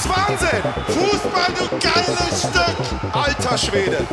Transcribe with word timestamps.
Ist 0.00 0.08
Wahnsinn! 0.08 0.62
Fußball, 0.86 1.52
du 1.58 1.78
geiles 1.78 2.40
Stück! 2.40 3.14
Alter 3.14 3.58
Schwede! 3.58 4.06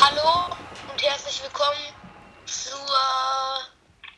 Hallo 0.00 0.54
und 0.88 1.02
herzlich 1.02 1.42
willkommen 1.42 1.92
zur 2.46 2.78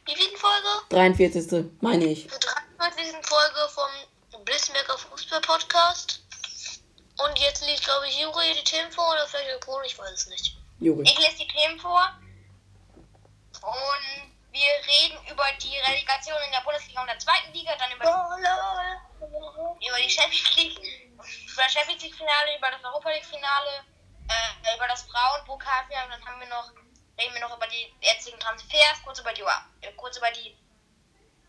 wievielten 0.04 0.36
Folge? 0.36 0.68
43. 0.90 1.70
meine 1.80 2.04
ich. 2.04 2.28
Zur 2.28 2.38
43. 2.78 3.14
Folge 3.22 3.60
vom 3.74 4.44
Blitzmerker 4.44 4.98
Fußball 4.98 5.40
Podcast. 5.40 6.22
Und 7.24 7.38
jetzt 7.38 7.66
liest, 7.66 7.84
glaube 7.84 8.06
ich, 8.08 8.20
Juri 8.20 8.52
die 8.54 8.64
Themen 8.64 8.92
vor 8.92 9.10
oder 9.10 9.26
vielleicht 9.26 9.48
der 9.48 9.60
Kohl, 9.60 9.82
ich 9.86 9.98
weiß 9.98 10.12
es 10.12 10.26
nicht. 10.28 10.58
Juri. 10.80 11.04
Ich 11.04 11.18
lese 11.18 11.38
die 11.38 11.48
Themen 11.48 11.80
vor. 11.80 12.10
Und 13.62 14.21
wir 14.52 14.68
reden 14.86 15.18
über 15.28 15.44
die 15.60 15.78
Relegation 15.78 16.36
in 16.44 16.52
der 16.52 16.60
Bundesliga 16.60 17.00
und 17.00 17.06
der 17.06 17.18
zweiten 17.18 17.52
Liga, 17.52 17.74
dann 17.76 17.90
über, 17.92 18.04
über 19.80 19.98
die 19.98 20.10
Champions 20.10 20.56
League, 20.56 20.78
über 20.78 21.62
das 21.62 21.72
Champions 21.72 22.02
League 22.02 22.14
Finale, 22.14 22.58
über 22.58 22.70
das 22.70 22.84
Europa 22.84 23.10
League 23.10 23.24
Finale, 23.24 23.84
äh, 24.28 24.76
über 24.76 24.86
das 24.88 25.02
Frauenpokalfinale 25.02 26.04
und 26.04 26.12
dann 26.12 26.26
haben 26.26 26.40
wir 26.40 26.48
noch, 26.48 26.70
reden 27.18 27.34
wir 27.34 27.40
noch 27.40 27.56
über 27.56 27.66
die 27.66 27.94
jetzigen 28.02 28.38
Transfers, 28.38 29.02
kurz 29.04 29.20
über 29.20 29.32
die, 29.32 29.42
äh, 29.42 29.92
kurz 29.96 30.18
über 30.18 30.30
die, 30.30 30.56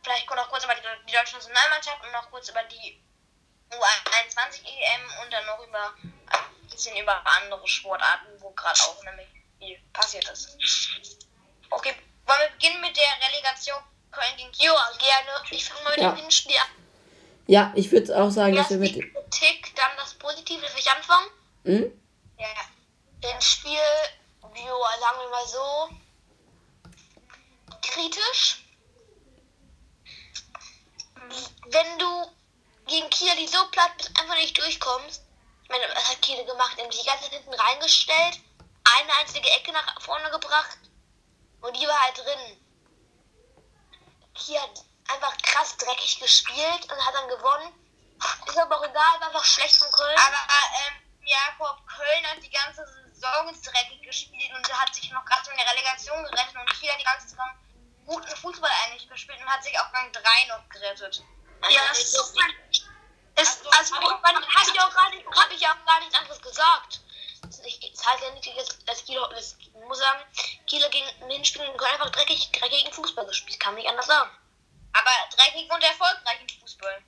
vielleicht 0.01 0.29
noch 0.29 0.49
kurz 0.49 0.63
über 0.63 0.75
die, 0.75 0.81
die 1.07 1.13
deutsche 1.13 1.35
Nationalmannschaft 1.35 2.01
und 2.03 2.11
noch 2.13 2.31
kurz 2.31 2.49
über 2.49 2.63
die 2.63 3.03
U21 3.69 4.63
EM 4.63 5.23
und 5.23 5.33
dann 5.33 5.45
noch 5.45 5.59
über 5.59 5.93
ein 5.97 6.67
bisschen 6.69 6.95
über 6.95 7.21
andere 7.25 7.67
Sportarten, 7.67 8.29
wo 8.39 8.51
gerade 8.51 8.79
auch 8.81 9.03
nämlich 9.03 9.27
viel 9.59 9.77
passiert 9.91 10.27
ist. 10.29 10.57
Okay, 11.69 11.95
wollen 12.25 12.39
wir 12.39 12.49
beginnen 12.51 12.81
mit 12.81 12.95
der 12.95 13.27
Relegation 13.29 13.79
Köln 14.11 14.37
gegen? 14.37 14.51
Ja, 14.53 14.91
gerne. 14.97 15.45
Ich 15.51 15.65
fange 15.65 15.83
mal 15.83 15.89
mit 15.91 15.99
Ja. 16.01 16.11
dem 16.11 16.17
Hinspiel 16.17 16.55
an. 16.57 16.67
Ja, 17.47 17.73
ich 17.75 17.91
würde 17.91 18.15
auch 18.21 18.29
sagen, 18.29 18.55
dass 18.55 18.71
Erst 18.71 18.81
wir 18.81 18.91
die 18.91 18.99
mit. 19.01 19.13
Kritik, 19.13 19.75
dann 19.75 19.91
das 19.97 20.13
Positive. 20.13 20.61
Will 20.61 20.69
ich 20.77 20.89
anfangen? 20.89 21.27
Hm? 21.65 22.01
Ja. 22.39 23.29
Hinspiel, 23.29 23.71
ja, 23.73 24.99
sagen 24.99 25.19
wir 25.19 25.29
mal 25.29 25.47
so, 25.47 25.89
kritisch. 27.81 28.63
Wenn 31.67 31.99
du 31.99 32.31
gegen 32.87 33.09
Kiel 33.09 33.35
die 33.37 33.47
so 33.47 33.65
platt 33.71 33.91
bist, 33.97 34.11
einfach 34.19 34.35
nicht 34.35 34.57
durchkommst. 34.57 35.21
Ich 35.63 35.69
meine, 35.69 35.85
was 35.95 36.09
hat 36.09 36.21
Kiel 36.21 36.43
gemacht? 36.45 36.73
Die 36.77 36.81
haben 36.83 36.91
sich 36.91 37.01
die 37.01 37.07
ganze 37.07 37.23
Zeit 37.23 37.33
hinten 37.33 37.53
reingestellt, 37.53 38.39
eine 38.99 39.13
einzige 39.21 39.49
Ecke 39.49 39.71
nach 39.71 40.01
vorne 40.01 40.29
gebracht 40.31 40.77
und 41.63 41.75
die 41.79 41.87
war 41.87 41.99
halt 42.01 42.17
drin. 42.17 42.59
Kiel 44.35 44.59
hat 44.59 44.83
einfach 45.09 45.37
krass 45.41 45.77
dreckig 45.77 46.19
gespielt 46.19 46.83
und 46.91 47.05
hat 47.05 47.13
dann 47.15 47.29
gewonnen. 47.29 47.73
Ist 48.47 48.57
aber 48.57 48.77
auch 48.77 48.83
egal, 48.83 49.19
war 49.19 49.27
einfach 49.27 49.43
schlecht 49.45 49.75
von 49.77 49.91
Köln. 49.91 50.17
Aber 50.17 50.37
ähm, 50.87 50.93
Jakob 51.25 51.85
Köln 51.87 52.25
hat 52.29 52.41
die 52.43 52.49
ganze 52.49 52.85
Saison 53.13 53.47
dreckig 53.63 54.01
gespielt 54.01 54.51
und 54.55 54.79
hat 54.79 54.93
sich 54.93 55.09
noch 55.11 55.23
gerade 55.25 55.49
in 55.51 55.57
der 55.57 55.71
Relegation 55.71 56.23
gerettet 56.23 56.55
und 56.55 56.69
Kiel 56.79 56.91
hat 56.91 56.99
die 56.99 57.03
ganze 57.05 57.29
Saison 57.29 57.49
guten 58.05 58.35
Fußball 58.35 58.71
eigentlich 58.83 59.07
gespielt 59.09 59.39
und 59.39 59.49
hat 59.49 59.63
sich 59.63 59.79
auf 59.79 59.91
Gang 59.93 60.11
3 60.11 60.21
noch 60.49 60.67
gerettet. 60.69 61.23
Ja, 61.69 61.81
das 61.87 61.99
ist 61.99 62.11
so 62.11 62.19
es, 63.35 63.63
Also, 63.69 63.69
also, 63.69 63.95
also 63.95 63.95
habe 63.95 64.05
ich, 64.05 64.11
auch 64.81 64.93
gar 64.93 65.09
nicht- 65.09 65.25
hab 65.27 65.51
ich 65.51 65.67
auch 65.67 65.85
gar 65.85 65.99
nichts 66.01 66.15
anderes 66.15 66.41
gesagt. 66.41 67.01
Das 67.43 67.59
ist- 67.59 67.83
Es 67.93 68.05
heißt 68.05 68.23
ja 68.23 68.29
nicht, 68.31 68.57
dass, 68.57 68.85
dass 68.85 69.05
Kiel, 69.05 69.21
das, 69.31 69.55
muss 69.87 69.97
sagen, 69.99 70.23
Kieler 70.67 70.89
gegen 70.89 71.07
im 71.21 71.29
Hinspiel 71.29 71.61
gegen 71.65 71.77
Köln 71.77 71.91
einfach 71.93 72.09
dreckig, 72.09 72.51
dreckigen 72.51 72.91
Fußball 72.93 73.25
gespielt. 73.25 73.59
Kann 73.59 73.73
man 73.73 73.81
nicht 73.81 73.89
anders 73.89 74.07
sagen. 74.07 74.31
Aber 74.93 75.11
dreckig 75.35 75.71
und 75.71 75.83
erfolgreichen 75.83 76.49
Fußball. 76.61 77.03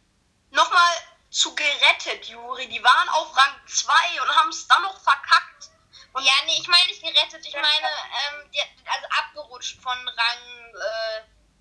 nochmal 0.51 0.95
zu 1.31 1.53
gerettet, 1.55 2.25
Juri. 2.27 2.69
Die 2.69 2.81
waren 2.83 3.09
auf 3.09 3.35
Rang 3.35 3.59
2 3.67 4.21
und 4.21 4.35
haben 4.35 4.49
es 4.49 4.67
dann 4.67 4.81
noch 4.83 4.97
verkackt. 5.01 5.69
Und 6.13 6.23
ja, 6.23 6.31
nee, 6.45 6.57
ich 6.61 6.67
meine 6.67 6.87
nicht 6.87 7.01
gerettet, 7.01 7.45
ich 7.45 7.53
meine, 7.53 7.87
ähm, 7.87 8.51
die, 8.51 8.61
also 8.89 9.05
abgerutscht 9.09 9.81
von 9.81 9.97
Rang 10.07 10.73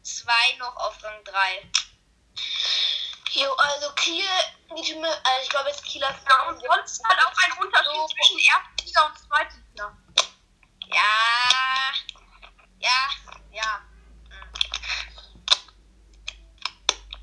2 0.02 0.52
noch 0.58 0.76
auf 0.76 1.02
Rang 1.02 1.24
3. 1.24 1.70
Jo, 3.30 3.52
also 3.52 3.90
Kiel, 3.94 4.24
die 4.76 4.84
Stimme, 4.84 5.08
also 5.08 5.42
ich 5.42 5.48
glaube 5.48 5.68
jetzt 5.68 5.84
Kieler 5.84 6.14
Ja, 6.28 6.48
und 6.48 6.60
sonst 6.60 7.02
halt 7.04 7.18
auch 7.26 7.32
ein 7.44 7.58
Unterschied 7.58 8.16
zwischen 8.16 8.38
Erstliga 8.38 9.06
und 9.06 9.18
Zweitliga. 9.18 9.96
Ja, 10.92 11.92
ja, 12.78 13.08
ja. 13.50 13.80
Hm. 14.28 14.52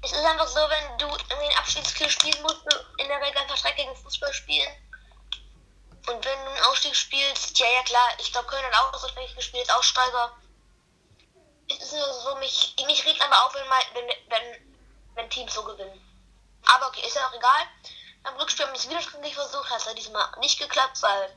Es 0.02 0.12
ist 0.12 0.26
einfach 0.26 0.48
so, 0.48 0.60
wenn 0.60 0.98
du 0.98 1.08
irgendwie 1.08 1.50
ein 1.50 1.58
Abstiegskiel 1.58 2.10
spielen 2.10 2.42
musst, 2.42 2.62
du 2.70 2.76
in 2.98 3.08
der 3.08 3.22
Regel 3.22 3.38
einfach 3.38 3.60
dreckigen 3.60 3.96
Fußball 3.96 4.34
spielen. 4.34 4.72
Und 6.08 6.26
wenn 6.26 6.46
du 6.46 6.52
einen 6.52 6.64
Aufstieg 6.66 6.96
spielst, 6.96 7.58
ja, 7.60 7.68
ja 7.68 7.84
klar, 7.84 8.10
ich 8.18 8.32
glaube, 8.32 8.48
Köln 8.48 8.66
hat 8.66 8.74
auch 8.74 9.00
so 9.00 9.08
dreckig 9.08 9.36
gespielt, 9.36 9.72
Aussteiger. 9.72 10.36
Es 11.70 11.78
ist 11.78 11.94
nur 11.94 12.14
so, 12.14 12.36
mich, 12.38 12.76
mich 12.86 13.06
regt 13.06 13.22
einfach 13.22 13.46
auf, 13.46 13.54
wenn, 13.54 13.68
mal, 13.70 13.82
wenn, 13.94 14.08
wenn, 14.28 14.71
wenn 15.22 15.30
Teams 15.30 15.54
so 15.54 15.64
gewinnen. 15.64 16.02
Aber 16.76 16.88
okay, 16.88 17.06
ist 17.06 17.16
ja 17.16 17.22
auch 17.28 17.34
egal. 17.34 17.62
Beim 18.24 18.36
Rückspiel 18.36 18.66
haben 18.66 18.74
wir 18.74 18.80
es 18.80 18.90
wieder 18.90 19.22
nicht 19.22 19.36
versucht, 19.36 19.70
hat 19.70 19.80
es 19.80 19.86
ja 19.86 19.94
diesmal 19.94 20.26
nicht 20.40 20.60
geklappt, 20.60 21.02
weil 21.02 21.30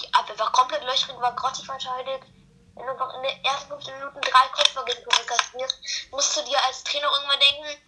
die 0.00 0.12
Abwehr 0.14 0.38
war 0.38 0.52
komplett 0.52 0.82
löchrig, 0.84 1.16
war 1.20 1.34
grottig 1.36 1.64
verteidigt. 1.64 2.24
Wenn 2.74 2.86
du 2.86 2.92
einfach 2.92 3.14
in 3.14 3.22
den 3.22 3.44
ersten 3.44 3.68
15 3.68 3.94
Minuten 3.98 4.20
drei 4.20 4.48
Kopfballgegentore 4.52 5.24
kassierst, 5.26 5.78
musst 6.10 6.36
du 6.36 6.42
dir 6.42 6.58
als 6.66 6.82
Trainer 6.82 7.08
irgendwann 7.14 7.38
denken, 7.38 7.82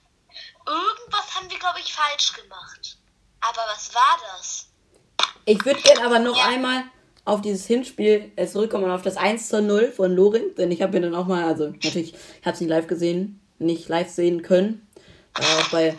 irgendwas 0.66 1.34
haben 1.34 1.50
wir, 1.50 1.58
glaube 1.58 1.80
ich, 1.80 1.92
falsch 1.92 2.32
gemacht. 2.34 2.98
Aber 3.40 3.62
was 3.68 3.92
war 3.94 4.18
das? 4.36 4.68
Ich 5.44 5.64
würde 5.64 5.80
gerne 5.80 6.04
aber 6.06 6.20
noch 6.20 6.36
Ja. 6.36 6.46
einmal 6.46 6.84
auf 7.24 7.40
dieses 7.40 7.66
Hinspiel 7.66 8.32
äh, 8.36 8.46
zurückkommen 8.46 8.84
und 8.84 8.92
auf 8.92 9.02
das 9.02 9.16
1 9.16 9.48
zu 9.48 9.60
0 9.60 9.90
von 9.90 10.14
Lorenz, 10.14 10.54
denn 10.54 10.70
ich 10.70 10.82
habe 10.82 10.96
ihn 10.96 11.02
dann 11.02 11.14
auch 11.16 11.26
mal, 11.26 11.44
also 11.44 11.66
natürlich, 11.68 12.14
ich 12.14 12.46
habe 12.46 12.54
es 12.54 12.60
nicht 12.60 12.70
live 12.70 12.86
gesehen, 12.86 13.40
nicht 13.58 13.88
live 13.88 14.08
sehen 14.08 14.42
können. 14.42 14.85
Auch 15.38 15.70
bei 15.70 15.94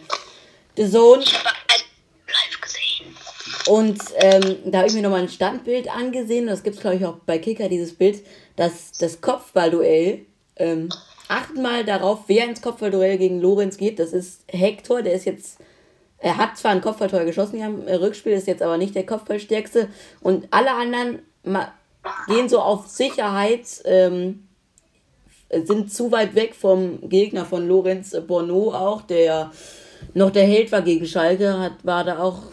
The 0.76 0.90
Zone. 0.90 1.24
Ich 1.24 1.34
habe 1.38 1.50
ein 1.50 1.82
live 2.28 2.62
gesehen. 2.62 3.16
Und 3.68 4.00
ähm, 4.16 4.58
da 4.66 4.80
habe 4.80 4.88
ich 4.88 4.94
mir 4.94 5.02
nochmal 5.02 5.22
ein 5.22 5.30
Standbild 5.30 5.90
angesehen. 5.90 6.48
Das 6.48 6.64
gibt 6.64 6.78
es, 6.78 6.82
glaube 6.82 6.98
ich, 6.98 7.06
auch 7.06 7.18
bei 7.26 7.38
Kicker, 7.38 7.70
dieses 7.70 7.96
Bild, 7.96 8.26
dass 8.56 8.92
das 8.94 9.22
Kopfballduell. 9.22 10.26
Ähm, 10.56 10.90
achtet 11.28 11.58
mal 11.58 11.84
darauf, 11.84 12.22
wer 12.28 12.46
ins 12.46 12.62
Kopfballduell 12.62 13.18
gegen 13.18 13.40
Lorenz 13.40 13.78
geht. 13.78 14.00
Das 14.00 14.14
ist 14.14 14.44
Hector, 14.48 15.02
der 15.02 15.14
ist 15.14 15.26
jetzt. 15.26 15.60
Er 16.20 16.38
hat 16.38 16.58
zwar 16.58 16.72
ein 16.72 16.82
Kopfballtor 16.82 17.26
geschossen 17.26 17.62
im 17.62 17.82
Rückspiel, 17.82 18.32
ist 18.32 18.48
jetzt 18.48 18.64
aber 18.64 18.78
nicht 18.78 18.96
der 18.96 19.06
Kopfballstärkste. 19.06 19.88
Und 20.22 20.48
alle 20.50 20.74
anderen 20.74 21.20
gehen 22.28 22.50
so 22.50 22.60
auf 22.60 22.88
Sicherheit, 22.88 23.66
ähm, 23.86 24.47
sind 25.50 25.94
zu 25.94 26.12
weit 26.12 26.36
weg 26.36 26.56
vom 26.56 27.08
Gegner 27.10 27.46
von 27.46 27.68
Lorenz 27.68 28.16
Bono 28.28 28.74
auch, 28.74 29.02
der 29.02 29.52
noch 30.14 30.32
der 30.32 30.46
Held 30.46 30.72
war 30.72 30.82
gegen 30.82 31.06
Schalke, 31.06 31.58
hat, 31.58 31.74
war 31.84 32.04
da 32.04 32.20
auch 32.20 32.44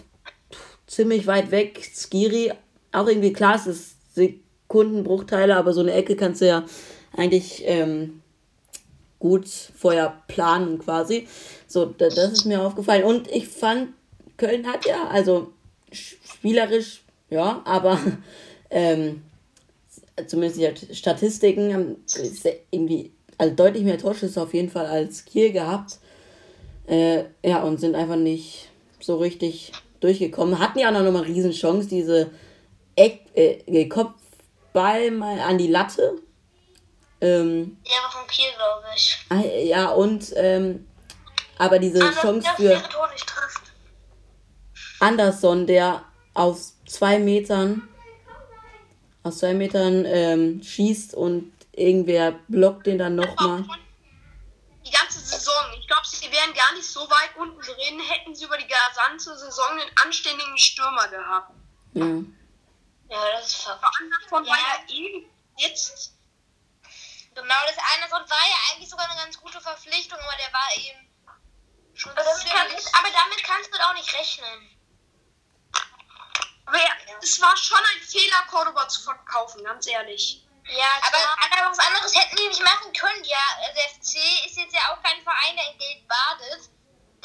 ziemlich 0.86 1.27
weit 1.27 1.51
weg. 1.51 1.80
Skiri, 1.92 2.53
auch 2.92 3.09
irgendwie 3.09 3.33
klar, 3.33 3.57
es 3.57 3.66
ist 3.66 4.15
Sekundenbruchteile, 4.15 5.57
aber 5.57 5.72
so 5.72 5.80
eine 5.80 5.92
Ecke 5.92 6.16
kannst 6.16 6.41
du 6.41 6.47
ja 6.47 6.65
eigentlich 7.16 7.63
ähm, 7.66 8.22
gut 9.18 9.48
vorher 9.48 10.22
planen 10.28 10.78
quasi. 10.78 11.27
So, 11.66 11.86
da, 11.86 12.09
das 12.09 12.33
ist 12.33 12.45
mir 12.45 12.63
aufgefallen. 12.63 13.04
Und 13.04 13.30
ich 13.30 13.48
fand, 13.48 13.89
Köln 14.36 14.66
hat 14.66 14.86
ja, 14.86 15.09
also 15.09 15.53
sch- 15.92 16.16
spielerisch, 16.24 17.03
ja, 17.30 17.63
aber 17.65 17.98
ähm, 18.71 19.22
zumindest 20.27 20.61
die 20.61 20.95
Statistiken 20.95 21.75
haben 21.75 21.97
irgendwie, 22.71 23.13
also 23.39 23.55
deutlich 23.55 23.83
mehr 23.84 23.99
Torschüsse 23.99 24.43
auf 24.43 24.55
jeden 24.55 24.71
Fall 24.71 24.87
als 24.87 25.25
Kiel 25.25 25.53
gehabt. 25.53 25.99
Äh, 26.87 27.25
ja, 27.43 27.63
und 27.63 27.81
sind 27.81 27.95
einfach 27.95 28.16
nicht 28.16 28.69
so 29.01 29.16
richtig 29.16 29.72
durchgekommen. 30.01 30.59
Hatten 30.59 30.78
ja 30.78 30.89
auch 30.89 30.93
noch 31.03 31.11
mal 31.13 31.22
riesen 31.22 31.53
Chance, 31.53 31.89
diese 31.89 32.31
Eck, 32.95 33.21
äh, 33.34 33.87
Kopfball 33.89 35.11
mal 35.11 35.41
an 35.41 35.59
die 35.59 35.69
Latte. 35.69 36.19
Ähm, 37.21 37.78
Der 37.87 38.03
war 38.03 38.11
von 38.11 38.27
Kiel, 38.28 38.51
glaube 38.57 38.84
ich. 38.95 39.19
ah, 39.31 39.43
ja, 39.65 39.91
und 39.93 40.33
ähm, 40.37 40.87
aber 41.59 41.78
diese 41.78 42.05
Also, 42.05 42.21
Chance 42.21 42.49
für. 42.57 42.83
Anderson, 45.01 45.66
der 45.66 46.05
aus 46.34 46.77
zwei 46.87 47.19
Metern 47.19 47.89
aus 49.24 49.38
zwei 49.38 49.54
Metern 49.54 50.04
ähm, 50.04 50.62
schießt 50.62 51.15
und 51.15 51.53
irgendwer 51.72 52.32
blockt 52.48 52.86
den 52.86 52.98
dann 52.98 53.16
nochmal. 53.16 53.65
Die 54.86 54.91
ganze 54.91 55.18
Saison. 55.18 55.54
Ich 55.80 55.86
glaube, 55.88 56.06
sie 56.06 56.30
wären 56.30 56.53
gar 56.54 56.72
nicht 56.74 56.86
so 56.86 57.00
weit 57.00 57.34
unten 57.36 57.59
drin, 57.59 58.00
hätten 58.09 58.34
sie 58.34 58.44
über 58.44 58.59
die 58.59 58.66
gesamte 58.66 59.36
Saison 59.38 59.71
einen 59.72 59.91
anständigen 60.04 60.56
Stürmer 60.59 61.09
gehabt. 61.09 61.53
Ja. 61.94 62.04
Ja, 63.09 63.32
das 63.32 63.47
ist 63.48 63.56
verrückt. 63.56 64.28
Von 64.28 64.44
Ja. 64.44 64.50
war 64.53 64.59
ja 64.59 64.94
eben 64.94 65.24
jetzt. 65.56 66.12
Genau, 67.34 67.54
das 67.66 67.77
Anderson 67.97 68.30
war 68.30 68.47
ja 68.47 68.56
eigentlich 68.72 68.88
sogar 68.91 69.10
eine 69.10 69.20
ganz 69.20 69.41
gute 69.41 69.60
Verpflichtung, 69.60 70.18
aber 70.18 70.36
der 70.36 70.53
war 70.53 70.68
eben 70.77 71.09
schon 71.94 72.12
Aber 72.12 72.22
damit 72.22 72.44
kann- 72.47 72.68
ziemlich... 72.68 72.86
Aber 72.94 73.09
damit 73.10 73.42
kannst 73.42 73.74
du 73.74 73.78
auch 73.88 73.94
nicht 73.94 74.15
rechnen. 74.15 74.70
Aber 76.66 76.78
ja, 76.78 76.91
es 77.22 77.41
war 77.41 77.57
schon 77.57 77.78
ein 77.78 78.03
Fehler, 78.03 78.43
Cordoba 78.51 78.89
zu 78.89 79.03
verkaufen, 79.03 79.65
ganz 79.65 79.87
ehrlich. 79.87 80.45
Ja, 80.69 80.87
aber, 81.03 81.19
aber 81.45 81.71
was 81.71 81.78
anderes 81.78 82.15
hätten 82.15 82.37
die 82.37 82.49
nicht 82.49 82.63
machen 82.63 82.93
können. 82.93 83.25
Ja, 83.25 83.39
der 83.75 83.89
FC 83.91 84.16
ist 84.47 84.57
jetzt 84.57 84.75
ja 84.75 84.93
auch 84.93 85.03
kein 85.03 85.22
Verein, 85.22 85.57
der 85.57 85.71
in 85.71 85.78
Geld 85.78 86.09
badet. 86.09 86.71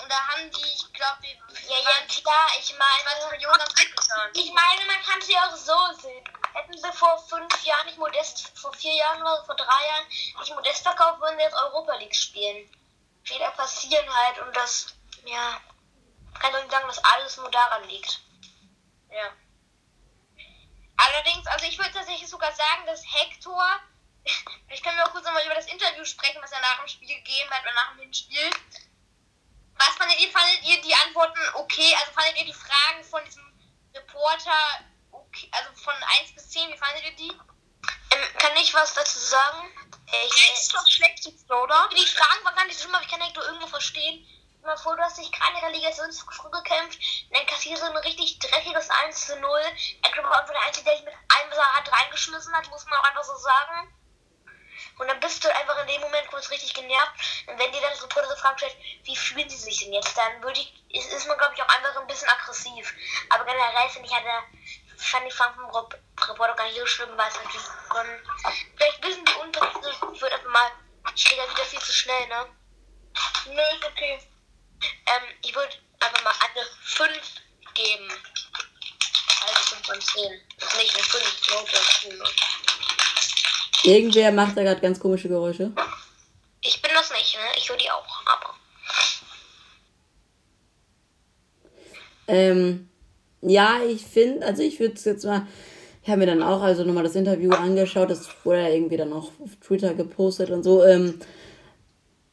Und 0.02 0.10
da 0.10 0.28
haben 0.28 0.50
die, 0.52 0.62
ich 0.62 0.94
glaube, 0.94 1.28
ja, 1.68 1.78
ja, 1.78 2.06
klar, 2.08 2.48
ich 2.60 2.74
meine, 2.78 3.20
20 3.20 3.32
Millionen 3.32 3.58
ganz 3.60 3.76
gut 3.76 3.96
getan. 3.96 4.30
ich 4.34 4.54
meine, 4.54 4.86
man 4.86 5.02
kann 5.04 5.22
ja 5.28 5.48
auch 5.48 5.56
so 5.56 6.02
sehen. 6.02 6.24
Hätten 6.54 6.78
sie 6.78 6.92
vor 6.94 7.18
fünf 7.28 7.64
Jahren 7.64 7.86
nicht 7.86 7.98
Modest, 7.98 8.58
vor 8.58 8.74
vier 8.74 8.94
Jahren 8.94 9.22
oder 9.22 9.44
vor 9.46 9.56
drei 9.56 9.88
Jahren 9.88 10.08
nicht 10.08 10.56
Modest 10.56 10.84
verkauft, 10.84 11.22
würden 11.22 11.38
sie 11.38 11.44
jetzt 11.44 11.56
Europa 11.56 11.96
League 11.96 12.16
spielen. 12.16 12.70
Fehler 13.24 13.52
passieren 13.52 14.14
halt 14.14 14.40
und 14.40 14.56
das, 14.56 14.88
ja, 15.26 15.62
kann 16.40 16.54
doch 16.54 16.62
nicht 16.62 16.72
sagen, 16.72 16.88
dass 16.88 17.04
alles 17.04 17.38
nur 17.38 17.52
daran 17.52 17.84
liegt. 17.88 18.20
Ja. 19.12 19.34
Allerdings, 20.98 21.48
also 21.48 21.66
ich 21.66 21.78
würde 21.78 21.92
tatsächlich 21.92 22.30
sogar 22.30 22.52
sagen, 22.52 22.86
dass 22.86 23.04
Hector, 23.14 23.66
ich 24.70 24.84
kann 24.84 24.96
mir 24.96 25.06
auch 25.06 25.12
kurz 25.12 25.26
nochmal 25.26 25.46
über 25.46 25.56
das 25.56 25.68
Interview 25.68 26.04
sprechen, 26.04 26.42
was 26.42 26.52
er 26.52 26.60
nach 26.60 26.80
dem 26.80 26.88
Spiel 26.88 27.08
gegeben 27.08 27.50
hat 27.52 27.62
oder 27.64 27.74
nach 27.74 27.92
dem 27.92 28.02
Hinspiel. 28.02 28.50
Was 29.76 29.96
fandet 29.96 30.20
ihr, 30.20 30.30
fandet 30.30 30.62
ihr 30.64 30.82
die 30.82 30.94
Antworten 30.94 31.40
okay? 31.56 31.96
Also 32.00 32.12
fandet 32.12 32.38
ihr 32.38 32.46
die 32.46 32.54
Fragen 32.54 33.04
von 33.04 33.24
diesem 33.24 33.44
Reporter 33.96 34.86
okay? 35.12 35.50
Also 35.52 35.72
von 35.82 35.94
1 36.22 36.34
bis 36.36 36.50
10, 36.50 36.72
wie 36.72 36.78
fandet 36.78 37.04
ihr 37.06 37.16
die? 37.16 37.32
Ähm, 38.12 38.38
kann 38.38 38.56
ich 38.58 38.74
was 38.74 38.94
dazu 38.94 39.20
sagen? 39.20 39.72
Ich, 40.26 40.54
Ist 40.54 40.74
das 40.74 40.92
schlechteste, 40.92 41.54
oder? 41.54 41.90
die 41.96 42.06
Fragen 42.06 42.44
waren 42.44 42.56
gar 42.56 42.66
nicht 42.66 42.78
so 42.78 42.84
schlimm, 42.84 42.96
aber 42.96 43.06
ich 43.06 43.12
kann 43.12 43.22
Hector 43.22 43.46
irgendwo 43.46 43.68
verstehen. 43.68 44.26
Mal 44.70 44.78
vor, 44.78 44.96
du 44.96 45.02
hast 45.02 45.18
dich 45.18 45.32
der 45.32 45.68
Relegationsgruppe 45.68 46.62
gekämpft 46.62 47.00
dann 47.32 47.44
kassierst 47.48 47.82
du 47.82 47.88
ein 47.88 47.98
richtig 47.98 48.38
dreckiges 48.38 48.88
1 48.92 49.26
zu 49.26 49.40
0. 49.40 49.62
Hector 50.04 50.24
war 50.24 50.46
der 50.46 50.62
Einzige, 50.62 50.86
der 50.86 50.96
dich 50.96 51.06
mit 51.06 51.14
einem 51.16 51.52
Salat 51.52 51.92
reingeschmissen 51.92 52.54
hat, 52.56 52.70
muss 52.70 52.86
man 52.86 53.00
auch 53.00 53.04
einfach 53.06 53.24
so 53.24 53.36
sagen. 53.36 53.92
Und 55.00 55.08
dann 55.08 55.20
bist 55.22 55.44
du 55.44 55.56
einfach 55.56 55.76
in 55.82 55.88
dem 55.88 56.02
Moment 56.02 56.28
kurz 56.28 56.52
richtig 56.52 56.76
genervt. 56.76 57.48
Und 57.48 57.58
wenn 57.58 57.72
dir 57.72 57.82
dann 57.82 57.98
Reporter 57.98 58.30
so 58.30 58.36
Fragen 58.36 58.60
stellt, 58.60 58.78
wie 59.06 59.16
fühlen 59.16 59.50
sie 59.50 59.58
sich 59.58 59.80
denn 59.80 59.92
jetzt, 59.92 60.16
dann 60.16 60.44
würde 60.44 60.60
ich, 60.60 60.72
ist, 60.90 61.14
ist 61.14 61.28
man 61.28 61.40
glaube 61.40 61.56
ich 61.56 61.64
auch 61.64 61.70
einfach 61.70 62.00
ein 62.00 62.06
bisschen 62.06 62.30
aggressiv. 62.30 62.94
Aber 63.32 63.46
generell 63.46 63.90
finde 63.90 64.08
ich, 64.08 64.14
hat 64.14 64.24
er, 64.24 64.44
fand 64.98 65.26
die 65.26 65.32
Fragen 65.32 65.56
vom 65.56 65.72
Rep- 65.72 66.00
Reporter 66.30 66.54
gar 66.54 66.66
nicht 66.66 66.78
so 66.78 66.86
schlimm, 66.86 67.18
weil 67.18 67.28
es 67.28 67.36
natürlich 67.44 67.66
schon, 67.66 68.08
vielleicht 68.78 68.98
ein 68.98 69.02
bisschen 69.02 69.26
die 69.26 69.34
unpräzise, 69.34 69.90
ich 70.14 70.22
würde 70.22 70.36
einfach 70.36 70.52
mal, 70.52 70.72
ich 71.16 71.32
rede 71.32 71.50
wieder 71.50 71.66
viel 71.66 71.80
zu 71.80 71.92
schnell, 71.92 72.28
ne? 72.28 72.46
Ist 73.46 73.86
okay. 73.86 74.20
Ähm, 74.82 75.36
ich 75.44 75.56
würde 75.56 75.74
einfach 76.00 76.24
mal 76.24 76.34
eine 76.34 76.66
5 76.84 77.10
geben. 77.74 78.10
Also 79.46 79.76
5 79.76 79.86
von 79.86 80.02
10. 80.02 80.42
Ist 80.58 80.78
nicht 80.78 80.94
eine 80.94 81.04
5, 81.04 82.18
Note. 82.18 82.32
Irgendwer 83.84 84.32
macht 84.32 84.58
da 84.58 84.64
gerade 84.64 84.82
ganz 84.82 85.00
komische 85.00 85.30
Geräusche. 85.30 85.72
Ich 86.62 86.82
bin 86.82 86.92
das 86.94 87.12
nicht, 87.12 87.36
ne? 87.36 87.42
Ich 87.58 87.70
höre 87.70 87.78
die 87.78 87.90
auch, 87.90 88.26
aber. 88.26 88.56
Ähm, 92.28 92.90
ja, 93.42 93.82
ich 93.84 94.06
finde, 94.06 94.46
also 94.46 94.62
ich 94.62 94.80
würde 94.80 94.96
es 94.96 95.06
jetzt 95.06 95.26
mal, 95.26 95.48
ich 96.04 96.10
habe 96.10 96.20
mir 96.20 96.26
dann 96.28 96.44
auch 96.44 96.62
also 96.62 96.84
nochmal 96.84 97.04
das 97.04 97.16
Interview 97.16 97.52
angeschaut, 97.52 98.10
das 98.10 98.28
wurde 98.44 98.62
ja 98.62 98.70
irgendwie 98.70 98.98
dann 98.98 99.14
auch 99.14 99.32
auf 99.40 99.56
Twitter 99.66 99.94
gepostet 99.94 100.50
und 100.50 100.64
so. 100.64 100.84
Ähm, 100.84 101.20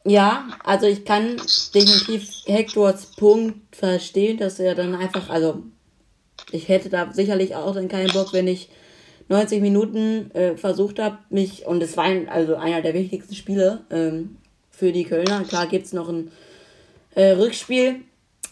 ja, 0.07 0.49
also 0.65 0.87
ich 0.87 1.05
kann 1.05 1.37
definitiv 1.75 2.29
Hectors 2.47 3.07
Punkt 3.17 3.75
verstehen, 3.75 4.39
dass 4.39 4.61
er 4.61 4.75
dann 4.75 4.95
einfach, 4.95 5.31
also 5.31 5.63
ich 6.53 6.69
hätte 6.69 6.89
da 6.89 7.13
sicherlich 7.13 7.55
auch 7.57 7.75
dann 7.75 7.89
keinen 7.89 8.13
Bock, 8.13 8.33
wenn 8.33 8.47
ich 8.47 8.69
90 9.29 9.61
Minuten 9.61 10.31
äh, 10.33 10.57
versucht 10.57 11.01
habe, 11.01 11.19
mich, 11.31 11.67
und 11.67 11.83
es 11.83 11.97
war 11.97 12.05
ein, 12.05 12.29
also 12.29 12.55
einer 12.55 12.83
der 12.83 12.95
wichtigsten 12.95 13.35
Spiele 13.35 13.85
ähm, 13.91 14.37
für 14.71 14.93
die 14.93 15.05
Kölner. 15.05 15.43
Klar 15.43 15.67
gibt 15.67 15.87
es 15.87 15.93
noch 15.93 16.09
ein 16.09 16.31
äh, 17.17 17.31
Rückspiel. 17.31 17.97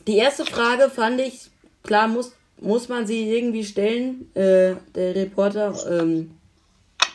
Die 0.08 0.16
erste 0.16 0.44
Frage 0.44 0.90
fand 0.90 1.20
ich, 1.20 1.50
klar 1.84 2.08
muss, 2.08 2.32
muss 2.60 2.88
man 2.88 3.06
sie 3.06 3.30
irgendwie 3.30 3.64
stellen. 3.64 4.34
Äh, 4.34 4.74
der 4.94 5.14
Reporter 5.14 5.74
ähm, 5.88 6.32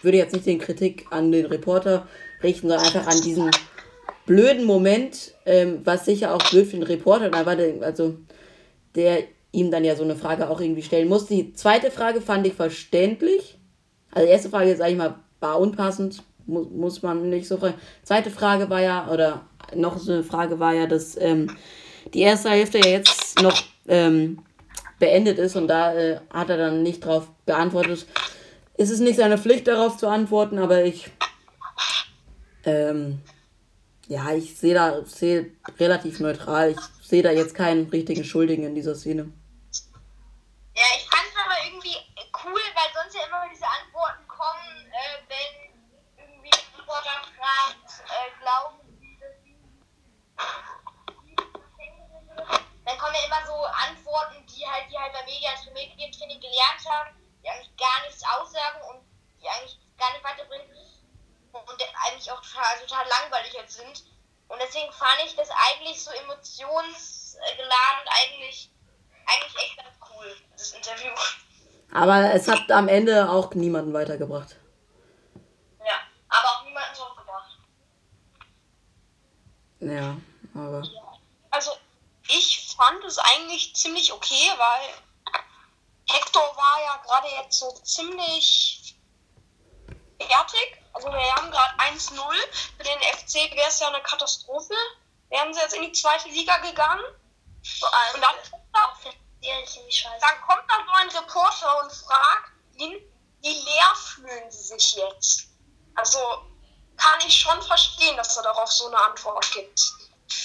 würde 0.02 0.18
jetzt 0.18 0.34
nicht 0.34 0.46
den 0.46 0.60
Kritik 0.60 1.08
an 1.10 1.32
den 1.32 1.46
Reporter 1.46 2.08
richten, 2.42 2.70
sondern 2.70 2.86
einfach 2.86 3.08
an 3.08 3.22
diesen 3.22 3.52
blöden 4.30 4.66
Moment, 4.66 5.34
ähm, 5.48 5.82
was 5.86 6.06
sicher 6.06 6.36
auch 6.36 6.52
blöd 6.52 6.68
für 6.68 6.78
den 6.78 6.84
Reporter 6.84 7.32
da 7.32 7.48
war, 7.48 7.56
der, 7.56 7.82
also 7.82 8.16
der 8.94 9.24
ihm 9.52 9.72
dann 9.72 9.84
ja 9.84 9.96
so 9.96 10.04
eine 10.04 10.16
Frage 10.16 10.52
auch 10.52 10.62
irgendwie 10.62 10.84
stellen 10.84 11.08
muss. 11.08 11.26
Die 11.26 11.54
zweite 11.54 11.90
Frage 11.90 12.22
fand 12.22 12.46
ich 12.46 12.54
verständlich. 12.54 13.58
Also 14.12 14.28
die 14.28 14.32
erste 14.32 14.50
Frage, 14.50 14.76
sag 14.76 14.92
ich 14.92 14.98
mal, 14.98 15.16
war 15.40 15.60
unpassend, 15.60 16.22
muss, 16.46 16.70
muss 16.70 17.02
man 17.02 17.32
nicht 17.32 17.48
so 17.48 17.58
fragen. 17.58 17.74
Zweite 18.04 18.30
Frage 18.30 18.70
war 18.70 18.82
ja, 18.82 19.10
oder 19.12 19.42
noch 19.76 19.98
so 19.98 20.14
eine 20.14 20.24
Frage 20.24 20.60
war 20.60 20.76
ja, 20.76 20.86
dass 20.86 21.18
ähm, 21.20 21.50
die 22.14 22.22
erste 22.22 22.52
Hälfte 22.52 22.78
ja 22.78 22.88
jetzt 22.88 23.42
noch 23.42 23.64
ähm, 23.88 24.44
beendet 25.00 25.40
ist 25.40 25.56
und 25.56 25.68
da 25.68 25.96
äh, 25.96 26.20
hat 26.32 26.52
er 26.52 26.58
dann 26.58 26.84
nicht 26.84 27.04
drauf 27.04 27.30
beantwortet. 27.48 28.06
Es 28.78 28.92
ist 28.92 29.00
nicht 29.00 29.18
seine 29.18 29.40
Pflicht, 29.40 29.68
darauf 29.68 29.98
zu 29.98 30.08
antworten, 30.08 30.60
aber 30.60 30.84
ich 30.84 31.10
ähm, 32.64 33.22
ja, 34.10 34.34
ich 34.34 34.58
sehe 34.58 34.74
da 34.74 35.06
sehe 35.06 35.52
relativ 35.78 36.20
neutral. 36.20 36.72
Ich 36.72 37.08
sehe 37.08 37.22
da 37.22 37.30
jetzt 37.30 37.54
keinen 37.54 37.88
richtigen 37.90 38.24
Schuldigen 38.24 38.64
in 38.64 38.74
dieser 38.74 38.96
Szene. 38.96 39.32
Ja, 40.76 40.84
ich 40.98 41.06
fand 41.06 41.30
es 41.30 41.38
aber 41.38 41.54
irgendwie 41.64 41.96
cool, 42.44 42.62
weil 42.74 42.90
sonst 42.92 43.14
ja 43.14 43.28
immer 43.28 43.46
diese 43.54 43.70
Antworten 43.70 44.28
kommen, 44.28 44.90
äh, 44.90 45.22
wenn 45.30 46.26
irgendwie 46.26 46.50
der 46.50 46.82
Reporter 46.82 47.22
fragt, 47.38 48.02
äh, 48.10 48.34
glauben 48.42 48.82
Sie, 49.00 49.14
dass 49.22 49.38
Sie. 49.46 49.54
Dann 52.86 52.98
kommen 52.98 53.14
ja 53.14 53.26
immer 53.30 53.46
so 53.46 53.54
Antworten, 53.62 54.42
die 54.50 54.66
halt, 54.66 54.90
die 54.90 54.98
halt 54.98 55.14
bei 55.14 55.22
Media 55.30 55.54
Medientraining 55.72 56.42
gelernt 56.42 56.82
haben, 56.90 57.14
die 57.44 57.50
eigentlich 57.50 57.78
gar 57.78 58.02
nichts 58.08 58.26
aussagen 58.26 58.82
und 58.90 59.06
die 59.38 59.48
eigentlich 59.48 59.78
gar 60.00 60.10
nicht 60.14 60.26
weiterbringen 60.26 60.66
und 61.66 61.84
eigentlich 62.08 62.32
auch 62.32 62.42
total, 62.42 62.80
total 62.82 63.08
langweilig 63.08 63.54
jetzt 63.54 63.76
sind. 63.76 64.04
Und 64.48 64.60
deswegen 64.60 64.92
fand 64.94 65.20
ich 65.26 65.36
das 65.36 65.50
eigentlich 65.52 66.02
so 66.04 66.12
emotionsgeladen 66.12 68.08
eigentlich, 68.08 68.72
eigentlich 69.26 69.56
echt 69.64 69.78
ganz 69.78 69.96
cool, 70.10 70.36
das 70.58 70.72
Interview. 70.72 71.12
Aber 71.92 72.34
es 72.34 72.48
hat 72.48 72.72
am 72.72 72.88
Ende 72.88 73.30
auch 73.30 73.54
niemanden 73.54 73.94
weitergebracht. 73.94 74.56
Ja, 75.80 76.00
aber 76.30 76.48
auch 76.48 76.64
niemanden 76.66 76.96
zurückgebracht. 76.96 77.58
Ja, 79.80 80.18
aber. 80.54 80.84
Also, 81.52 81.72
ich 82.28 82.76
fand 82.76 83.04
es 83.06 83.18
eigentlich 83.18 83.76
ziemlich 83.76 84.14
okay, 84.14 84.52
weil 84.58 84.90
Hector 86.10 86.56
war 86.56 86.82
ja 86.84 86.98
gerade 87.06 87.28
jetzt 87.44 87.60
so 87.60 87.72
ziemlich 87.84 88.96
fertig. 90.20 90.79
Also, 90.94 91.12
wir 91.12 91.36
haben 91.36 91.52
gerade 91.52 91.80
1-0. 91.80 92.18
Für 92.78 92.84
den 92.84 93.00
FC 93.02 93.56
wäre 93.56 93.68
es 93.68 93.80
ja 93.80 93.88
eine 93.88 94.02
Katastrophe. 94.02 94.74
Wären 95.30 95.54
sie 95.54 95.60
jetzt 95.60 95.76
in 95.76 95.84
die 95.84 95.92
zweite 95.92 96.28
Liga 96.30 96.58
gegangen. 96.58 97.04
Und 97.04 98.22
dann, 98.22 98.36
dann 98.72 100.42
kommt 100.42 100.64
da 100.70 100.76
so 100.86 100.92
ein 100.94 101.10
Reporter 101.10 101.84
und 101.84 101.92
fragt 101.92 102.52
ihn, 102.78 103.00
wie 103.42 103.54
leer 103.54 103.96
fühlen 103.96 104.52
sie 104.52 104.64
sich 104.64 104.96
jetzt? 104.96 105.48
Also, 105.96 106.20
kann 106.98 107.20
ich 107.26 107.40
schon 107.40 107.62
verstehen, 107.62 108.18
dass 108.18 108.36
er 108.38 108.44
darauf 108.44 108.72
so 108.72 108.88
eine 108.88 108.98
Antwort 108.98 109.50
gibt. 109.52 109.80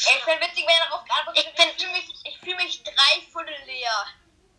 Ey, 0.07 0.17
ich 0.17 0.25
finde 0.25 0.47
witzig, 0.47 0.67
wenn 0.67 0.77
er 0.77 0.87
darauf 0.89 1.05
geantwortet 1.05 1.45
ich, 1.45 1.49
ich 1.49 1.77
fühle 1.77 1.93
mich, 1.93 2.09
ich 2.25 2.39
fühl 2.39 2.57
mich 2.57 2.83
drei 2.85 3.21
Viertel 3.33 3.65
leer. 3.67 4.07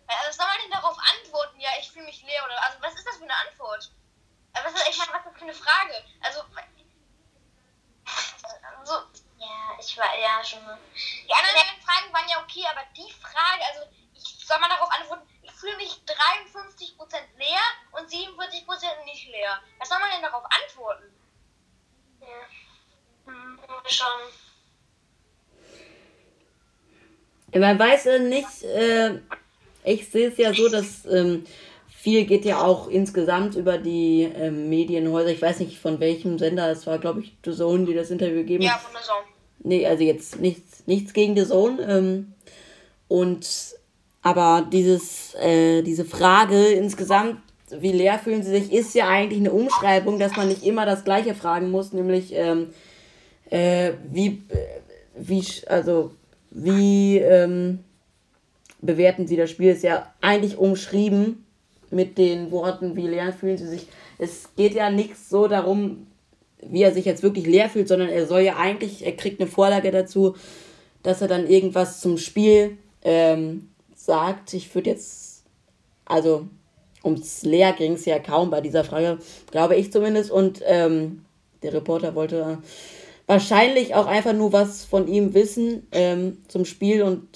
Also, 0.08 0.28
was 0.28 0.38
soll 0.38 0.46
man 0.46 0.58
denn 0.62 0.72
darauf 0.72 0.98
antworten? 0.98 1.60
Ja, 1.60 1.70
ich 1.80 1.90
fühle 1.90 2.06
mich 2.06 2.22
leer. 2.22 2.44
Oder, 2.46 2.62
also, 2.64 2.78
was 2.82 2.94
ist 2.94 3.08
das 3.08 3.18
für 3.18 3.24
eine 3.24 3.36
Antwort? 3.36 3.92
Also, 4.54 4.70
ich 4.90 4.98
meine, 4.98 5.12
offene 5.46 5.54
Frage. 5.54 5.94
Also, 6.22 6.42
so, 8.84 8.94
ja, 9.40 9.78
ich 9.80 9.98
war 9.98 10.18
ja 10.20 10.44
schon. 10.44 10.60
Die 10.60 11.34
anderen 11.34 11.56
ja. 11.56 11.64
Fragen 11.84 12.14
waren 12.14 12.30
ja 12.30 12.42
okay, 12.42 12.64
aber 12.70 12.82
die 12.96 13.12
Frage, 13.12 13.64
also 13.74 13.82
ich 14.14 14.46
soll 14.46 14.60
mal 14.60 14.70
darauf 14.70 14.90
antworten, 14.92 15.28
ich 15.42 15.52
fühle 15.52 15.78
mich 15.78 16.02
53% 16.06 17.16
leer 17.38 17.62
und 17.92 18.10
47% 18.10 19.06
nicht 19.06 19.28
leer. 19.28 19.62
Was 19.80 19.90
soll 19.90 20.00
man 20.00 20.12
denn 20.12 20.22
darauf 20.22 20.44
antworten? 20.46 21.14
Ja. 22.22 22.28
Hm, 23.26 23.60
schon. 23.88 24.22
Man 27.60 27.80
weiß 27.80 28.08
äh, 28.08 28.20
nicht, 28.20 28.64
äh, 28.64 29.22
ich 29.84 30.10
sehe 30.10 30.30
es 30.30 30.38
ja 30.38 30.54
so, 30.54 30.68
dass 30.68 31.06
ähm, 31.06 31.48
viel 32.06 32.26
geht 32.26 32.46
ja 32.46 32.62
auch 32.62 32.88
insgesamt 32.88 33.56
über 33.56 33.80
die 33.80 34.30
ähm, 34.38 34.70
Medienhäuser. 34.70 35.30
Ich 35.30 35.42
weiß 35.42 35.60
nicht 35.60 35.80
von 35.80 36.00
welchem 36.00 36.38
Sender, 36.38 36.70
es 36.70 36.86
war 36.86 37.00
glaube 37.00 37.22
ich 37.22 37.36
The 37.44 37.52
Zone, 37.52 37.86
die 37.86 37.96
das 37.96 38.12
Interview 38.12 38.36
gegeben 38.36 38.62
Ja, 38.62 38.74
hat. 38.74 38.82
von 38.82 38.94
der 38.94 39.02
Zone. 39.02 39.26
Nee, 39.64 39.88
also 39.88 40.04
jetzt 40.04 40.40
nichts, 40.40 40.84
nichts 40.86 41.14
gegen 41.14 41.36
The 41.36 41.48
Zone. 41.48 41.82
Ähm, 41.82 42.34
und 43.08 43.48
aber 44.22 44.68
dieses, 44.72 45.34
äh, 45.34 45.82
diese 45.82 46.06
Frage 46.06 46.68
insgesamt, 46.68 47.38
wie 47.72 47.92
leer 47.92 48.20
fühlen 48.20 48.44
sie 48.44 48.52
sich, 48.52 48.72
ist 48.72 48.94
ja 48.94 49.08
eigentlich 49.08 49.40
eine 49.40 49.52
Umschreibung, 49.52 50.20
dass 50.20 50.36
man 50.38 50.48
nicht 50.48 50.64
immer 50.64 50.86
das 50.86 51.06
Gleiche 51.06 51.34
fragen 51.34 51.72
muss, 51.72 51.92
nämlich 51.92 52.34
ähm, 52.36 52.68
äh, 53.50 53.94
wie, 54.12 54.44
äh, 54.50 54.58
wie, 55.18 55.44
also 55.66 56.12
wie 56.52 57.18
ähm, 57.18 57.80
bewerten 58.80 59.26
sie 59.26 59.38
das 59.38 59.50
Spiel? 59.50 59.72
Ist 59.72 59.82
ja 59.82 60.14
eigentlich 60.22 60.60
umschrieben 60.60 61.45
mit 61.92 62.18
den 62.18 62.52
Worten, 62.52 62.96
wie 62.96 63.08
leer 63.08 63.34
fühlen 63.34 63.58
sie 63.58 63.68
sich. 63.68 63.88
Es 64.18 64.50
geht 64.56 64.74
ja 64.74 64.90
nichts 64.90 65.30
so 65.30 65.48
darum, 65.48 66.08
wie 66.62 66.82
er 66.84 66.94
sich 66.94 67.06
jetzt 67.06 67.24
wirklich 67.24 67.46
leer 67.46 67.70
fühlt, 67.70 67.88
sondern 67.88 68.10
er 68.10 68.26
soll 68.28 68.42
ja 68.42 68.56
eigentlich, 68.58 69.06
er 69.06 69.16
kriegt 69.16 69.40
eine 69.40 69.50
Vorlage 69.50 69.92
dazu, 69.92 70.36
dass 71.04 71.22
er 71.22 71.28
dann 71.28 71.48
irgendwas 71.48 72.02
zum 72.02 72.18
Spiel 72.18 72.78
ähm, 73.04 73.70
sagt. 73.96 74.54
Ich 74.54 74.74
würde 74.74 74.90
jetzt, 74.90 75.44
also 76.06 76.48
ums 77.04 77.44
Leer 77.44 77.74
ging 77.74 77.94
es 77.94 78.06
ja 78.06 78.18
kaum 78.20 78.50
bei 78.50 78.62
dieser 78.62 78.84
Frage, 78.84 79.20
glaube 79.52 79.76
ich 79.76 79.92
zumindest. 79.92 80.32
Und 80.32 80.62
ähm, 80.66 81.24
der 81.62 81.74
Reporter 81.74 82.16
wollte 82.16 82.58
wahrscheinlich 83.28 83.94
auch 83.96 84.08
einfach 84.08 84.34
nur 84.34 84.52
was 84.54 84.86
von 84.86 85.08
ihm 85.08 85.34
wissen 85.34 85.88
ähm, 85.92 86.38
zum 86.48 86.66
Spiel 86.66 87.04
und 87.04 87.28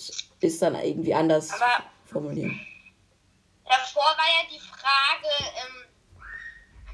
ist 0.41 0.61
dann 0.61 0.75
irgendwie 0.75 1.13
anders 1.13 1.51
Aber- 1.51 1.83
formuliert. 2.05 2.51
Davor 3.69 4.17
war 4.17 4.25
ja 4.25 4.49
die 4.49 4.59
Frage, 4.59 5.29
ähm, 5.61 5.85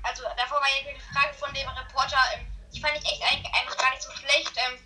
also 0.03 0.23
davor 0.35 0.59
war 0.59 0.67
ja 0.67 0.91
die 0.91 0.99
Frage 0.99 1.33
von 1.35 1.53
dem 1.53 1.69
Reporter, 1.69 2.19
ähm, 2.35 2.45
die 2.73 2.81
fand 2.81 2.97
ich 2.97 3.05
echt 3.09 3.23
eigentlich 3.23 3.53
einfach 3.55 3.77
gar 3.77 3.91
nicht 3.91 4.03
so 4.03 4.11
schlecht. 4.11 4.51
Ähm, 4.57 4.77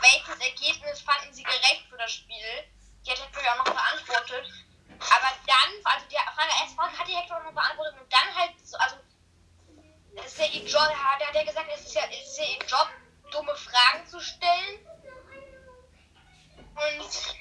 welches 0.00 0.38
Ergebnis 0.38 1.00
fanden 1.00 1.34
Sie 1.34 1.42
gerecht 1.42 1.84
für 1.90 1.98
das 1.98 2.12
Spiel? 2.12 2.64
Die 3.04 3.10
hat 3.10 3.20
Hector 3.20 3.42
ja 3.42 3.54
auch 3.54 3.66
noch 3.66 3.74
beantwortet. 3.74 4.46
Aber 5.00 5.32
dann, 5.46 5.70
also 5.82 6.06
die 6.06 6.16
Frage 6.16 6.52
erst 6.62 6.76
Frage 6.76 6.96
hat 6.96 7.08
die 7.08 7.16
Hector 7.16 7.42
noch 7.42 7.54
beantwortet 7.54 8.00
und 8.00 8.12
dann 8.12 8.36
halt 8.36 8.52
so, 8.62 8.76
also 8.78 8.96
es 10.14 10.26
ist 10.26 10.38
ja 10.38 10.46
ihr 10.46 10.64
Job, 10.64 10.94
hat 10.94 11.26
hat 11.26 11.34
er 11.34 11.44
gesagt, 11.44 11.68
es 11.74 11.86
ist 11.86 11.94
ja, 11.94 12.02
es 12.04 12.28
ist 12.28 12.38
ja 12.38 12.44
ihr 12.44 12.66
Job, 12.68 12.88
dumme 13.32 13.56
Fragen 13.56 14.06
zu 14.06 14.20
stellen. 14.20 14.86
Und 16.56 17.36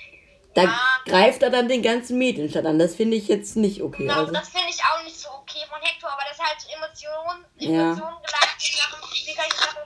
Da 0.55 0.63
Ja. 0.63 0.79
greift 1.05 1.43
er 1.43 1.49
dann 1.51 1.67
den 1.67 1.81
ganzen 1.83 2.17
Medienstadt 2.17 2.65
an. 2.65 2.79
Das 2.79 2.95
finde 2.95 3.17
ich 3.17 3.27
jetzt 3.27 3.55
nicht 3.55 3.81
okay. 3.81 4.03
Genau, 4.03 4.21
Also, 4.21 4.31
das 4.33 4.49
finde 4.49 4.67
ich 4.69 4.81
auch 4.83 5.03
nicht 5.03 5.17
so 5.19 5.29
okay 5.29 5.59
von 5.69 5.79
Hector, 5.81 6.09
aber 6.11 6.21
das 6.27 6.37
ist 6.37 6.43
halt 6.43 6.59
so 6.61 6.69
Emotionen, 6.69 7.45
Ja. 7.57 7.91
Emotionen 7.91 8.17
Sachen, 8.25 8.99
die 9.27 9.33
kann 9.35 9.45
ich 9.47 9.53
Sachen. 9.53 9.77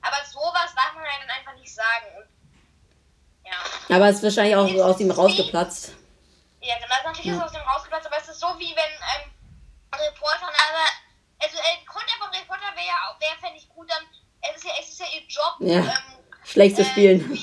Aber 0.00 0.16
sowas 0.24 0.70
darf 0.76 0.94
man 0.94 1.02
halt 1.04 1.22
dann 1.22 1.30
einfach 1.36 1.54
nicht 1.60 1.74
sagen. 1.74 2.06
Und, 2.16 3.50
ja. 3.50 3.96
aber 3.96 4.08
es 4.08 4.16
ist 4.16 4.22
wahrscheinlich 4.22 4.56
auch 4.56 4.68
so 4.68 4.82
aus 4.84 5.00
ihm 5.00 5.10
rausgeplatzt. 5.10 5.92
ja, 6.60 6.74
genau, 6.76 6.94
natürlich 7.04 7.26
ist 7.32 7.36
es 7.36 7.42
aus 7.42 7.52
dem 7.52 7.62
rausgeplatzt, 7.62 8.06
aber 8.06 8.16
es 8.18 8.28
ist 8.28 8.40
so 8.40 8.46
wie 8.58 8.70
wenn 8.76 8.92
ähm, 9.24 9.30
Reporter, 9.92 10.46
aber, 10.46 10.86
also 11.42 11.56
äh, 11.56 11.84
Grund 11.86 12.04
von 12.18 12.28
Reporter 12.30 12.70
wäre 12.76 12.86
ja 12.86 12.94
auch, 13.10 13.20
wäre 13.20 13.34
fände 13.40 13.58
ich 13.58 13.68
gut, 13.68 13.88
dann, 13.90 14.04
es 14.42 14.56
ist 14.58 14.64
ja, 14.64 14.70
es 14.80 14.88
ist 14.90 15.00
ja 15.00 15.06
ihr 15.14 15.26
Job, 15.26 15.56
Ja. 15.60 15.80
ähm, 15.80 16.18
Schlecht 16.44 16.76
zu 16.76 16.82
äh, 16.82 16.84
spielen. 16.84 17.38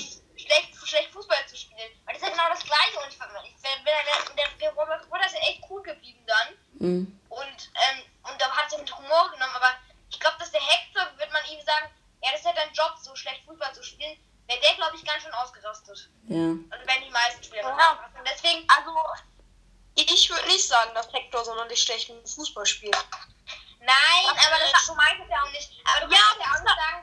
Mhm. 6.86 7.20
Und, 7.28 7.70
ähm, 7.74 8.02
und 8.30 8.40
da 8.40 8.50
hat 8.50 8.72
es 8.72 8.78
mit 8.78 8.96
Humor 8.96 9.30
genommen, 9.32 9.52
aber 9.54 9.70
ich 10.10 10.20
glaube, 10.20 10.36
dass 10.38 10.50
der 10.52 10.60
Hector, 10.62 11.02
wird 11.18 11.32
man 11.32 11.42
ihm 11.50 11.60
sagen, 11.66 11.86
ja, 12.22 12.30
das 12.30 12.40
ist 12.40 12.46
ja 12.46 12.52
dein 12.54 12.72
Job, 12.72 12.94
so 13.02 13.14
schlecht 13.16 13.42
Fußball 13.46 13.72
zu 13.74 13.82
spielen, 13.82 14.16
wäre 14.46 14.60
der, 14.60 14.74
glaube 14.74 14.96
ich, 14.96 15.04
ganz 15.04 15.22
schön 15.22 15.32
ausgerastet. 15.34 16.08
Ja. 16.28 16.54
Also 16.70 16.86
wenn 16.86 17.02
die 17.04 17.10
meisten 17.10 17.42
Spieler 17.42 17.62
Ja. 17.62 17.70
ausgerastet. 17.92 18.18
Und 18.18 18.28
deswegen, 18.28 18.66
Also, 18.68 18.92
ich 19.94 20.30
würde 20.30 20.46
nicht 20.46 20.66
sagen, 20.66 20.90
dass 20.94 21.12
Hector 21.12 21.44
sonderlich 21.44 21.80
schlechten 21.82 22.24
Fußball 22.26 22.66
spielt. 22.66 22.96
nein, 23.80 24.24
aber 24.28 24.58
das 24.72 24.86
du 24.86 24.94
meinst 24.94 25.22
es 25.24 25.30
ja 25.30 25.42
auch 25.42 25.50
nicht. 25.52 25.70
Aber 25.84 26.06
du 26.06 26.12
Ja, 26.14 26.20
kannst 26.20 26.40
ja 26.40 26.46
auch 26.54 26.62
nicht 26.62 26.76
sagen, 26.76 27.02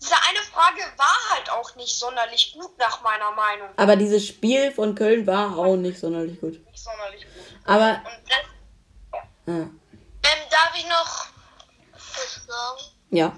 Diese 0.00 0.14
eine 0.28 0.38
Frage 0.52 0.80
war 0.96 1.16
halt 1.34 1.50
auch 1.50 1.74
nicht 1.74 1.98
sonderlich 1.98 2.52
gut, 2.52 2.78
nach 2.78 3.00
meiner 3.02 3.32
Meinung. 3.32 3.68
Aber 3.76 3.96
dieses 3.96 4.26
Spiel 4.28 4.70
von 4.72 4.94
Köln 4.94 5.26
war 5.26 5.58
auch 5.58 5.74
nicht 5.76 5.98
sonderlich 5.98 6.40
gut. 6.40 6.64
nicht 6.66 6.78
sonderlich 6.78 7.24
gut. 7.24 7.37
Aber, 7.68 8.02
das, 8.28 8.38
ja. 9.46 9.52
Ähm, 9.52 9.80
darf 10.50 10.74
ich 10.74 10.86
noch 10.86 11.26
was 11.92 12.46
sagen? 12.46 12.80
ja. 13.10 13.32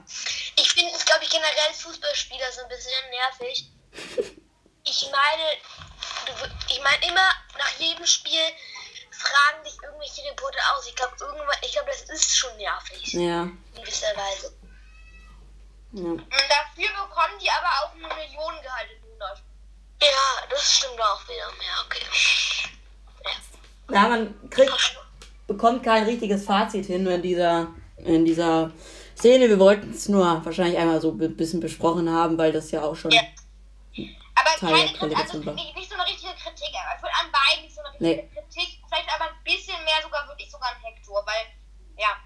Ich 0.57 0.71
finde 0.73 0.93
es, 0.95 1.05
glaube 1.05 1.25
ich, 1.25 1.31
generell 1.31 1.75
Fußballspieler 1.75 2.53
so 2.53 2.63
ein 2.63 2.69
bisschen 2.69 3.11
nervig. 3.11 3.71
Ich 4.83 5.09
meine, 5.13 5.45
du, 6.27 6.33
ich 6.73 6.81
meine 6.83 7.07
immer 7.07 7.29
nach 7.59 7.71
jedem 7.79 8.05
Spiel 8.07 8.41
fragen 9.11 9.63
dich 9.63 9.77
irgendwelche 9.83 10.23
Reporter 10.31 10.59
aus. 10.75 10.87
Ich 10.87 10.97
glaube, 10.97 11.15
irgendwann, 11.21 11.57
ich 11.63 11.73
glaube, 11.73 11.91
das 11.91 12.03
ist 12.09 12.35
schon 12.37 12.57
nervig 12.57 13.13
Ja. 13.13 13.43
in 13.43 13.57
gewisser 13.75 14.17
Weise. 14.17 14.57
ja. 15.93 16.03
und 16.03 16.25
dafür 16.33 16.89
bekommen 17.07 17.39
die 17.41 17.51
aber 17.51 17.69
auch 17.85 17.93
eine 17.93 18.09
Millionengehalt 18.15 18.91
im 18.91 19.11
Monat. 19.11 19.43
Ja, 20.03 20.47
das 20.49 20.77
stimmt 20.77 21.01
auch 21.01 21.23
wieder. 21.29 21.37
Ja, 21.63 21.85
okay. 21.85 22.07
Ja, 23.25 23.31
man 23.91 24.51
kriegt, 24.51 24.97
bekommt 25.47 25.83
kein 25.83 26.05
richtiges 26.05 26.45
Fazit 26.45 26.87
hin 26.87 27.07
in 27.07 27.23
dieser, 27.23 27.69
in 27.97 28.25
dieser 28.25 28.71
Szene. 29.17 29.49
Wir 29.49 29.59
wollten 29.59 29.91
es 29.91 30.09
nur 30.09 30.25
wahrscheinlich 30.45 30.79
einmal 30.79 31.01
so 31.01 31.11
ein 31.11 31.37
bisschen 31.37 31.61
besprochen 31.61 32.11
haben, 32.11 32.39
weil 32.39 32.53
das 32.53 32.71
ja 32.71 32.83
auch 32.83 32.97
schon. 32.97 33.11
Ja. 33.11 33.23
Aber 34.35 34.51
Teil 34.59 34.89
keine 34.99 35.17
also 35.17 35.39
nicht, 35.39 35.77
nicht 35.77 35.91
so 35.91 35.95
eine 35.95 36.07
richtige 36.07 36.33
Kritik. 36.33 36.73
Also 36.91 37.07
an 37.07 37.31
beiden 37.31 37.65
nicht 37.65 37.75
so 37.75 37.83
eine 37.83 37.91
richtige 37.93 38.11
Nee. 38.11 38.31
Kritik. 38.33 38.81
Vielleicht 38.89 39.09
aber 39.15 39.31
ein 39.31 39.45
bisschen 39.45 39.77
mehr 39.85 40.01
sogar 40.03 40.27
wirklich 40.29 40.51
sogar 40.51 40.71
an 40.71 40.83
Hector, 40.83 41.23
weil, 41.27 41.47
ja. 41.99 42.17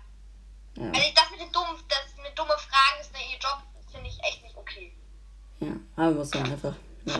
Ja. 0.77 0.91
Also 0.93 1.11
das 1.15 1.31
mit 1.31 1.41
den 1.41 1.53
dummen, 1.53 1.77
das 1.89 2.23
mit 2.23 2.39
dumme 2.39 2.55
Fragen 2.59 3.01
ist 3.01 3.11
ihr 3.15 3.39
Job, 3.39 3.59
finde 3.91 4.09
ich 4.09 4.19
echt 4.23 4.43
nicht 4.43 4.57
okay. 4.57 4.93
ja. 5.61 5.75
Aber 5.97 6.13
muss 6.13 6.33
man 6.35 6.51
einfach. 6.51 6.75
Ja. 7.07 7.19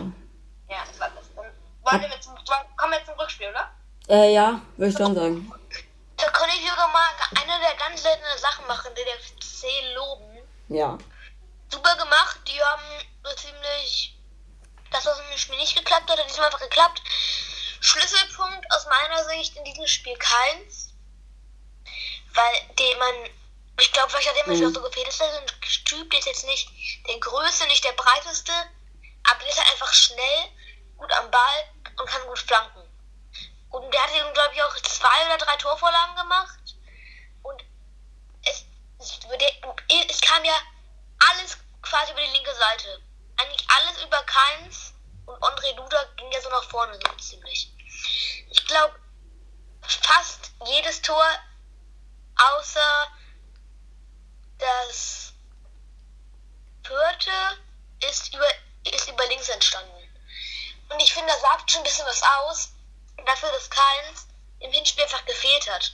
Ja, 0.69 0.83
das 0.87 0.99
war 0.99 1.09
das. 1.15 1.35
Wollen 1.35 2.01
wir 2.01 2.21
zum, 2.21 2.33
kommen 2.75 2.93
wir 2.93 3.05
zum 3.05 3.15
Rückspiel, 3.19 3.49
oder? 3.49 3.71
Äh, 4.07 4.33
ja, 4.33 4.61
würde 4.77 4.91
ich 4.91 4.97
schon 4.97 5.15
sagen. 5.15 5.51
Da 6.17 6.29
kann 6.29 6.49
ich 6.49 6.69
sogar 6.69 6.87
mal 6.89 7.05
eine 7.41 7.59
der 7.59 7.75
ganz 7.75 8.01
seltenen 8.03 8.37
Sachen 8.37 8.65
machen, 8.67 8.91
die 8.95 9.03
der 9.03 9.19
FC 9.19 9.93
loben. 9.95 10.37
Ja. 10.69 10.97
Super 11.71 11.95
gemacht, 11.97 12.39
die 12.47 12.61
haben 12.61 12.83
so 13.23 13.35
ziemlich 13.35 14.17
das, 14.91 15.05
was 15.05 15.19
im 15.19 15.37
Spiel 15.37 15.57
nicht 15.57 15.75
geklappt 15.75 16.09
hat, 16.09 16.19
hat 16.19 16.29
diesmal 16.29 16.45
einfach 16.45 16.59
geklappt. 16.59 17.01
Schlüsselpunkt 17.81 18.65
aus 18.71 18.85
meiner 18.85 19.23
Sicht 19.25 19.55
in 19.57 19.65
diesem 19.65 19.87
Spiel 19.87 20.15
keins. 20.17 20.93
Weil 22.33 22.75
den 22.77 22.97
man, 22.99 23.15
ich 23.79 23.91
glaube, 23.91 24.09
vielleicht 24.09 24.29
hat 24.29 24.45
dem 24.45 24.53
Mhm. 24.53 24.67
auch 24.67 24.73
so 24.73 24.81
gefehlt. 24.81 25.07
Ist 25.07 25.17
so 25.17 25.25
ein 25.25 25.45
Typ, 25.85 26.09
der 26.11 26.19
ist 26.19 26.25
jetzt 26.27 26.45
nicht 26.45 26.69
der 27.07 27.19
größte, 27.19 27.67
nicht 27.67 27.83
der 27.83 27.93
breiteste, 27.93 28.51
aber 29.29 29.39
der 29.39 29.49
ist 29.49 29.57
halt 29.57 29.71
einfach 29.71 29.93
schnell, 29.93 30.49
gut 30.97 31.11
am 31.13 31.29
Ball 31.31 31.63
und 31.97 32.07
kann 32.09 32.25
gut 32.27 32.39
flanken. 32.39 32.81
Und 33.75 33.93
der 33.93 34.03
hat 34.03 34.15
eben, 34.15 34.33
glaube 34.33 34.53
ich, 34.53 34.63
auch 34.63 34.73
zwei 34.77 35.25
oder 35.25 35.37
drei 35.37 35.57
Torvorlagen 35.57 36.15
gemacht. 36.15 36.77
Und 37.43 37.61
es, 38.45 38.63
es 38.99 40.21
kam 40.21 40.45
ja 40.45 40.53
alles 41.29 41.57
quasi 41.81 42.13
über 42.13 42.21
die 42.21 42.31
linke 42.31 42.55
Seite. 42.55 43.01
Eigentlich 43.35 43.67
alles 43.69 44.01
über 44.01 44.23
Keins 44.23 44.93
und 45.25 45.43
André 45.43 45.75
Duda 45.75 46.05
ging 46.15 46.31
ja 46.31 46.39
so 46.39 46.49
nach 46.51 46.63
vorne 46.69 46.97
so 47.05 47.15
ziemlich. 47.17 47.69
Ich 48.49 48.65
glaube, 48.65 48.97
fast 49.81 50.51
jedes 50.67 51.01
Tor 51.01 51.25
außer 52.37 53.07
das 54.57 55.33
vierte 56.81 57.59
ist 58.09 58.33
über, 58.33 58.47
ist 58.85 59.09
über 59.09 59.27
links 59.27 59.49
entstanden. 59.49 59.91
Und 60.87 61.01
ich 61.01 61.13
finde, 61.13 61.27
das 61.33 61.41
sagt 61.41 61.69
schon 61.69 61.81
ein 61.81 61.83
bisschen 61.83 62.05
was 62.05 62.23
aus. 62.23 62.74
Dafür, 63.23 63.51
dass 63.51 63.69
Keins 63.69 64.27
im 64.59 64.71
Hinspiel 64.71 65.03
einfach 65.03 65.25
gefehlt 65.25 65.69
hat. 65.69 65.93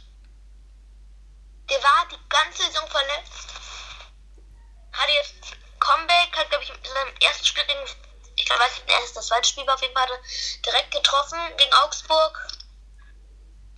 Der 1.70 1.82
war 1.82 2.08
die 2.12 2.30
ganze 2.30 2.64
Saison 2.64 2.88
verletzt. 2.90 3.48
Hatte 4.94 5.12
jetzt 5.14 5.34
Comeback, 5.80 6.36
hat 6.36 6.50
glaube 6.50 6.64
ich 6.64 6.70
in 6.70 6.84
seinem 6.84 7.16
ersten 7.22 7.46
Spiel 7.46 7.66
gegen, 7.66 7.86
ich 8.36 8.46
glaube, 8.46 8.62
weiß 8.62 8.74
nicht, 8.76 8.90
erst 8.90 9.16
das 9.16 9.28
zweite 9.28 9.48
Spiel 9.48 9.66
war 9.66 9.76
auf 9.76 9.82
jeden 9.82 9.94
Fall, 9.94 10.08
hat 10.08 10.20
direkt 10.66 10.92
getroffen 10.92 11.40
gegen 11.58 11.74
Augsburg. 11.74 12.48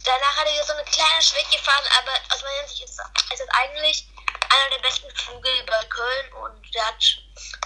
Danach 0.03 0.37
hat 0.37 0.47
er 0.47 0.63
so 0.65 0.73
eine 0.73 0.83
kleine 0.83 1.21
Schwächephase, 1.21 1.89
aber 1.99 2.11
aus 2.33 2.41
meiner 2.41 2.67
Sicht 2.67 2.83
ist, 2.83 2.97
das 2.97 3.49
eigentlich 3.49 4.07
einer 4.49 4.69
der 4.71 4.79
besten 4.79 5.09
Flügel 5.15 5.63
bei 5.63 5.85
Köln 5.85 6.33
und 6.33 6.75
der 6.75 6.85
hat, 6.85 7.01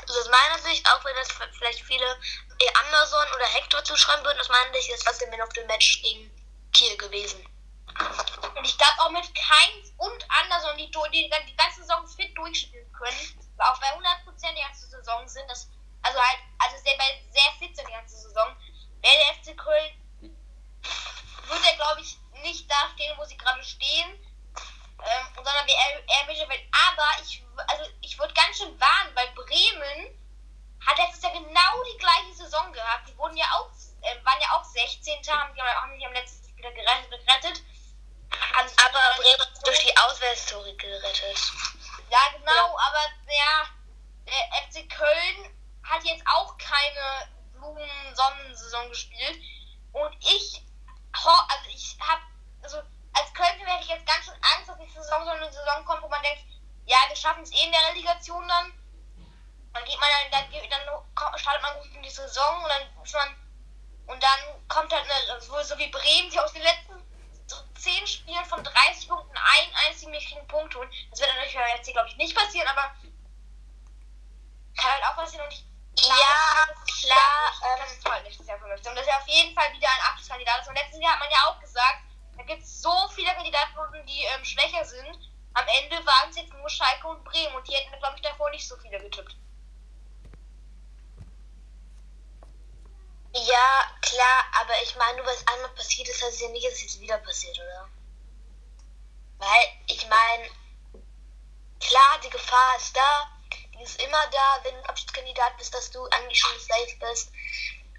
also 0.02 0.20
aus 0.20 0.30
meiner 0.30 0.60
Sicht, 0.60 0.88
auch 0.90 1.04
wenn 1.04 1.16
das 1.16 1.30
vielleicht 1.58 1.84
viele 1.84 2.20
Anderson 2.76 3.28
oder 3.36 3.46
Hector 3.46 3.84
zuschreiben 3.84 4.26
würden. 4.26 4.40
Aus 4.40 4.50
meiner 4.50 4.74
Sicht 4.74 4.90
ist 4.90 5.06
das 5.06 5.20
der 5.20 5.30
Man 5.30 5.42
of 5.42 5.50
the 5.56 5.64
Match 5.66 6.02
gegen 6.02 6.32
Kiel 6.74 6.98
gewesen. 6.98 7.46
Und 8.56 8.66
ich 8.66 8.78
glaube 8.78 9.00
auch 9.00 9.10
mit 9.10 9.26
Keins 9.34 9.94
und 9.98 10.26
Anderson, 10.30 10.78
die, 10.78 10.92
die, 11.12 11.32
die 11.48 11.56
ganze 11.56 11.82
Saison 11.82 12.08
fit 12.08 12.38
durchspielen 12.38 12.92
können, 12.94 13.18
auch 13.60 13.80
bei 13.80 13.88
100% 13.88 14.56
die 14.56 14.62
ganze 14.62 14.88
Saison 14.88 15.28
sind, 15.28 15.50
das, 15.50 15.68
also 16.04 16.20
halt, 16.20 16.40
also 16.60 16.78
sehr, 16.84 16.96
sehr 17.32 17.52
fit 17.58 17.76
sind 17.76 17.88
die 17.88 17.94
ganze 17.94 18.18
Saison, 18.18 18.56
wäre 19.02 19.16
der 19.18 19.36
FC 19.36 19.58
Köln, 19.58 20.32
würde 21.48 21.68
er 21.68 21.76
glaube 21.76 22.02
ich 22.02 22.18
nicht 22.44 22.70
da 22.70 22.90
stehen, 22.94 23.18
wo 23.18 23.26
sie 23.26 23.38
gerade 23.38 23.64
stehen, 23.64 24.10
ähm, 25.00 25.28
sondern 25.36 25.68
eher, 25.68 26.04
eher 26.08 26.26
Mittelfeld. 26.28 26.62
Aber 26.90 27.24
ich, 27.24 27.44
also 27.68 27.90
ich 28.02 28.18
würde 28.20 28.34
ganz 28.34 28.58
schön 28.58 28.80
warnen, 28.80 29.16
weil 29.16 29.28
Bremen 29.30 30.20
hat 30.88 30.98
letztes 30.98 31.22
Jahr 31.22 31.34
genau 31.34 31.84
die 31.84 31.98
gleiche 31.98 32.34
Saison 32.34 32.72
gehabt. 32.72 33.10
Die 33.10 33.18
wurden 33.18 33.36
ja 33.36 33.46
auch, 33.54 33.70
äh, 34.02 34.26
waren 34.26 34.42
ja 34.42 34.48
auch 34.56 34.64
16. 34.64 35.20
haben 35.28 35.54
die 35.54 35.62
auch 35.62 35.86
nicht 35.88 36.06
am 36.06 36.14
letzten 36.14 36.50
Spiel 36.50 36.72
gerettet. 36.72 37.10
gerettet. 37.10 37.64
Also, 38.58 38.76
aber 38.86 39.22
Bremen 39.22 39.48
durch 39.64 39.86
die 39.86 39.98
Auswärtshistorie 39.98 40.78
gerettet. 40.78 41.52
Ja, 42.10 42.20
genau, 42.38 42.52
ja. 42.52 42.88
aber 42.88 43.04
ja, 43.28 43.66
der 44.26 44.64
FC 44.64 44.90
Köln 44.90 45.54
hat 45.84 46.04
jetzt 46.04 46.24
auch 46.26 46.58
keine 46.58 47.30
Blumen-Sonnensaison 47.54 48.90
gespielt. 48.90 49.42
Und 49.92 50.16
ich, 50.20 50.64
also 51.14 51.70
ich 51.70 51.98
habe, 52.00 52.22
also 52.64 52.78
als 53.14 53.34
Köln 53.34 53.60
hätte 53.60 53.84
ich 53.84 53.90
jetzt 53.90 54.06
ganz 54.06 54.26
schön 54.26 54.42
Angst, 54.56 54.70
dass 54.70 54.78
die 54.78 54.90
Saison 54.90 55.26
so 55.26 55.32
eine 55.32 55.52
Saison 55.52 55.86
kommt, 55.86 56.02
wo 56.02 56.08
man 56.08 56.22
denkt, 56.22 56.44
ja, 56.86 56.98
wir 57.08 57.16
schaffen 57.16 57.44
es 57.44 57.52
eh 57.52 57.66
in 57.66 57.72
der 57.72 57.88
Relegation 57.90 58.48
dann. 58.48 58.74
Dann 59.78 59.86
geht 59.86 60.00
man 60.00 60.10
dann, 60.32 60.50
dann, 60.52 60.70
dann 60.70 61.40
startet 61.40 61.62
man 61.62 61.78
gut 61.78 61.94
in 61.94 62.02
die 62.02 62.10
Saison 62.10 62.64
und 62.64 62.70
dann 62.70 62.96
muss 62.96 63.14
man 63.14 63.36
und 64.08 64.24
dann 64.24 64.40
kommt 64.70 64.92
halt 64.92 65.04
eine, 65.04 65.42
so, 65.42 65.62
so 65.62 65.78
wie 65.78 65.88
Bremen, 65.88 66.32
die 66.32 66.40
aus 66.40 66.54
den 66.54 66.64
letzten 66.64 66.96
zehn 67.76 68.08
Spielen 68.08 68.44
von 68.46 68.64
30 68.64 69.08
Punkten 69.08 69.38
einen 69.38 69.76
einzigen 69.86 70.14
richtigen 70.16 70.48
Punkt 70.48 70.74
holen. 70.76 70.90
Das 71.12 71.20
wird 71.20 71.30
natürlich 71.36 71.54
jetzt 71.54 71.86
hier, 71.86 71.94
glaube 71.94 72.10
ich, 72.10 72.18
nicht 72.18 72.36
passieren, 72.36 72.68
aber 72.68 72.96
kann 74.76 74.92
halt 74.92 75.04
auch 75.04 75.16
passieren 75.16 75.46
und 75.46 75.54
ich 75.54 75.66
glaube, 75.96 76.20
ja, 76.20 76.74
das 76.74 77.02
klar, 77.02 77.54
ähm, 77.64 77.80
das 77.80 77.92
ist 77.92 78.04
toll 78.04 78.22
nächstes 78.24 78.48
Jahr 78.48 78.58
für 78.58 78.68
mich. 78.68 78.78
Und 78.78 78.96
das 78.96 79.02
ist 79.02 79.08
ja 79.08 79.18
auf 79.18 79.28
jeden 79.28 79.54
Fall 79.56 79.72
wieder 79.74 79.88
ein 79.88 80.12
Abschlusskandidat 80.12 80.62
ist. 80.62 80.68
Und 80.68 80.76
letztes 80.76 81.02
Jahr 81.02 81.14
hat 81.14 81.20
man 81.20 81.32
ja 81.32 81.38
auch 81.46 81.60
gesagt, 81.60 82.00
da 82.38 82.44
gibt 82.44 82.64
es 82.64 82.82
so 82.82 83.08
viele 83.10 83.34
Kandidaten, 83.34 84.06
die 84.08 84.24
ähm, 84.24 84.46
schwächer 84.46 84.86
sind. 84.86 85.32
Am 85.54 85.66
Ende 85.82 86.06
waren 86.06 86.30
es 86.30 86.38
jetzt 86.38 86.54
nur 86.54 86.70
Schalke 86.70 87.08
und 87.08 87.24
Bremen 87.24 87.56
und 87.56 87.68
die 87.68 87.74
hätten, 87.74 87.98
glaube 88.00 88.16
ich, 88.16 88.22
davor 88.22 88.50
nicht 88.52 88.68
so 88.68 88.78
viele 88.78 89.00
getippt. 89.00 89.36
Ja, 93.46 93.86
klar, 94.02 94.46
aber 94.62 94.82
ich 94.82 94.96
meine, 94.96 95.18
nur 95.18 95.26
weil 95.28 95.36
es 95.36 95.48
einmal 95.48 95.70
passiert 95.70 96.08
ist, 96.10 96.24
heißt 96.24 96.36
es 96.36 96.42
ja 96.42 96.50
nicht, 96.50 96.66
dass 96.66 96.74
es 96.74 96.82
jetzt 96.82 97.00
wieder 97.00 97.18
passiert, 97.20 97.58
oder? 97.58 97.88
Weil, 99.38 99.70
ich 99.88 100.08
meine, 100.08 100.50
klar, 101.80 102.20
die 102.24 102.30
Gefahr 102.30 102.78
ist 102.78 102.98
da, 102.98 103.32
die 103.74 103.84
ist 103.84 104.02
immer 104.02 104.26
da, 104.32 104.60
wenn 104.64 104.74
du 104.76 104.90
Abschiedskandidat 104.90 105.56
bist, 105.58 105.74
dass 105.74 105.92
du 105.92 106.04
eigentlich 106.08 106.40
schon 106.40 106.60
safe 106.60 106.96
bist. 107.00 107.32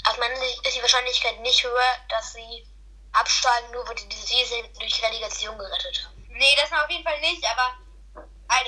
Aus 0.05 0.19
meiner 0.19 0.37
Sicht 0.37 0.67
ist 0.67 0.77
die 0.77 0.83
Wahrscheinlichkeit 0.83 1.39
nicht 1.41 1.63
höher, 1.63 1.97
dass 2.09 2.33
sie 2.33 2.67
absteigen, 3.13 3.71
nur 3.71 3.87
weil 3.87 3.95
die 3.95 4.17
Season 4.17 4.69
durch 4.81 5.03
Relegation 5.03 5.57
gerettet 5.57 6.05
haben. 6.05 6.27
Nee, 6.31 6.57
das 6.61 6.71
war 6.73 6.85
auf 6.85 6.91
jeden 6.91 7.05
Fall 7.05 7.21
nicht, 7.21 7.45
aber 7.45 7.75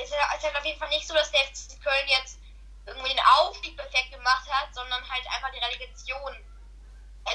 es 0.01 0.09
ist 0.09 0.15
halt 0.15 0.55
auf 0.55 0.65
jeden 0.65 0.79
Fall 0.79 0.89
nicht 0.89 1.07
so, 1.07 1.13
dass 1.13 1.31
der 1.31 1.41
FC 1.41 1.81
Köln 1.83 2.07
jetzt 2.07 2.39
irgendwie 2.85 3.09
den 3.09 3.19
Aufstieg 3.37 3.75
perfekt 3.75 4.11
gemacht 4.11 4.49
hat, 4.49 4.73
sondern 4.73 5.07
halt 5.09 5.25
einfach 5.27 5.51
die 5.51 5.59
Relegation 5.59 6.45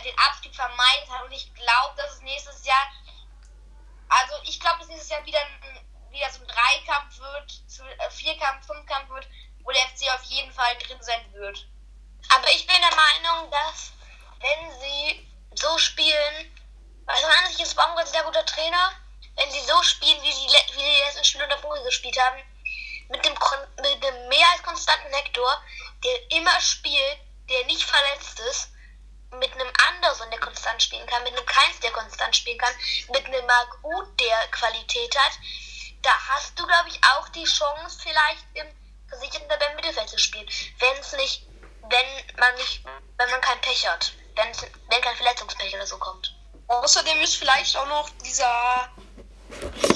den 0.04 0.18
Abstieg 0.18 0.54
vermeiden 0.54 1.10
hat. 1.10 1.24
Und 1.24 1.32
ich 1.32 1.52
glaube, 1.54 1.94
dass 1.96 2.14
es 2.14 2.20
nächstes 2.22 2.64
Jahr, 2.64 2.86
also 4.08 4.34
ich 4.44 4.60
glaube, 4.60 4.78
dass 4.80 4.88
nächstes 4.88 5.10
Jahr 5.10 5.24
wieder, 5.24 5.40
wieder 6.10 6.30
so 6.30 6.40
ein 6.40 6.48
Dreikampf 6.48 7.18
wird, 7.18 7.62
äh, 7.98 8.10
Vierkampf, 8.10 8.66
Fünfkampf 8.66 9.08
wird, 9.10 9.28
wo 9.62 9.70
der 9.70 9.82
FC 9.88 10.08
auf 10.14 10.22
jeden 10.24 10.52
Fall 10.52 10.76
drin 10.78 11.02
sein 11.02 11.32
wird. 11.32 11.66
Aber 12.30 12.50
ich 12.50 12.66
bin 12.66 12.76
der 12.80 12.96
Meinung, 12.96 13.50
dass 13.50 13.92
wenn 14.40 14.80
sie 14.80 15.28
so 15.54 15.78
spielen, 15.78 16.52
also 17.06 17.26
an 17.26 17.50
sich 17.50 17.60
ist 17.60 17.74
Baumgart 17.74 18.06
ein 18.06 18.12
sehr 18.12 18.24
guter 18.24 18.44
Trainer, 18.46 18.92
wenn 19.36 19.50
sie 19.50 19.60
so 19.60 19.82
spielen, 19.82 20.20
wie 20.22 20.30
die, 20.30 20.74
wie 20.74 20.82
die 20.82 21.02
letzten 21.04 21.24
Spiele 21.24 21.44
unter 21.44 21.58
Vogel 21.58 21.82
gespielt 21.84 22.18
haben, 22.18 22.42
mit 23.08 23.24
dem, 23.24 23.34
mit 23.82 24.02
dem 24.02 24.28
mehr 24.28 24.46
als 24.52 24.62
konstanten 24.62 25.12
Hector, 25.12 25.62
der 26.02 26.30
immer 26.32 26.60
spielt, 26.60 27.18
der 27.48 27.64
nicht 27.66 27.84
verletzt 27.84 28.40
ist, 28.40 28.70
mit 29.32 29.52
einem 29.52 29.72
Anderson, 29.88 30.30
der 30.30 30.40
konstant 30.76 30.82
spielen 30.82 31.06
kann, 31.06 31.22
mit 31.24 31.32
einem 31.32 31.46
Keins, 31.46 31.80
der 31.80 31.90
konstant 31.92 32.36
spielen 32.36 32.58
kann, 32.58 32.74
mit 33.12 33.24
einem 33.26 33.46
Mark 33.46 33.78
Uth, 33.82 34.20
der 34.20 34.46
Qualität 34.50 35.16
hat, 35.16 35.32
da 36.02 36.10
hast 36.28 36.58
du, 36.58 36.66
glaube 36.66 36.88
ich, 36.88 37.00
auch 37.16 37.28
die 37.30 37.44
Chance, 37.44 37.98
vielleicht 38.02 38.44
im 38.54 38.66
gesicherten 39.10 39.76
Mittelfeld 39.76 40.08
zu 40.08 40.18
spielen. 40.18 40.48
Wenn 40.78 40.96
es 40.98 41.12
nicht, 41.14 41.46
wenn 41.88 42.36
man 42.38 42.54
nicht, 42.56 42.84
wenn 43.16 43.30
man 43.30 43.40
kein 43.40 43.60
Pech 43.60 43.88
hat, 43.88 44.12
wenn, 44.34 44.48
wenn 44.90 45.00
kein 45.00 45.16
Verletzungspech 45.16 45.74
oder 45.74 45.86
so 45.86 45.98
kommt. 45.98 46.34
Außerdem 46.68 47.20
ist 47.22 47.36
vielleicht 47.36 47.76
auch 47.76 47.86
noch 47.86 48.10
dieser 48.24 48.92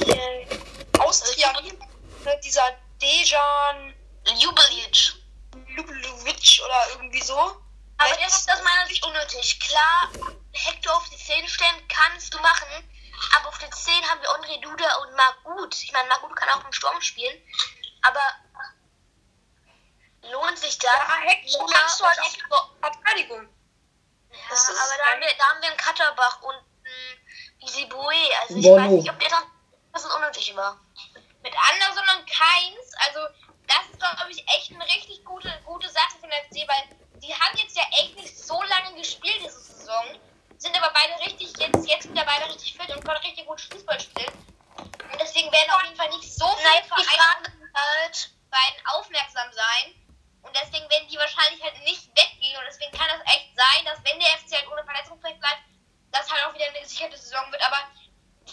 äh, 0.06 0.46
Austria, 0.98 1.52
ne, 1.60 2.40
dieser 2.42 2.76
Dejan 3.02 3.94
Ljubelic. 4.38 5.14
Ljubelic 5.68 6.62
oder 6.64 6.90
irgendwie 6.92 7.22
so. 7.22 7.38
Aber 7.98 8.16
das 8.22 8.40
ist 8.40 8.50
aus 8.50 8.62
meiner 8.62 8.86
Sicht 8.86 9.04
unnötig. 9.04 9.60
Klar, 9.60 10.10
Hector 10.52 10.96
auf 10.96 11.08
die 11.08 11.16
10 11.16 11.48
stellen 11.48 11.88
kannst 11.88 12.34
du 12.34 12.38
machen, 12.40 12.90
aber 13.36 13.48
auf 13.48 13.58
der 13.58 13.70
10 13.70 13.92
haben 14.08 14.20
wir 14.20 14.28
André 14.30 14.60
Duda 14.60 14.96
und 14.96 15.14
Margut. 15.14 15.74
Ich 15.82 15.92
meine, 15.92 16.08
Margut 16.08 16.34
kann 16.36 16.48
auch 16.50 16.64
im 16.64 16.72
Sturm 16.72 17.00
spielen, 17.00 17.36
aber 18.02 18.20
lohnt 20.30 20.58
sich 20.58 20.78
das? 20.78 20.92
Ja, 20.92 21.16
Hector 21.20 21.66
kannst 21.70 22.00
du 22.00 22.04
halt 22.04 22.18
auf 22.50 22.70
Verteidigung. 22.80 23.48
Ja, 24.32 24.56
aber 24.56 24.96
da 24.98 25.10
haben, 25.10 25.20
wir, 25.20 25.28
da 25.38 25.44
haben 25.48 25.60
wir 25.60 25.68
einen 25.68 25.76
Katterbach 25.76 26.42
und 26.42 26.54
einen 26.54 27.68
Isibue. 27.68 28.14
Also 28.42 28.56
ich 28.56 28.64
Bono. 28.64 28.82
weiß 28.82 28.90
nicht, 28.90 29.10
ob 29.10 29.18
der 29.18 29.28
dann 29.28 29.44
das 29.92 30.04
unnötig 30.04 30.54
war. 30.56 30.80
Mit 31.42 31.54
Anderson 31.54 32.18
und 32.18 32.30
Keins, 32.30 32.92
also 33.06 33.20
das 33.66 33.86
ist, 33.90 33.98
glaube 33.98 34.30
ich, 34.30 34.46
echt 34.48 34.72
eine 34.72 34.84
richtig 34.84 35.24
gute, 35.24 35.60
gute 35.64 35.88
Sache 35.88 36.18
für 36.20 36.28
den 36.28 36.32
FC, 36.32 36.68
weil 36.68 36.96
die 37.20 37.34
haben 37.34 37.56
jetzt 37.56 37.76
ja 37.76 37.82
echt 38.00 38.16
nicht 38.16 38.38
so 38.38 38.62
lange 38.62 38.96
gespielt 38.96 39.40
diese 39.42 39.60
Saison, 39.60 40.18
sind 40.60 40.76
aber 40.76 40.92
beide 40.92 41.18
richtig, 41.24 41.56
jetzt, 41.58 41.88
jetzt 41.88 42.02
sind 42.02 42.16
ja 42.16 42.24
beide 42.24 42.46
richtig 42.52 42.74
fit 42.76 42.94
und 42.94 43.02
können 43.04 43.16
richtig 43.18 43.46
gut 43.46 43.60
Fußball 43.60 43.98
spielen. 43.98 44.32
Und 44.76 45.20
deswegen 45.20 45.50
werden 45.50 45.70
auf 45.70 45.82
jeden 45.82 45.96
Fall 45.96 46.08
nicht 46.10 46.32
so 46.32 46.46
viele 46.56 46.84
Vereine 46.84 47.72
halt 47.74 48.30
beiden 48.50 48.86
aufmerksam 48.94 49.50
sein. 49.52 49.94
Und 50.42 50.54
deswegen 50.54 50.88
werden 50.90 51.08
die 51.08 51.16
wahrscheinlich 51.16 51.62
halt 51.62 51.78
nicht 51.84 52.08
weggehen. 52.14 52.58
Und 52.58 52.64
deswegen 52.68 52.92
kann 52.92 53.08
das 53.08 53.34
echt 53.34 53.56
sein, 53.56 53.84
dass 53.84 54.04
wenn 54.04 54.20
der 54.20 54.28
FC 54.38 54.52
halt 54.52 54.68
ohne 54.70 54.84
Verletzungsfeld 54.84 55.40
bleibt, 55.40 55.62
das 56.12 56.30
halt 56.30 56.44
auch 56.44 56.54
wieder 56.54 56.66
eine 56.66 56.80
gesicherte 56.80 57.16
Saison 57.16 57.50
wird. 57.50 57.62
Aber 57.62 57.78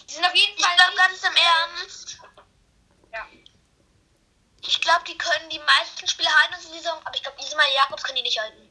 die 0.08 0.14
sind 0.14 0.26
auf 0.26 0.36
jeden 0.36 0.58
Fall. 0.60 0.72
Ich 0.72 0.78
glaube 0.78 0.96
ganz 0.96 1.24
im 1.24 1.36
Ernst. 1.36 2.18
Ja. 3.12 3.28
Ich 4.62 4.82
glaube, 4.82 5.04
die 5.06 5.18
können 5.18 5.50
die 5.50 5.60
meisten 5.60 6.08
Spiele 6.08 6.30
halten 6.30 6.56
in 6.56 6.60
dieser 6.62 6.84
Saison, 6.84 7.00
aber 7.06 7.16
ich 7.16 7.24
glaube, 7.24 7.38
diesmal 7.42 7.66
Jakobs 7.74 8.04
können 8.04 8.18
die 8.18 8.24
nicht 8.24 8.40
halten. 8.40 8.67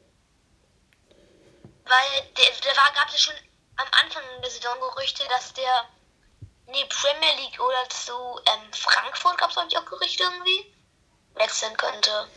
Weil 1.87 2.23
der, 2.37 2.77
war, 2.77 2.93
gab 2.93 3.09
es 3.09 3.21
schon 3.21 3.35
am 3.77 3.87
Anfang 4.03 4.23
der 4.43 4.51
Saison 4.51 4.79
Gerüchte, 4.81 5.25
dass 5.29 5.53
der 5.55 5.89
nee, 6.67 6.85
Premier 6.87 7.35
League 7.37 7.61
oder 7.61 7.89
zu 7.89 8.41
ähm, 8.47 8.73
Frankfurt 8.73 9.39
gab 9.39 9.51
es 9.51 9.57
auch 9.57 9.85
Gerüchte 9.85 10.25
irgendwie 10.25 10.75
wechseln 11.35 11.77
könnte. 11.77 12.29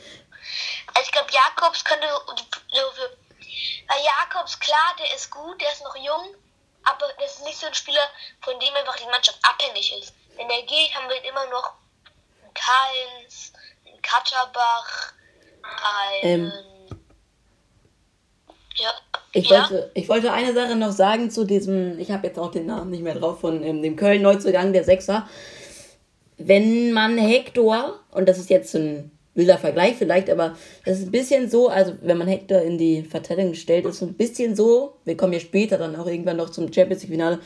Also 0.94 1.02
ich 1.02 1.12
glaube, 1.12 1.32
Jakobs 1.32 1.84
könnte 1.84 2.08
weil 3.88 4.04
Jakobs, 4.04 4.60
klar, 4.60 4.96
der 5.00 5.16
ist 5.16 5.32
gut, 5.32 5.60
der 5.60 5.72
ist 5.72 5.84
noch 5.84 5.96
jung, 5.96 6.36
aber 6.84 7.12
das 7.14 7.36
ist 7.36 7.44
nicht 7.44 7.58
so 7.58 7.68
ein 7.68 7.74
Spieler, 7.74 8.08
von 8.42 8.60
dem 8.60 8.76
einfach 8.76 8.96
die 8.98 9.06
Mannschaft 9.06 9.40
abhängig 9.42 9.98
ist. 9.98 10.14
Wenn 10.36 10.50
er 10.50 10.62
geht, 10.64 10.94
haben 10.96 11.10
wir 11.10 11.24
immer 11.24 11.46
noch 11.48 11.74
Keins, 12.54 13.54
einen 13.86 14.02
Katterbach, 14.02 15.14
einen. 16.22 16.52
Ähm. 16.52 16.69
Ich, 19.32 19.50
ja? 19.50 19.62
wollte, 19.62 19.92
ich 19.94 20.10
wollte 20.10 20.32
eine 20.32 20.54
Sache 20.54 20.76
noch 20.76 20.92
sagen 20.92 21.30
zu 21.30 21.46
diesem, 21.46 22.00
ich 22.00 22.12
habe 22.12 22.28
jetzt 22.28 22.40
auch 22.40 22.52
den 22.52 22.66
Namen 22.66 22.90
nicht 22.90 23.04
mehr 23.04 23.16
drauf, 23.16 23.40
von 23.40 23.64
ähm, 23.64 23.82
dem 23.82 23.96
Köln-Neuzugang, 23.96 24.74
der 24.74 24.84
Sechser. 24.84 25.28
Wenn 26.38 26.94
man 26.94 27.18
Hector, 27.18 28.00
und 28.12 28.28
das 28.28 28.38
ist 28.38 28.50
jetzt 28.50 28.76
ein 28.76 29.12
wilder 29.36 29.58
Vergleich 29.58 29.96
vielleicht, 29.98 30.30
aber 30.30 30.56
das 30.86 31.00
ist 31.00 31.08
ein 31.08 31.12
bisschen 31.12 31.50
so, 31.50 31.70
also 31.70 31.94
wenn 32.02 32.18
man 32.18 32.28
Hector 32.28 32.62
in 32.62 32.78
die 32.78 33.04
Verteidigung 33.04 33.54
stellt, 33.54 33.86
ist 33.86 33.96
es 33.96 34.02
ein 34.02 34.14
bisschen 34.14 34.56
so, 34.56 34.96
wir 35.06 35.16
kommen 35.16 35.34
ja 35.34 35.40
später 35.40 35.78
dann 35.78 35.96
auch 35.96 36.08
irgendwann 36.08 36.38
noch 36.38 36.50
zum 36.50 36.72
Champions 36.74 37.04
League-Finale, 37.04 37.40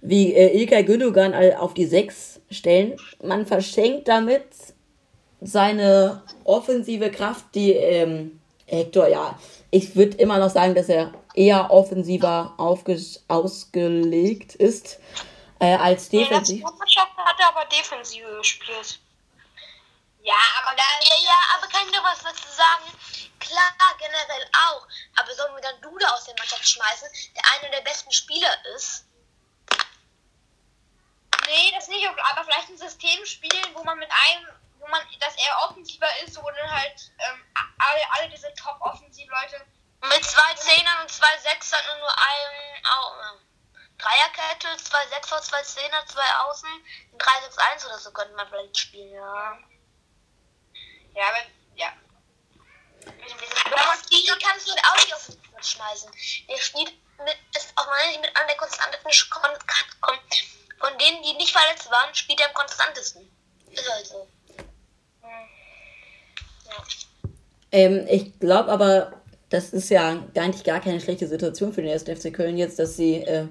wie 0.00 0.34
äh, 0.34 0.58
Ilkay 0.58 0.82
Gündogan 0.82 1.34
auf 1.54 1.74
die 1.74 1.84
6 1.84 2.40
stellen. 2.50 2.94
Man 3.22 3.46
verschenkt 3.46 4.08
damit 4.08 4.42
seine 5.40 6.22
offensive 6.44 7.10
Kraft, 7.10 7.46
die 7.54 7.72
ähm, 7.72 8.40
Hector 8.66 9.08
ja 9.08 9.38
ich 9.72 9.96
würde 9.96 10.18
immer 10.18 10.38
noch 10.38 10.50
sagen, 10.50 10.74
dass 10.74 10.88
er 10.88 11.12
eher 11.34 11.70
offensiver 11.70 12.54
ausgelegt 12.58 14.54
ist 14.54 15.00
äh, 15.60 15.74
als 15.74 16.10
defensiv. 16.10 16.62
Nationalmannschaft 16.62 17.16
hat 17.16 17.40
er 17.40 17.48
aber 17.48 17.64
Defensive 17.64 18.36
gespielt. 18.36 19.00
Ja, 20.22 20.34
aber 20.62 20.76
da. 20.76 20.82
Ja, 21.02 21.14
ja, 21.24 21.38
aber 21.56 21.66
kann 21.68 21.88
ich 21.88 21.96
noch 21.96 22.04
was 22.04 22.22
dazu 22.22 22.48
sagen? 22.54 22.84
Klar, 23.40 23.72
generell 23.98 24.46
auch. 24.68 24.86
Aber 25.16 25.34
sollen 25.34 25.54
wir 25.54 25.62
dann 25.62 25.80
Duda 25.80 26.06
aus 26.14 26.26
der 26.26 26.34
Mannschaft 26.38 26.68
schmeißen, 26.68 27.08
der 27.34 27.42
einer 27.56 27.74
der 27.74 27.80
besten 27.80 28.12
Spieler 28.12 28.54
ist? 28.76 29.06
Nee, 31.46 31.72
das 31.74 31.88
nicht, 31.88 32.06
aber 32.06 32.44
vielleicht 32.44 32.68
ein 32.68 32.78
System 32.78 33.24
spielen, 33.24 33.74
wo 33.74 33.82
man 33.82 33.98
mit 33.98 34.08
einem, 34.10 34.48
wo 34.82 34.88
man, 34.88 35.00
dass 35.20 35.34
er 35.36 35.68
offensiver 35.68 36.08
ist, 36.24 36.36
wo 36.42 36.50
dann 36.50 36.70
halt 36.70 37.00
ähm, 37.18 37.44
alle, 37.78 38.02
alle 38.10 38.28
diese 38.28 38.52
Top-Offensiv-Leute. 38.54 39.64
Mit 40.02 40.24
zwei 40.24 40.54
Zehnern 40.54 41.02
und 41.02 41.10
zwei 41.10 41.38
Sechsern 41.38 41.80
und 41.94 42.00
nur 42.00 42.10
einem 42.10 42.84
Au- 42.84 43.38
Dreierkette, 43.98 44.76
zwei 44.82 45.06
Sechser, 45.06 45.40
zwei 45.42 45.62
Zehner, 45.62 46.04
zwei 46.06 46.26
Außen, 46.40 46.68
ein 47.12 47.18
3-6-1 47.18 47.86
oder 47.86 47.98
so 48.00 48.10
könnte 48.10 48.34
man 48.34 48.48
vielleicht 48.48 48.76
spielen, 48.76 49.12
ja. 49.12 49.58
Ja, 51.14 51.28
aber, 51.28 51.44
ja. 51.76 51.92
Stili 54.04 54.38
kannst 54.42 54.66
du 54.68 54.72
auch 54.72 54.96
nicht 54.96 55.14
auf 55.14 55.26
den 55.26 55.40
Platz 55.42 55.70
schmeißen. 55.70 56.10
Der 56.48 56.56
spielt 56.58 56.92
mit, 57.18 57.36
ist 57.56 57.72
auch 57.76 57.86
mal 57.86 58.18
mit 58.18 58.36
einer 58.36 58.46
der 58.48 58.56
konstantesten 58.56 59.30
Kon 59.30 59.50
Kon 60.00 60.18
von 60.80 60.98
denen, 60.98 61.22
die 61.22 61.34
nicht 61.34 61.52
verletzt 61.52 61.88
waren, 61.90 62.12
spielt 62.14 62.40
er 62.40 62.48
am 62.48 62.54
konstantesten. 62.54 63.30
Ist 63.70 63.88
halt 63.88 64.06
so. 64.06 64.28
Ähm, 67.70 68.06
ich 68.08 68.38
glaube 68.38 68.70
aber, 68.70 69.12
das 69.48 69.70
ist 69.70 69.88
ja 69.90 70.22
eigentlich 70.36 70.64
gar 70.64 70.80
keine 70.80 71.00
schlechte 71.00 71.26
Situation 71.26 71.72
für 71.72 71.82
den 71.82 71.90
1. 71.92 72.04
FC 72.04 72.32
Köln 72.32 72.56
jetzt, 72.58 72.78
dass 72.78 72.96
sie 72.96 73.16
äh, 73.22 73.46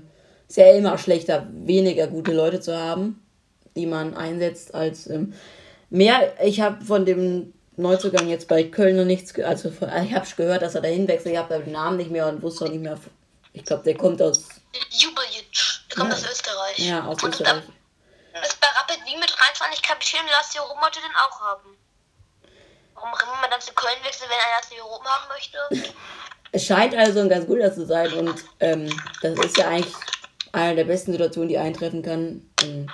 ist 0.48 0.58
ja 0.58 0.72
immer 0.74 0.98
schlechter, 0.98 1.48
weniger 1.52 2.08
gute 2.08 2.34
Leute 2.34 2.60
zu 2.60 2.78
haben, 2.78 3.26
die 3.76 3.86
man 3.86 4.16
einsetzt 4.16 4.74
als 4.76 5.08
ähm, 5.10 5.34
mehr. 5.90 6.34
Ich 6.44 6.60
habe 6.62 6.84
von 6.84 7.06
dem 7.06 7.54
Neuzugang 7.78 8.28
jetzt 8.28 8.48
bei 8.48 8.64
Köln 8.66 8.98
noch 8.98 9.06
nichts, 9.06 9.34
ge 9.34 9.44
also 9.46 9.70
ich 9.70 9.82
habe 10.14 10.28
gehört, 10.38 10.62
dass 10.62 10.76
er 10.76 10.82
dahin 10.82 11.08
wechselt. 11.08 11.34
Ich 11.34 11.40
habe 11.40 11.58
den 11.60 11.72
Namen 11.72 11.98
nicht 11.98 12.12
mehr 12.12 12.28
und 12.28 12.42
wusste 12.44 12.66
auch 12.66 12.70
nicht 12.70 12.82
mehr. 12.82 13.00
Ich 13.54 13.64
glaube, 13.66 13.84
der 13.84 13.96
kommt 13.98 14.22
aus 14.22 14.46
Jubeljic, 14.92 15.46
der 15.90 15.98
kommt 15.98 16.12
Ja. 16.12 16.16
aus 16.18 16.24
Österreich. 16.32 16.80
ja 16.80 17.06
aus 17.06 17.24
Und 17.24 17.30
Österreich. 17.34 17.64
ist 18.44 18.60
bei 18.62 18.68
Rapid 18.68 19.06
Wien 19.06 19.20
mit 19.20 19.30
23 19.32 19.82
Kapitän 19.82 20.20
Lazio 20.32 20.64
Rom 20.64 20.78
wollte 20.82 21.00
den 21.00 21.16
auch 21.16 21.40
haben. 21.42 21.78
Warum 22.94 23.10
auch 23.14 23.24
immer 23.24 23.42
man 23.42 23.50
dann 23.62 23.67
zu 23.67 23.74
Köln 23.74 24.04
wechselt, 24.04 24.30
wenn 24.30 24.38
er 24.38 24.60
Lazio 24.60 24.86
Rom 24.86 25.06
haben 25.06 25.28
möchte? 25.30 25.58
Es 26.52 26.65
scheint 26.65 26.95
also 26.95 27.21
ein 27.21 27.30
ganz 27.30 27.45
guter 27.45 27.74
zu 27.74 27.86
sein 27.86 28.12
und 28.13 28.43
ähm, 28.60 28.89
das 29.21 29.38
ist 29.39 29.58
ja 29.58 29.69
eigentlich 29.69 29.95
eine 30.52 30.76
der 30.76 30.84
besten 30.84 31.13
Situationen, 31.13 31.50
die 31.50 31.58
eintreffen 31.58 32.04
kann. 32.04 32.45
Ähm, 32.63 32.91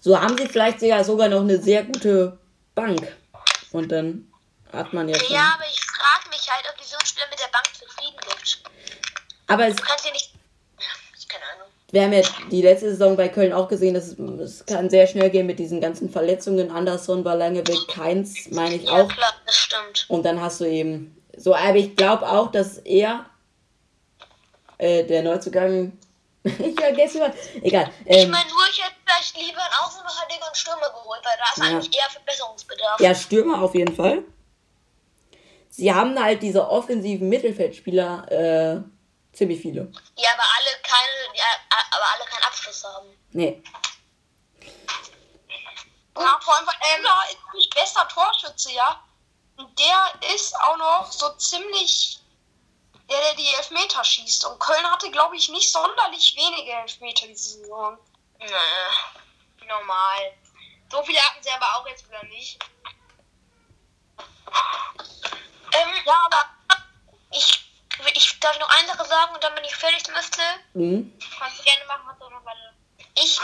so 0.00 0.20
haben 0.20 0.36
sie 0.38 0.46
vielleicht 0.46 0.80
sogar, 0.80 1.02
sogar 1.02 1.28
noch 1.28 1.40
eine 1.40 1.60
sehr 1.60 1.82
gute 1.82 2.38
Bank. 2.74 3.16
Und 3.72 3.90
dann 3.90 4.32
hat 4.72 4.92
man 4.92 5.08
ja. 5.08 5.16
Ja, 5.28 5.54
aber 5.54 5.66
ich 5.66 5.80
frage 5.80 6.28
mich 6.30 6.48
halt, 6.48 6.64
ob 6.70 6.76
die 6.80 6.86
so 6.86 6.96
Spieler 7.04 7.26
mit 7.30 7.40
der 7.40 7.48
Bank 7.48 7.66
zufrieden 7.76 8.16
gibt. 8.28 8.62
Aber 9.48 9.66
es, 9.66 9.76
Du 9.76 9.82
kannst 9.82 10.04
ja 10.04 10.12
nicht. 10.12 10.32
Ja, 10.78 10.86
ich 11.18 11.28
keine 11.28 11.44
Ahnung. 11.44 11.68
Wir 11.94 12.02
haben 12.02 12.12
ja 12.12 12.22
die 12.50 12.60
letzte 12.62 12.90
Saison 12.90 13.16
bei 13.16 13.28
Köln 13.28 13.52
auch 13.52 13.68
gesehen, 13.68 13.94
dass 13.94 14.08
es, 14.08 14.18
es 14.18 14.66
kann 14.66 14.90
sehr 14.90 15.06
schnell 15.06 15.30
gehen 15.30 15.46
mit 15.46 15.58
diesen 15.58 15.80
ganzen 15.80 16.10
Verletzungen. 16.10 16.70
Anderson 16.70 17.24
war 17.24 17.36
lange 17.36 17.66
weg, 17.66 17.78
Keins 17.88 18.50
meine 18.50 18.74
ich 18.74 18.84
Ja, 18.84 19.02
auch. 19.02 19.08
klar, 19.08 19.32
das 19.46 19.54
stimmt. 19.56 20.04
Und 20.08 20.24
dann 20.26 20.40
hast 20.40 20.60
du 20.60 20.64
eben 20.64 21.16
so, 21.36 21.54
aber 21.54 21.76
ich 21.76 21.96
glaube 21.96 22.28
auch, 22.28 22.50
dass 22.52 22.78
er 22.78 23.26
äh, 24.78 25.04
der 25.04 25.22
Neuzugang. 25.22 25.92
ich 26.44 26.78
vergesse 26.78 27.18
mal. 27.20 27.32
Egal. 27.62 27.90
Ich 28.04 28.16
Ähm, 28.24 28.30
meine 28.30 28.48
nur, 28.50 28.58
ich 28.70 28.82
hätte 28.84 28.94
vielleicht 29.06 29.36
lieber 29.38 29.62
einen 29.62 29.74
Außenverteidiger 29.86 30.46
und 30.46 30.56
Stürmer 30.56 30.90
geholt, 30.90 31.20
weil 31.24 31.32
da 31.38 31.44
ist 31.54 31.70
Ja. 31.70 31.76
eigentlich 31.78 31.96
eher 31.96 32.10
Verbesserungsbedarf. 32.10 33.00
Ja, 33.00 33.14
Stürmer 33.14 33.62
auf 33.62 33.74
jeden 33.74 33.94
Fall. 33.94 34.22
Sie 35.70 35.92
haben 35.92 36.22
halt 36.22 36.42
diese 36.42 36.68
offensiven 36.68 37.28
Mittelfeldspieler 37.30 38.30
äh, 38.30 38.80
ziemlich 39.36 39.60
viele. 39.60 39.92
Ja, 40.16 40.30
aber 40.32 40.44
alle 40.58 40.80
keine, 40.82 41.36
ja, 41.38 41.44
aber 41.90 42.04
alle 42.14 42.24
keinen 42.30 42.42
Abschluss 42.44 42.84
haben. 42.84 43.16
Nee. 43.30 43.62
Ja, 46.16 46.40
vor 46.40 46.54
allem, 46.56 46.66
Müller 47.04 47.24
ist 47.28 47.54
nicht 47.54 47.74
bester 47.74 48.06
Torschütze, 48.08 48.72
ja. 48.72 49.02
Und 49.56 49.78
der 49.78 50.32
ist 50.34 50.54
auch 50.60 50.76
noch 50.76 51.12
so 51.12 51.30
ziemlich 51.36 52.20
der, 53.10 53.20
der 53.20 53.34
die 53.34 53.54
Elfmeter 53.54 54.02
schießt. 54.02 54.44
Und 54.46 54.58
Köln 54.58 54.90
hatte, 54.90 55.10
glaube 55.10 55.36
ich, 55.36 55.48
nicht 55.48 55.70
sonderlich 55.70 56.34
wenige 56.36 56.72
Elfmeter 56.72 57.26
diese 57.26 57.60
Saison. 57.60 57.98
Naja. 58.38 58.56
Normal. 59.66 60.36
So 60.90 61.02
viele 61.02 61.18
hatten 61.20 61.42
sie 61.42 61.50
aber 61.50 61.76
auch 61.76 61.86
jetzt 61.86 62.08
wieder 62.08 62.22
nicht. 62.24 62.58
Ähm, 65.72 65.88
ja, 66.04 66.20
aber 66.26 66.44
ich, 67.30 67.63
ich 68.12 68.40
darf 68.40 68.58
noch 68.58 68.68
eine 68.68 68.88
Sache 68.88 69.04
sagen 69.04 69.34
und 69.34 69.44
dann 69.44 69.54
bin 69.54 69.64
ich 69.64 69.74
fertig 69.74 70.06
müsste. 70.08 70.42
Mhm. 70.74 71.18
Kannst 71.38 71.58
du 71.58 71.62
gerne 71.62 71.84
machen, 71.86 72.02
was 72.06 72.18
du 72.18 72.30
noch 72.30 72.44
weiter. 72.44 72.74
Ich 73.14 73.40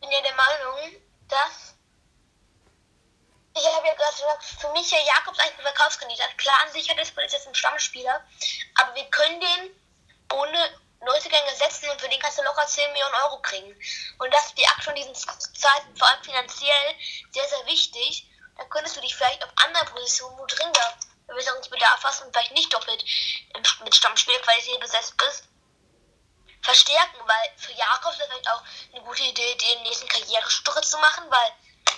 bin 0.00 0.10
ja 0.10 0.20
der 0.20 0.34
Meinung, 0.34 1.02
dass. 1.28 1.74
Ich 3.56 3.64
habe 3.64 3.86
ja 3.86 3.94
gerade 3.94 4.12
gesagt, 4.12 4.44
für 4.60 4.72
mich 4.72 4.90
ja 4.90 4.98
Jakobs 4.98 5.38
eigentlich 5.38 5.58
ein 5.58 5.74
Verkaufskandidat. 5.74 6.36
Klar, 6.38 6.56
an 6.66 6.72
sich 6.72 6.90
hat 6.90 6.96
er 6.96 7.04
jetzt 7.04 7.46
ein 7.46 7.54
Stammspieler, 7.54 8.24
aber 8.74 8.94
wir 8.96 9.04
können 9.10 9.40
den 9.40 9.70
ohne 10.32 10.58
Neuzugänge 11.04 11.50
ersetzen 11.50 11.88
und 11.90 12.00
für 12.00 12.08
den 12.08 12.18
kannst 12.18 12.38
du 12.38 12.42
locker 12.42 12.66
10 12.66 12.90
Millionen 12.92 13.14
Euro 13.26 13.40
kriegen. 13.42 13.76
Und 14.18 14.34
das 14.34 14.46
ist 14.46 14.58
die 14.58 14.66
Aktion 14.66 14.96
in 14.96 15.12
diesen 15.12 15.40
Zeiten, 15.54 15.96
vor 15.96 16.08
allem 16.08 16.24
finanziell, 16.24 16.94
sehr, 17.32 17.46
sehr 17.48 17.66
wichtig. 17.66 18.26
Dann 18.56 18.68
könntest 18.70 18.96
du 18.96 19.00
dich 19.00 19.14
vielleicht 19.14 19.44
auf 19.44 19.50
anderen 19.56 19.88
Positionen, 19.88 20.38
wo 20.38 20.46
dringender 20.46 20.98
Verbesserungsbedarf 21.26 22.02
hast 22.02 22.22
und 22.22 22.32
vielleicht 22.32 22.52
nicht 22.52 22.72
doppelt 22.72 23.04
mit 23.84 23.94
Stammspielerqualität 23.94 24.80
besetzt 24.80 25.16
bist, 25.16 25.44
verstärken, 26.62 27.18
weil 27.26 27.58
für 27.58 27.72
Jakobs 27.72 28.14
ist 28.14 28.20
das 28.20 28.28
vielleicht 28.28 28.50
auch 28.50 28.62
eine 28.92 29.04
gute 29.04 29.22
Idee, 29.22 29.54
den 29.54 29.82
nächsten 29.82 30.08
Karriereschritt 30.08 30.84
zu 30.84 30.98
machen, 30.98 31.24
weil 31.30 31.52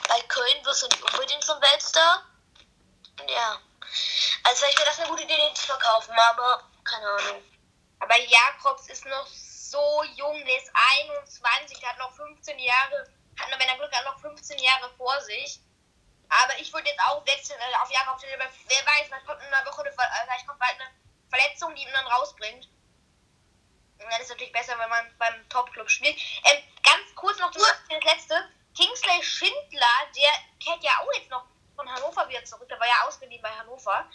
bei 0.09 0.21
Köln 0.23 0.65
wirst 0.65 0.83
du 0.83 0.89
nicht 0.89 1.03
unbedingt 1.03 1.45
zum 1.45 1.61
Weltstar. 1.61 2.25
Ja. 3.29 3.61
Also 4.45 4.59
vielleicht 4.59 4.79
wäre 4.79 4.89
das 4.89 4.99
eine 4.99 5.09
gute 5.09 5.23
Idee, 5.23 5.37
den 5.37 5.55
zu 5.55 5.67
verkaufen, 5.67 6.15
aber 6.19 6.69
keine 6.85 7.07
Ahnung. 7.07 7.43
Aber 8.01 8.19
Jakobs 8.19 8.89
ist 8.89 9.07
noch 9.07 9.27
so 9.27 10.03
jung, 10.15 10.45
der 10.45 10.57
ist 10.59 10.71
21, 11.03 11.79
der 11.81 11.91
hat 11.91 11.99
noch 11.99 12.15
15 12.15 12.59
Jahre, 12.59 13.13
hat 13.39 13.51
noch, 13.51 13.59
wenn 13.59 13.69
er 13.69 13.77
Glück 13.77 13.93
hat, 13.93 14.05
noch 14.05 14.21
15 14.21 14.59
Jahre 14.59 14.91
vor 14.97 15.21
sich. 15.23 15.61
Aber 16.29 16.59
ich 16.59 16.73
würde 16.73 16.89
jetzt 16.89 17.01
auch 17.01 17.25
wechseln 17.27 17.59
äh, 17.61 17.77
auf 17.77 17.91
Jakobs, 17.91 18.23
Stelle, 18.23 18.39
weil 18.39 18.51
wer 18.69 18.87
weiß, 18.87 19.07
vielleicht 19.07 19.27
kommt 19.27 19.41
in 19.43 19.53
einer 19.53 19.67
Woche 19.67 19.83
eine, 19.83 19.91
äh, 19.91 20.25
vielleicht 20.25 20.47
kommt 20.47 20.59
bald 20.59 20.75
eine 20.81 20.91
Verletzung, 21.31 21.75
die 21.75 21.83
ihn 21.83 21.93
dann 21.93 22.07
rausbringt. 22.07 22.69
Und 23.99 24.11
dann 24.11 24.21
ist 24.21 24.25
es 24.25 24.29
natürlich 24.31 24.53
besser, 24.53 24.79
wenn 24.79 24.91
man 24.91 25.19
beim 25.19 25.49
Top-Club 25.49 25.89
spielt. 25.89 26.17
Ähm, 26.45 26.63
ganz 26.83 27.15
kurz 27.15 27.39
noch 27.39 27.51
das 27.53 27.63
letzte. 28.05 28.49
Kingsley 28.77 29.23
Schindler, 29.23 29.97
der 30.15 30.33
kehrt 30.63 30.83
ja 30.85 30.93
auch 31.01 31.13
jetzt 31.15 31.31
noch 31.31 31.45
von 31.75 31.91
Hannover 31.91 32.29
wieder 32.29 32.45
zurück. 32.45 32.69
Der 32.69 32.79
war 32.79 32.87
ja 32.87 33.07
ausgeliehen 33.07 33.41
bei 33.41 33.51
Hannover. 33.51 34.09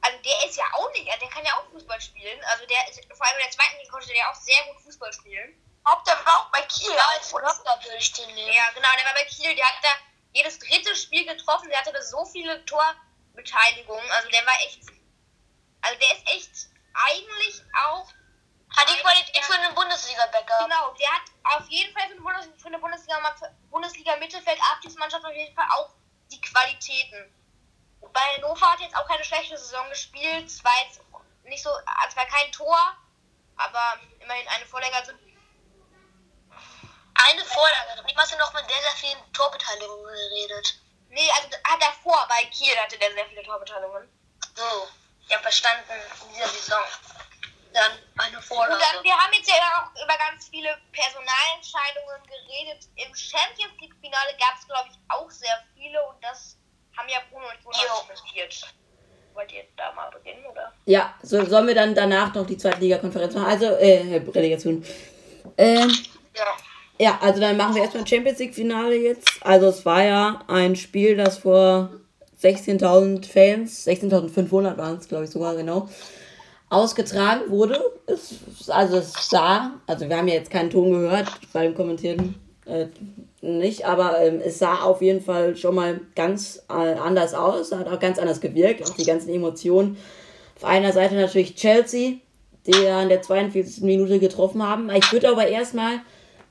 Also 0.00 0.18
der 0.22 0.48
ist 0.48 0.56
ja 0.56 0.64
auch 0.74 0.90
nicht, 0.92 1.10
also 1.10 1.20
der 1.20 1.28
kann 1.28 1.44
ja 1.44 1.54
auch 1.58 1.70
Fußball 1.70 2.00
spielen. 2.00 2.42
Also 2.44 2.64
der 2.66 2.88
ist, 2.88 3.04
vor 3.12 3.26
allem 3.26 3.36
in 3.36 3.42
der 3.42 3.50
zweiten 3.50 3.76
Liga 3.78 3.90
konnte 3.90 4.06
der 4.06 4.16
ja 4.16 4.30
auch 4.30 4.34
sehr 4.34 4.64
gut 4.64 4.80
Fußball 4.82 5.12
spielen. 5.12 5.60
Ob 5.84 6.04
der 6.04 6.14
war 6.24 6.40
auch 6.40 6.50
bei 6.50 6.62
Kiel, 6.62 6.94
Ja, 6.94 7.08
als 7.14 7.32
ich 7.98 8.12
den 8.12 8.34
nehmen. 8.34 8.52
ja, 8.52 8.70
genau, 8.74 8.88
der 8.96 9.04
war 9.06 9.14
bei 9.14 9.24
Kiel, 9.24 9.54
der 9.54 9.66
hat 9.66 9.82
da 9.82 9.88
jedes 10.38 10.58
dritte 10.58 10.94
Spiel 10.94 11.26
getroffen, 11.26 11.68
der 11.68 11.80
hatte 11.80 12.02
so 12.02 12.24
viele 12.24 12.64
Torbeteiligungen, 12.64 14.10
also 14.12 14.28
der 14.28 14.46
war 14.46 14.54
echt, 14.66 14.80
also 15.82 15.98
der 15.98 16.16
ist 16.16 16.30
echt 16.34 16.68
eigentlich 16.94 17.62
auch, 17.86 18.08
Hat 18.76 18.88
die 18.88 19.00
Qualität 19.00 19.44
für 19.44 19.54
einen 19.54 19.74
Bundesliga-Bäcker. 19.74 20.58
genau, 20.64 20.94
der 20.94 21.08
hat 21.08 21.22
auf 21.56 21.68
jeden 21.68 21.92
Fall 21.94 22.06
für 22.08 22.14
eine, 22.14 22.20
Bundes 22.20 22.48
für 22.60 22.68
eine 22.68 22.78
Bundesliga, 22.78 23.18
Bundesliga 23.70 24.16
Mittelfeld 24.16 24.58
Abstiegsmannschaft 24.72 25.24
auf 25.24 25.34
jeden 25.34 25.54
Fall 25.54 25.66
auch 25.70 25.90
die 26.30 26.40
Qualitäten. 26.40 27.34
Bei 28.12 28.20
Hannover 28.36 28.72
hat 28.72 28.80
jetzt 28.80 28.96
auch 28.96 29.06
keine 29.08 29.24
schlechte 29.24 29.56
Saison 29.56 29.88
gespielt, 29.88 30.50
zwar 30.50 30.72
jetzt 30.84 31.00
nicht 31.44 31.62
so, 31.62 31.70
zwar 32.12 32.26
kein 32.26 32.52
Tor, 32.52 32.78
aber 33.56 34.00
immerhin 34.20 34.46
eine 34.48 34.66
Vorlage, 34.66 34.94
also 34.94 35.12
Eine 37.26 37.44
Vorlage. 37.44 38.00
Eben 38.08 38.18
hast 38.18 38.32
du 38.32 38.38
noch 38.38 38.52
mit 38.54 38.64
sehr, 38.68 38.80
sehr 38.80 38.96
vielen 39.10 39.32
Torbeteiligungen 39.32 40.04
geredet. 40.06 40.78
Nee, 41.10 41.28
also 41.36 41.48
hat 41.64 41.82
davor 41.82 42.26
bei 42.28 42.44
Kiel 42.50 42.76
hatte 42.78 42.98
der 42.98 43.12
sehr 43.12 43.26
viele 43.26 43.42
Torbeteiligungen. 43.42 44.08
So. 44.54 44.88
Ja, 45.28 45.38
verstanden. 45.40 45.90
In 46.28 46.34
dieser 46.34 46.48
Saison. 46.48 46.82
Dann 47.74 47.92
eine 48.18 48.36
Und 48.38 48.42
Vorlage. 48.44 48.80
dann, 48.80 49.04
wir 49.04 49.12
haben 49.16 49.32
jetzt 49.32 49.48
ja 49.48 49.54
auch 49.56 49.90
über 50.02 50.16
ganz 50.16 50.48
viele 50.48 50.70
Personalentscheidungen 50.92 52.22
geredet. 52.24 52.88
Im 52.96 53.14
Champions 53.14 53.74
League 53.80 53.94
Finale 54.00 54.32
gab 54.38 54.56
es, 54.58 54.66
glaube 54.66 54.88
ich, 54.90 54.98
auch 55.08 55.30
sehr 55.30 55.52
viele 55.74 56.02
und 56.08 56.22
das 56.24 56.56
haben 56.96 57.08
ja 57.08 57.18
Bruno 57.30 57.46
und 57.46 57.62
Jonas 57.62 57.80
Jo. 57.82 57.94
kommentiert. 58.06 58.74
wollt 59.34 59.52
ihr 59.52 59.64
da 59.76 59.92
mal 59.92 60.10
beginnen, 60.10 60.44
oder? 60.46 60.72
Ja, 60.86 61.14
so, 61.22 61.44
sollen 61.44 61.66
wir 61.68 61.74
dann 61.74 61.94
danach 61.94 62.34
noch 62.34 62.46
die 62.46 62.56
zweite 62.58 62.78
Liga-Konferenz 62.80 63.34
machen? 63.34 63.46
Also, 63.46 63.66
äh, 63.76 64.16
Relegation. 64.34 64.84
Ähm, 65.56 65.90
Ja. 66.34 66.56
Ja, 67.00 67.18
also 67.20 67.40
dann 67.40 67.56
machen 67.56 67.74
wir 67.74 67.82
erstmal 67.82 68.06
Champions 68.06 68.38
League-Finale 68.38 68.96
jetzt. 68.96 69.28
Also 69.40 69.66
es 69.68 69.86
war 69.86 70.04
ja 70.04 70.40
ein 70.48 70.74
Spiel, 70.76 71.16
das 71.16 71.38
vor 71.38 71.90
16.000 72.42 73.26
Fans, 73.26 73.86
16.500 73.86 74.76
waren 74.76 74.98
es, 74.98 75.08
glaube 75.08 75.24
ich 75.24 75.30
sogar 75.30 75.56
genau, 75.56 75.88
ausgetragen 76.70 77.50
wurde. 77.50 77.80
Es, 78.06 78.68
also 78.68 78.98
es 78.98 79.12
sah, 79.28 79.72
also 79.86 80.08
wir 80.08 80.16
haben 80.16 80.28
ja 80.28 80.34
jetzt 80.34 80.50
keinen 80.50 80.70
Ton 80.70 80.90
gehört 80.90 81.28
beim 81.52 81.74
Kommentieren 81.74 82.34
äh, 82.66 82.86
nicht, 83.40 83.86
aber 83.86 84.20
ähm, 84.20 84.40
es 84.44 84.58
sah 84.58 84.82
auf 84.82 85.00
jeden 85.00 85.20
Fall 85.20 85.56
schon 85.56 85.74
mal 85.74 86.00
ganz 86.14 86.64
äh, 86.68 86.72
anders 86.72 87.34
aus, 87.34 87.72
hat 87.72 87.88
auch 87.88 88.00
ganz 88.00 88.18
anders 88.18 88.40
gewirkt, 88.40 88.82
auch 88.82 88.94
die 88.94 89.04
ganzen 89.04 89.30
Emotionen. 89.30 89.96
Auf 90.56 90.64
einer 90.64 90.92
Seite 90.92 91.14
natürlich 91.14 91.54
Chelsea, 91.54 92.14
die 92.66 92.84
ja 92.84 93.02
in 93.02 93.08
der 93.08 93.22
42. 93.22 93.82
Minute 93.82 94.18
getroffen 94.18 94.62
haben. 94.62 94.90
Ich 94.90 95.12
würde 95.12 95.30
aber 95.30 95.46
erstmal 95.46 96.00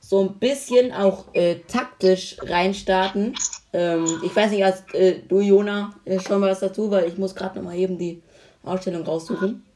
so 0.08 0.22
ein 0.22 0.38
bisschen 0.38 0.90
auch 0.94 1.26
äh, 1.34 1.56
taktisch 1.64 2.36
reinstarten. 2.40 3.38
Ähm, 3.74 4.22
ich 4.24 4.34
weiß 4.34 4.50
nicht, 4.52 4.64
hast 4.64 4.94
äh, 4.94 5.20
du, 5.20 5.40
Jona, 5.40 5.92
äh, 6.06 6.18
schon 6.18 6.40
was 6.40 6.60
dazu, 6.60 6.90
weil 6.90 7.08
ich 7.08 7.18
muss 7.18 7.34
gerade 7.34 7.58
noch 7.58 7.64
mal 7.64 7.76
eben 7.76 7.98
die 7.98 8.22
Ausstellung 8.64 9.04
raussuchen. 9.04 9.66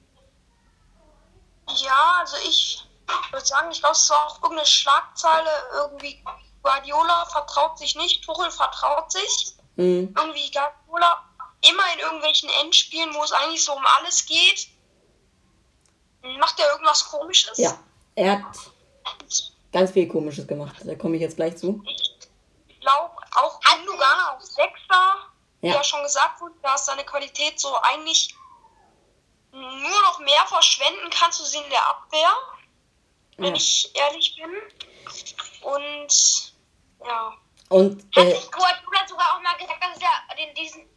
Ja, 1.77 2.15
also 2.21 2.37
ich 2.49 2.83
würde 3.31 3.45
sagen, 3.45 3.69
ich 3.73 3.81
glaube, 3.81 3.95
es 3.95 4.09
war 4.09 4.27
auch 4.27 4.43
irgendeine 4.43 4.67
Schlagzeile, 4.67 5.51
irgendwie 5.83 6.25
Guardiola 6.63 7.27
vertraut 7.27 7.79
sich 7.79 7.95
nicht, 7.97 8.25
Tuchel 8.25 8.51
vertraut 8.51 9.13
sich. 9.13 9.55
Mhm. 9.77 10.15
Irgendwie 10.17 10.51
Guardiola 10.51 11.29
immer 11.61 11.93
in 11.93 11.99
irgendwelchen 11.99 12.49
Endspielen, 12.63 13.13
wo 13.13 13.23
es 13.23 13.33
eigentlich 13.33 13.63
so 13.63 13.75
um 13.75 13.85
alles 13.99 14.25
geht, 14.25 14.69
macht 16.39 16.59
er 16.59 16.73
irgendwas 16.73 17.05
komisches. 17.05 17.59
Ja, 17.59 17.79
er 18.15 18.39
hat 18.39 18.47
ganz 19.73 19.91
viel 19.93 20.09
Komisches 20.09 20.47
gemacht. 20.47 20.77
Da 20.85 20.95
komme 20.95 21.17
ich 21.17 21.23
jetzt 21.23 21.37
gleich 21.37 21.57
zu. 21.57 21.83
Ich 22.69 22.81
glaube, 22.81 23.15
auch 23.37 23.61
Gündogan 23.61 24.27
auf 24.35 24.43
Sechser, 24.43 25.27
wie 25.61 25.69
Ja. 25.69 25.75
ja 25.77 25.85
schon 25.85 26.03
gesagt 26.03 26.41
wurde, 26.41 26.55
da 26.63 26.75
ist 26.75 26.87
seine 26.87 27.05
Qualität 27.05 27.59
so 27.59 27.75
eigentlich 27.83 28.35
nur 29.53 30.01
noch 30.03 30.19
mehr 30.21 30.47
verschwenden 30.47 31.11
kannst 31.11 31.41
du 31.41 31.45
sie 31.45 31.59
in 31.59 31.71
der 31.71 31.87
Abwehr, 31.89 32.33
wenn 33.37 33.55
Ja. 33.55 33.55
ich 33.55 33.91
ehrlich 33.95 34.37
bin. 34.37 34.51
Und 35.63 36.53
ja. 37.05 37.33
Und 37.69 38.05
Hat 38.17 38.25
äh, 38.25 38.35
sich 38.35 38.51
Guardiola 38.51 39.09
sogar 39.09 39.37
auch 39.37 39.41
mal 39.43 39.55
gesagt, 39.57 39.83
dass 39.83 39.99
er 40.01 40.37
den, 40.37 40.55
diesen 40.55 40.89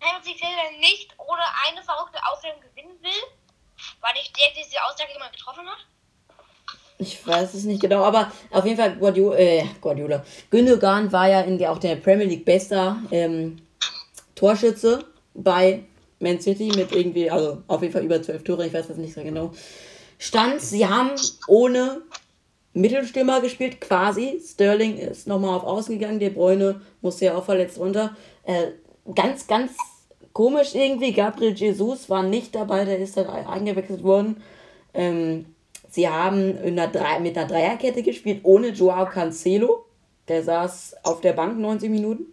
Champions 0.00 0.26
League 0.40 0.78
nicht 0.80 1.14
ohne 1.18 1.42
eine 1.66 1.82
verrückte 1.82 2.18
Ausstellung 2.26 2.60
gewinnen 2.60 3.00
will? 3.02 3.22
War 4.00 4.12
nicht 4.12 4.36
der, 4.36 4.50
der 4.52 4.64
diese 4.64 4.82
Aussage 4.84 5.12
immer 5.14 5.28
getroffen 5.30 5.68
hat? 5.68 5.78
Ich 7.02 7.26
weiß 7.26 7.54
es 7.54 7.64
nicht 7.64 7.82
genau, 7.82 8.02
aber 8.02 8.32
auf 8.50 8.64
jeden 8.64 8.76
Fall 8.76 8.96
Guardiola, 8.96 9.36
äh, 9.36 9.64
Guardiola. 9.80 10.24
Gündogan 10.50 11.12
war 11.12 11.28
ja 11.28 11.40
in 11.42 11.58
der, 11.58 11.72
auch 11.72 11.78
der 11.78 11.96
Premier 11.96 12.26
League 12.26 12.44
bester 12.44 12.96
ähm, 13.10 13.58
Torschütze 14.34 15.04
bei 15.34 15.82
Man 16.20 16.40
City 16.40 16.72
mit 16.74 16.92
irgendwie, 16.92 17.30
also 17.30 17.62
auf 17.66 17.82
jeden 17.82 17.92
Fall 17.92 18.04
über 18.04 18.22
zwölf 18.22 18.44
Tore, 18.44 18.66
ich 18.66 18.72
weiß 18.72 18.88
das 18.88 18.96
nicht 18.96 19.14
so 19.14 19.22
genau. 19.22 19.52
Stand, 20.18 20.60
sie 20.60 20.86
haben 20.86 21.10
ohne 21.48 22.02
Mittelstürmer 22.74 23.40
gespielt, 23.40 23.80
quasi. 23.80 24.40
Sterling 24.44 24.96
ist 24.96 25.26
nochmal 25.26 25.56
auf 25.56 25.64
Außen 25.64 25.98
gegangen, 25.98 26.20
De 26.20 26.30
Bruyne 26.30 26.80
musste 27.00 27.26
ja 27.26 27.34
auch 27.36 27.44
verletzt 27.44 27.78
runter. 27.78 28.16
Äh, 28.44 28.68
ganz, 29.14 29.46
ganz 29.46 29.72
komisch 30.32 30.74
irgendwie. 30.74 31.12
Gabriel 31.12 31.54
Jesus 31.54 32.08
war 32.08 32.22
nicht 32.22 32.54
dabei, 32.54 32.84
der 32.84 32.98
ist 32.98 33.16
dann 33.16 33.26
eingewechselt 33.26 34.02
worden. 34.02 34.42
Ähm, 34.94 35.46
sie 35.92 36.08
haben 36.08 36.56
in 36.58 36.78
einer 36.78 36.90
Drei 36.90 37.20
mit 37.20 37.38
einer 37.38 37.46
Dreierkette 37.46 38.02
gespielt, 38.02 38.40
ohne 38.42 38.68
Joao 38.68 39.06
Cancelo. 39.06 39.84
Der 40.26 40.42
saß 40.42 40.96
auf 41.04 41.20
der 41.20 41.34
Bank 41.34 41.58
90 41.58 41.90
Minuten. 41.90 42.26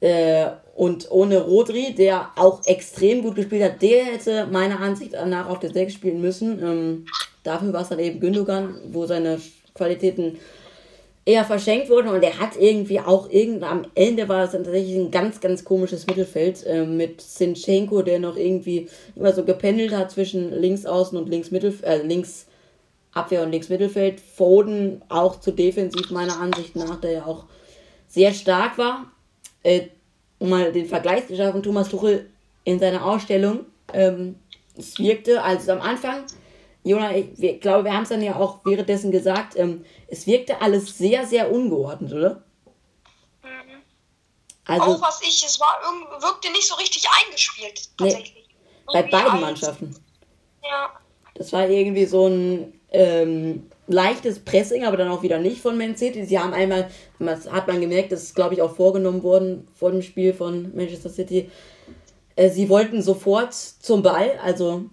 Äh, 0.00 0.46
und 0.74 1.10
ohne 1.10 1.42
Rodri, 1.42 1.94
der 1.94 2.30
auch 2.36 2.64
extrem 2.66 3.22
gut 3.22 3.34
gespielt 3.34 3.64
hat, 3.64 3.82
der 3.82 4.04
hätte 4.04 4.46
meiner 4.46 4.78
Ansicht 4.80 5.12
nach 5.12 5.48
auf 5.48 5.58
der 5.58 5.72
6 5.72 5.94
spielen 5.94 6.20
müssen. 6.20 6.62
Ähm, 6.62 7.06
dafür 7.42 7.72
war 7.72 7.82
es 7.82 7.88
dann 7.88 7.98
eben 7.98 8.20
Gündogan, 8.20 8.78
wo 8.92 9.06
seine 9.06 9.40
Qualitäten 9.74 10.38
eher 11.26 11.44
verschenkt 11.44 11.90
wurden 11.90 12.08
und 12.08 12.22
er 12.22 12.38
hat 12.38 12.56
irgendwie 12.56 13.00
auch 13.00 13.28
irgend 13.28 13.64
am 13.64 13.84
Ende 13.96 14.28
war 14.28 14.44
es 14.44 14.52
dann 14.52 14.62
tatsächlich 14.62 14.94
ein 14.94 15.10
ganz, 15.10 15.40
ganz 15.40 15.64
komisches 15.64 16.06
Mittelfeld 16.06 16.64
ähm, 16.66 16.96
mit 16.96 17.20
Sinchenko, 17.20 18.02
der 18.02 18.20
noch 18.20 18.36
irgendwie 18.36 18.88
immer 19.16 19.32
so 19.32 19.44
gependelt 19.44 19.92
hat 19.92 20.12
zwischen 20.12 20.52
links 20.52 20.86
außen 20.86 21.18
und 21.18 21.28
links 21.28 21.50
Mittelfeld, 21.50 21.84
äh, 21.84 22.06
links 22.06 22.46
Abwehr 23.12 23.42
und 23.42 23.50
links 23.50 23.68
Mittelfeld. 23.68 24.20
Foden 24.20 25.02
auch 25.08 25.40
zu 25.40 25.50
defensiv 25.50 26.10
meiner 26.12 26.40
Ansicht 26.40 26.76
nach, 26.76 27.00
der 27.00 27.10
ja 27.10 27.26
auch 27.26 27.46
sehr 28.06 28.32
stark 28.32 28.78
war. 28.78 29.10
Äh, 29.64 29.88
um 30.38 30.50
mal 30.50 30.70
den 30.70 30.86
Vergleich 30.86 31.26
zu 31.26 31.34
schaffen, 31.34 31.62
Thomas 31.62 31.88
Tuchel 31.88 32.26
in 32.62 32.78
seiner 32.78 33.04
Ausstellung, 33.04 33.60
ähm, 33.92 34.36
es 34.76 34.98
wirkte, 34.98 35.42
also 35.42 35.72
am 35.72 35.80
Anfang, 35.80 36.24
Jona, 36.88 37.16
ich 37.16 37.60
glaube, 37.60 37.84
wir 37.84 37.92
haben 37.92 38.04
es 38.04 38.10
dann 38.10 38.22
ja 38.22 38.36
auch 38.36 38.60
währenddessen 38.64 39.10
gesagt, 39.10 39.56
ähm, 39.56 39.84
es 40.08 40.26
wirkte 40.26 40.60
alles 40.62 40.96
sehr, 40.96 41.26
sehr 41.26 41.50
ungeordnet, 41.50 42.12
oder? 42.12 42.42
Also 44.66 44.82
auch 44.84 45.00
was 45.02 45.20
ich, 45.22 45.44
es 45.44 45.60
war 45.60 45.76
irgendwie, 45.84 46.22
wirkte 46.22 46.50
nicht 46.50 46.66
so 46.66 46.74
richtig 46.76 47.04
eingespielt, 47.24 47.88
Nee. 48.00 48.10
tatsächlich. 48.10 48.48
bei 48.86 48.92
Irgendwie 49.00 49.10
beiden 49.12 49.30
alles- 49.30 49.40
Mannschaften. 49.40 49.96
Ja. 50.64 50.90
Das 51.34 51.52
war 51.52 51.68
irgendwie 51.68 52.06
so 52.06 52.26
ein 52.28 52.72
ähm, 52.90 53.68
leichtes 53.88 54.38
Pressing, 54.44 54.84
aber 54.84 54.96
dann 54.96 55.08
auch 55.08 55.22
wieder 55.22 55.38
nicht 55.38 55.60
von 55.60 55.76
Man 55.76 55.96
City. 55.96 56.24
Sie 56.24 56.38
haben 56.38 56.52
einmal, 56.54 56.90
das 57.18 57.50
hat 57.50 57.66
man 57.66 57.80
gemerkt, 57.80 58.10
das 58.12 58.22
ist 58.24 58.34
glaube 58.34 58.54
ich 58.54 58.62
auch 58.62 58.74
vorgenommen 58.74 59.22
worden 59.22 59.68
vor 59.76 59.90
dem 59.90 60.02
Spiel 60.02 60.32
von 60.34 60.74
Manchester 60.74 61.10
City. 61.10 61.50
Äh, 62.36 62.48
sie 62.50 62.68
wollten 62.68 63.02
sofort 63.02 63.54
zum 63.54 64.02
Ball, 64.02 64.38
also 64.42 64.84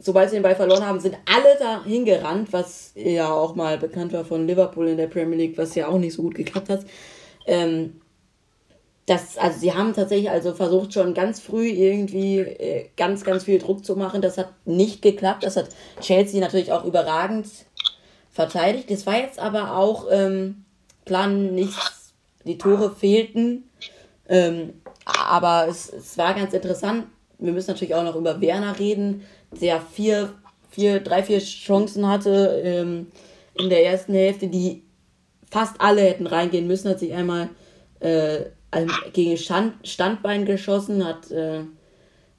sobald 0.00 0.30
sie 0.30 0.36
den 0.36 0.42
Ball 0.42 0.56
verloren 0.56 0.84
haben, 0.84 0.98
sind 0.98 1.16
alle 1.26 1.56
da 1.58 1.84
hingerannt, 1.84 2.52
was 2.52 2.92
ja 2.94 3.30
auch 3.30 3.54
mal 3.54 3.78
bekannt 3.78 4.12
war 4.12 4.24
von 4.24 4.46
Liverpool 4.46 4.88
in 4.88 4.96
der 4.96 5.06
Premier 5.06 5.36
League, 5.36 5.58
was 5.58 5.74
ja 5.74 5.88
auch 5.88 5.98
nicht 5.98 6.14
so 6.14 6.22
gut 6.22 6.34
geklappt 6.34 6.70
hat. 6.70 6.80
Ähm, 7.46 8.00
das, 9.06 9.36
also 9.38 9.58
sie 9.58 9.74
haben 9.74 9.92
tatsächlich 9.92 10.30
also 10.30 10.54
versucht 10.54 10.94
schon 10.94 11.14
ganz 11.14 11.40
früh 11.40 11.66
irgendwie 11.66 12.38
äh, 12.38 12.86
ganz, 12.96 13.24
ganz 13.24 13.44
viel 13.44 13.58
Druck 13.58 13.84
zu 13.84 13.96
machen. 13.96 14.22
Das 14.22 14.38
hat 14.38 14.52
nicht 14.64 15.02
geklappt. 15.02 15.42
Das 15.42 15.56
hat 15.56 15.68
Chelsea 16.00 16.40
natürlich 16.40 16.72
auch 16.72 16.84
überragend 16.84 17.46
verteidigt. 18.30 18.90
Das 18.90 19.06
war 19.06 19.18
jetzt 19.18 19.38
aber 19.38 19.76
auch 19.76 20.06
ähm, 20.10 20.64
klar 21.04 21.26
nichts, 21.26 22.14
die 22.44 22.56
Tore 22.56 22.94
fehlten. 22.94 23.68
Ähm, 24.28 24.74
aber 25.04 25.66
es, 25.68 25.92
es 25.92 26.16
war 26.16 26.34
ganz 26.34 26.54
interessant. 26.54 27.06
Wir 27.40 27.52
müssen 27.52 27.70
natürlich 27.70 27.94
auch 27.94 28.04
noch 28.04 28.16
über 28.16 28.40
Werner 28.40 28.78
reden, 28.78 29.22
der 29.52 29.80
vier, 29.80 30.34
vier, 30.70 31.00
drei, 31.00 31.22
vier 31.22 31.40
Chancen 31.40 32.06
hatte 32.08 32.62
ähm, 32.64 33.10
in 33.54 33.68
der 33.70 33.84
ersten 33.84 34.14
Hälfte, 34.14 34.48
die 34.48 34.84
fast 35.50 35.80
alle 35.80 36.02
hätten 36.02 36.26
reingehen 36.26 36.66
müssen, 36.66 36.88
hat 36.90 37.00
sich 37.00 37.12
einmal 37.12 37.50
äh, 38.00 38.44
gegen 39.12 39.36
Stand, 39.36 39.86
Standbein 39.86 40.44
geschossen, 40.46 41.04
hat 41.04 41.30
äh, 41.30 41.64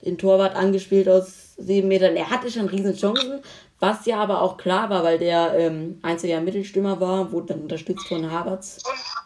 den 0.05 0.17
Torwart 0.17 0.55
angespielt 0.55 1.09
aus 1.09 1.55
sieben 1.57 1.89
Metern. 1.89 2.15
Er 2.15 2.29
hatte 2.29 2.49
schon 2.49 2.67
riesen 2.69 2.95
Chancen, 2.95 3.41
was 3.79 4.05
ja 4.05 4.17
aber 4.17 4.41
auch 4.41 4.57
klar 4.57 4.89
war, 4.89 5.03
weil 5.03 5.19
der 5.19 5.53
ähm, 5.57 5.99
einziger 6.03 6.39
Mittelstürmer 6.39 6.99
war, 7.01 7.31
wurde 7.31 7.47
dann 7.47 7.61
unterstützt 7.63 8.07
von 8.07 8.31
Havertz, 8.31 8.81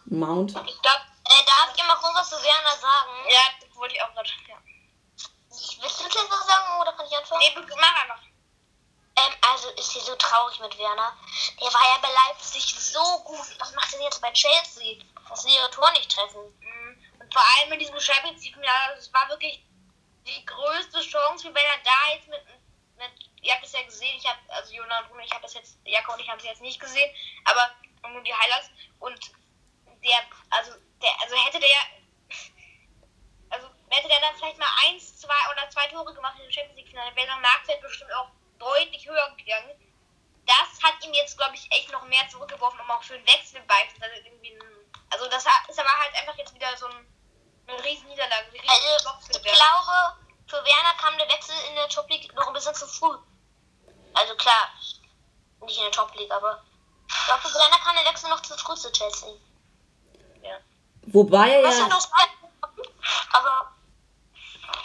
Mount. 0.05 0.55
Da, 0.55 0.61
Äh, 0.61 1.43
darf 1.45 1.73
ich 1.75 1.83
mal 1.83 1.95
kurz 2.01 2.13
was 2.17 2.29
zu 2.29 2.35
Werner 2.35 2.75
sagen? 2.81 3.11
ja, 3.29 3.39
das 3.67 3.77
wollte 3.77 3.95
ich 3.95 4.01
auch 4.01 4.13
gerade. 4.13 4.29
Ja. 4.49 4.55
Willst 5.85 5.99
du 5.99 6.05
jetzt 6.05 6.31
was 6.31 6.47
sagen 6.47 6.81
oder 6.81 6.93
kann 6.93 7.05
ich 7.05 7.15
anfangen? 7.15 7.41
Nee, 7.41 7.63
mach 7.79 8.01
einfach. 8.01 8.19
Ähm, 9.17 9.33
also 9.41 9.69
ist 9.69 9.91
hier 9.91 10.01
so 10.01 10.15
traurig 10.15 10.59
mit 10.59 10.75
Werner. 10.79 11.15
Der 11.61 11.71
war 11.71 11.83
ja 11.83 11.99
bei 12.01 12.09
Leipzig 12.11 12.73
so 12.79 13.19
gut. 13.19 13.45
Was 13.59 13.71
macht 13.73 13.93
er 13.93 13.99
denn 13.99 14.07
jetzt 14.07 14.19
bei 14.19 14.31
Chelsea? 14.31 15.03
Dass 15.29 15.43
sie 15.43 15.53
ihre 15.53 15.69
Tor 15.69 15.91
nicht 15.91 16.09
treffen. 16.09 16.41
Mhm. 16.59 17.05
Und 17.19 17.31
vor 17.31 17.43
allem 17.43 17.73
in 17.73 17.79
diesem 17.79 17.99
Champions 17.99 18.43
League, 18.43 18.57
ja, 18.63 18.93
es 18.97 19.13
war 19.13 19.29
wirklich 19.29 19.63
die 20.25 20.43
größte 20.43 21.01
Chance, 21.01 21.49
wie 21.49 21.53
wenn 21.53 21.65
er 21.65 21.83
da 21.83 22.15
jetzt 22.15 22.27
mit, 22.29 22.43
mit 22.97 23.11
ihr 23.43 23.53
habt 23.53 23.63
es 23.63 23.73
ja 23.73 23.83
gesehen, 23.83 24.17
ich 24.17 24.27
habe, 24.27 24.39
also 24.47 24.73
Jona 24.73 25.01
und 25.01 25.09
Bruno, 25.09 25.21
ich 25.23 25.31
habe 25.31 25.43
das 25.43 25.53
jetzt, 25.53 25.77
Jakob 25.85 26.15
und 26.15 26.21
ich 26.21 26.27
haben 26.27 26.39
es 26.39 26.45
jetzt 26.45 26.61
nicht 26.61 26.79
gesehen, 26.79 27.13
aber 27.43 27.69
nur 28.09 28.23
die 28.23 28.33
Highlights 28.33 28.71
und 28.99 29.19
der, 30.03 30.17
also 30.49 30.71
der, 30.99 31.21
also 31.21 31.35
hätte 31.35 31.59
der, 31.59 31.69
also 31.69 32.04
hätte 33.89 34.07
der 34.07 34.19
dann 34.21 34.35
vielleicht 34.35 34.57
mal 34.57 34.69
eins, 34.87 35.17
zwei 35.19 35.33
oder 35.51 35.69
zwei 35.69 35.87
Tore 35.87 36.13
gemacht 36.13 36.35
in 36.37 36.43
dem 36.43 36.51
Champions 36.51 36.77
League 36.77 36.89
Finale, 36.89 37.15
wäre 37.15 37.27
der 37.27 37.37
Marktwert 37.37 37.81
bestimmt 37.81 38.13
auch 38.13 38.29
deutlich 38.59 39.05
höher 39.07 39.35
gegangen. 39.37 39.71
Das 40.45 40.81
hat 40.83 41.03
ihm 41.03 41.13
jetzt, 41.13 41.37
glaube 41.37 41.55
ich, 41.55 41.69
echt 41.71 41.91
noch 41.91 42.03
mehr 42.03 42.27
zurückgeworfen, 42.29 42.79
um 42.79 42.91
auch 42.91 43.03
für 43.03 43.15
einen 43.15 43.25
Wechsel 43.27 43.61
beispielsweise 43.61 44.15
irgendwie, 44.25 44.53
ein- 44.55 44.91
also 45.11 45.27
das 45.29 45.45
hat- 45.45 45.67
ist 45.69 45.79
aber 45.79 45.89
halt 45.99 46.13
einfach 46.15 46.35
jetzt 46.37 46.53
wieder 46.53 46.75
so 46.77 46.87
ein 46.87 47.07
Eine 47.67 47.83
riesen 47.83 48.07
Niederlage. 48.07 48.45
Eine 48.49 48.53
riesen 48.61 48.69
Also, 48.69 49.15
ich 49.33 49.41
glaube, 49.41 50.17
für 50.45 50.63
Werner 50.63 50.93
kam 51.01 51.17
der 51.17 51.27
Wechsel 51.29 51.55
in 51.67 51.73
der 51.75 51.89
Top 51.89 52.07
League 52.11 52.31
noch 52.35 52.45
ein 52.45 52.53
bisschen 52.53 52.75
zu 52.75 52.85
früh. 52.85 53.17
Also 54.13 54.35
klar, 54.35 54.69
nicht 55.61 55.77
in 55.77 55.83
der 55.85 55.91
Top 55.91 56.13
League, 56.13 56.29
aber 56.31 56.63
ich 57.09 57.25
glaube, 57.25 57.41
für 57.41 57.55
Werner 57.57 57.79
kam 57.79 57.95
der 57.95 58.05
Wechsel 58.05 58.29
noch 58.29 58.39
zu 58.43 58.55
früh 58.55 58.75
zu 58.75 58.91
Chelsea. 58.91 59.29
Wobei 61.07 61.49
er 61.55 61.63
Was 61.63 61.77
ja. 61.79 61.85
Aber 63.33 63.71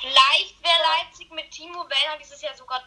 Vielleicht 0.00 0.62
wäre 0.62 0.78
Leipzig 0.82 1.30
mit 1.30 1.50
Timo 1.50 1.88
Werner 1.88 2.18
dieses 2.18 2.40
Jahr 2.42 2.54
sogar 2.54 2.82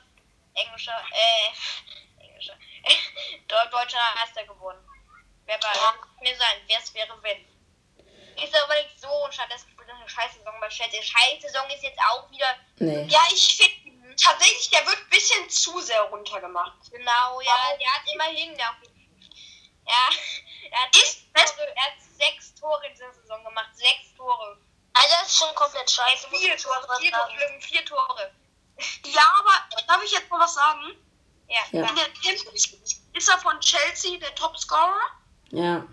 englischer, 0.55 0.97
äh, 1.11 2.23
englischer, 2.25 2.57
Deu- 3.47 3.69
deutscher 3.69 3.99
Meister 4.15 4.43
geworden. 4.45 4.79
Wer 5.45 5.61
war 5.61 5.95
mir 6.21 6.35
sein, 6.37 6.61
wer 6.67 6.79
es 6.79 6.93
wäre, 6.93 7.21
wenn. 7.21 7.45
Ist 8.43 8.55
aber 8.63 8.75
nicht 8.81 8.99
so 8.99 9.07
und 9.25 9.33
stattdessen 9.33 9.69
spielt 9.71 9.87
er 9.89 9.95
eine 9.95 10.09
Scheißsaison 10.09 10.59
bei 10.59 10.67
Chelsea. 10.69 11.01
Scheißsaison 11.03 11.69
ist 11.69 11.83
jetzt 11.83 11.99
auch 12.09 12.29
wieder, 12.31 12.55
Nee. 12.79 13.03
Ja, 13.07 13.21
ich 13.31 13.55
finde 13.57 14.15
tatsächlich, 14.15 14.69
der 14.71 14.85
wird 14.87 14.97
ein 14.97 15.09
bisschen 15.09 15.49
zu 15.49 15.79
sehr 15.81 16.01
runtergemacht. 16.03 16.89
genau, 16.91 17.41
ja, 17.41 17.77
der 17.79 17.91
hat 17.93 18.01
immerhin, 18.11 18.55
der 18.57 18.75
ja, 19.85 20.09
er 20.71 20.79
hat, 20.81 20.95
Ist 20.95 21.25
sechs 21.35 21.55
Tore, 21.55 21.75
er 21.75 21.83
hat 21.83 21.93
sechs 22.17 22.55
Tore 22.55 22.87
in 22.87 22.93
dieser 22.93 23.13
Saison 23.13 23.43
gemacht, 23.43 23.69
sechs 23.75 24.13
Tore. 24.15 24.57
Also 25.03 25.15
das 25.21 25.27
ist 25.27 25.37
schon 25.37 25.55
komplett 25.55 25.89
scheiße. 25.89 26.27
Vier 26.29 26.57
Tore, 26.57 26.99
vier. 26.99 27.11
Tore, 27.11 27.59
vier 27.59 27.85
Tore. 27.85 28.31
Ja, 29.05 29.21
aber 29.39 29.83
darf 29.87 30.03
ich 30.03 30.11
jetzt 30.11 30.29
mal 30.29 30.39
was 30.39 30.53
sagen? 30.53 30.95
Ja, 31.47 31.79
Ja. 31.79 31.89
In 31.89 31.95
der 31.95 32.05
Champions 32.21 32.73
ist 33.13 33.29
er 33.29 33.37
von 33.39 33.59
Chelsea 33.59 34.17
der 34.19 34.33
Topscorer. 34.35 35.01
Ja. 35.51 35.85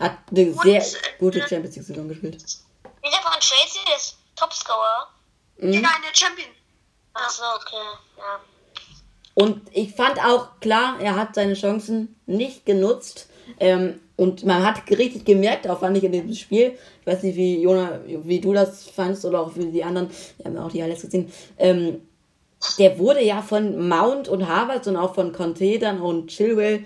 Hat 0.00 0.18
eine 0.30 0.52
sehr 0.54 0.80
äh, 0.80 1.18
gute 1.18 1.40
Champions 1.40 1.76
League-Saison 1.76 2.08
gespielt. 2.08 2.42
Ist 2.42 2.64
er 3.02 3.22
von 3.22 3.40
Chelsea 3.40 3.82
der 3.86 3.96
ist 3.96 4.16
Topscorer? 4.36 5.08
Mhm. 5.58 5.72
Ja, 5.72 5.78
in 5.78 6.02
der 6.02 6.14
Champions. 6.14 6.54
Ach 7.14 7.30
so, 7.30 7.44
okay. 7.56 7.98
Ja. 8.16 8.40
Und 9.34 9.68
ich 9.72 9.94
fand 9.94 10.18
auch, 10.24 10.58
klar, 10.60 10.98
er 11.00 11.14
hat 11.14 11.34
seine 11.34 11.54
Chancen 11.54 12.20
nicht 12.26 12.66
genutzt. 12.66 13.28
Ähm, 13.60 14.00
und 14.18 14.44
man 14.44 14.66
hat 14.66 14.82
richtig 14.90 15.24
gemerkt, 15.24 15.68
auch 15.68 15.78
fand 15.78 15.96
ich 15.96 16.02
in 16.02 16.10
diesem 16.10 16.34
Spiel, 16.34 16.72
ich 17.00 17.06
weiß 17.06 17.22
nicht, 17.22 17.36
wie 17.36 17.62
Jona, 17.62 18.00
wie 18.04 18.40
du 18.40 18.52
das 18.52 18.84
fandst 18.84 19.24
oder 19.24 19.40
auch 19.40 19.54
wie 19.54 19.66
die 19.66 19.84
anderen, 19.84 20.10
wir 20.38 20.46
haben 20.46 20.58
auch 20.58 20.72
die 20.72 20.82
Highlights 20.82 21.02
gesehen, 21.02 21.32
ähm, 21.56 22.02
der 22.80 22.98
wurde 22.98 23.24
ja 23.24 23.40
von 23.42 23.88
Mount 23.88 24.28
und 24.28 24.48
Harvard 24.48 24.88
und 24.88 24.96
auch 24.96 25.14
von 25.14 25.30
Conte 25.32 25.78
dann 25.78 26.02
und 26.02 26.26
Chilwell, 26.30 26.84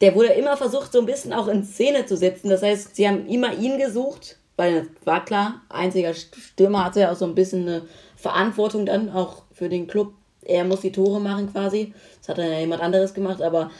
der 0.00 0.14
wurde 0.14 0.28
immer 0.28 0.56
versucht, 0.56 0.92
so 0.92 1.00
ein 1.00 1.06
bisschen 1.06 1.32
auch 1.32 1.48
in 1.48 1.64
Szene 1.64 2.06
zu 2.06 2.16
setzen. 2.16 2.48
Das 2.48 2.62
heißt, 2.62 2.94
sie 2.94 3.08
haben 3.08 3.26
immer 3.26 3.52
ihn 3.54 3.78
gesucht, 3.78 4.38
weil 4.56 4.82
das 4.82 5.06
war 5.06 5.24
klar, 5.24 5.62
einziger 5.68 6.14
Stürmer 6.14 6.84
hatte 6.84 7.00
ja 7.00 7.10
auch 7.10 7.16
so 7.16 7.24
ein 7.24 7.34
bisschen 7.34 7.62
eine 7.62 7.82
Verantwortung 8.14 8.86
dann 8.86 9.10
auch 9.10 9.42
für 9.52 9.68
den 9.68 9.88
Club. 9.88 10.12
Er 10.42 10.62
muss 10.62 10.82
die 10.82 10.92
Tore 10.92 11.20
machen 11.20 11.50
quasi. 11.50 11.92
Das 12.20 12.28
hat 12.28 12.38
dann 12.38 12.52
ja 12.52 12.60
jemand 12.60 12.82
anderes 12.82 13.14
gemacht, 13.14 13.42
aber 13.42 13.72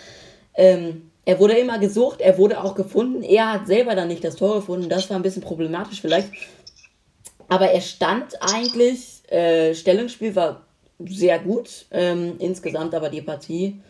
ähm, 0.55 1.11
er 1.27 1.41
wurde 1.41 1.59
immer 1.59 1.79
gesucht, 1.81 2.21
er 2.21 2.39
wurde 2.39 2.63
auch 2.63 2.77
gefunden. 2.77 3.25
Er 3.25 3.53
hat 3.53 3.67
selber 3.67 3.97
dann 3.97 4.07
nicht 4.07 4.23
das 4.23 4.37
Tor 4.37 4.55
gefunden. 4.55 4.89
Das 4.89 5.11
war 5.11 5.17
ein 5.17 5.23
bisschen 5.23 5.43
problematisch 5.43 6.01
vielleicht. 6.01 6.31
Aber 7.49 7.69
er 7.69 7.81
stand 7.81 8.41
eigentlich, 8.41 9.29
äh, 9.31 9.75
Stellungsspiel 9.75 10.37
war 10.37 10.63
sehr 11.05 11.41
gut. 11.41 11.87
Ähm, 11.91 12.37
insgesamt 12.39 12.95
aber 12.95 13.11
die 13.11 13.23
Partie, 13.23 13.83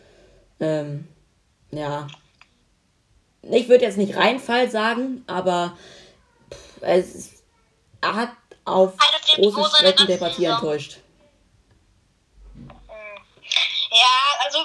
ähm, 0.59 1.07
ja. 1.69 2.07
Ich 3.43 3.69
würde 3.69 3.85
jetzt 3.85 3.97
nicht 3.97 4.15
Reinfall 4.15 4.71
sagen, 4.71 5.23
aber 5.27 5.77
pff, 6.51 6.81
es 6.81 7.15
ist, 7.15 7.43
er 8.01 8.15
hat 8.15 8.31
auf 8.65 8.93
großen 9.35 9.63
Strecken 9.75 10.07
der 10.07 10.17
Partie 10.17 10.45
enttäuscht. 10.45 10.97
Ja, 13.91 14.43
also 14.43 14.57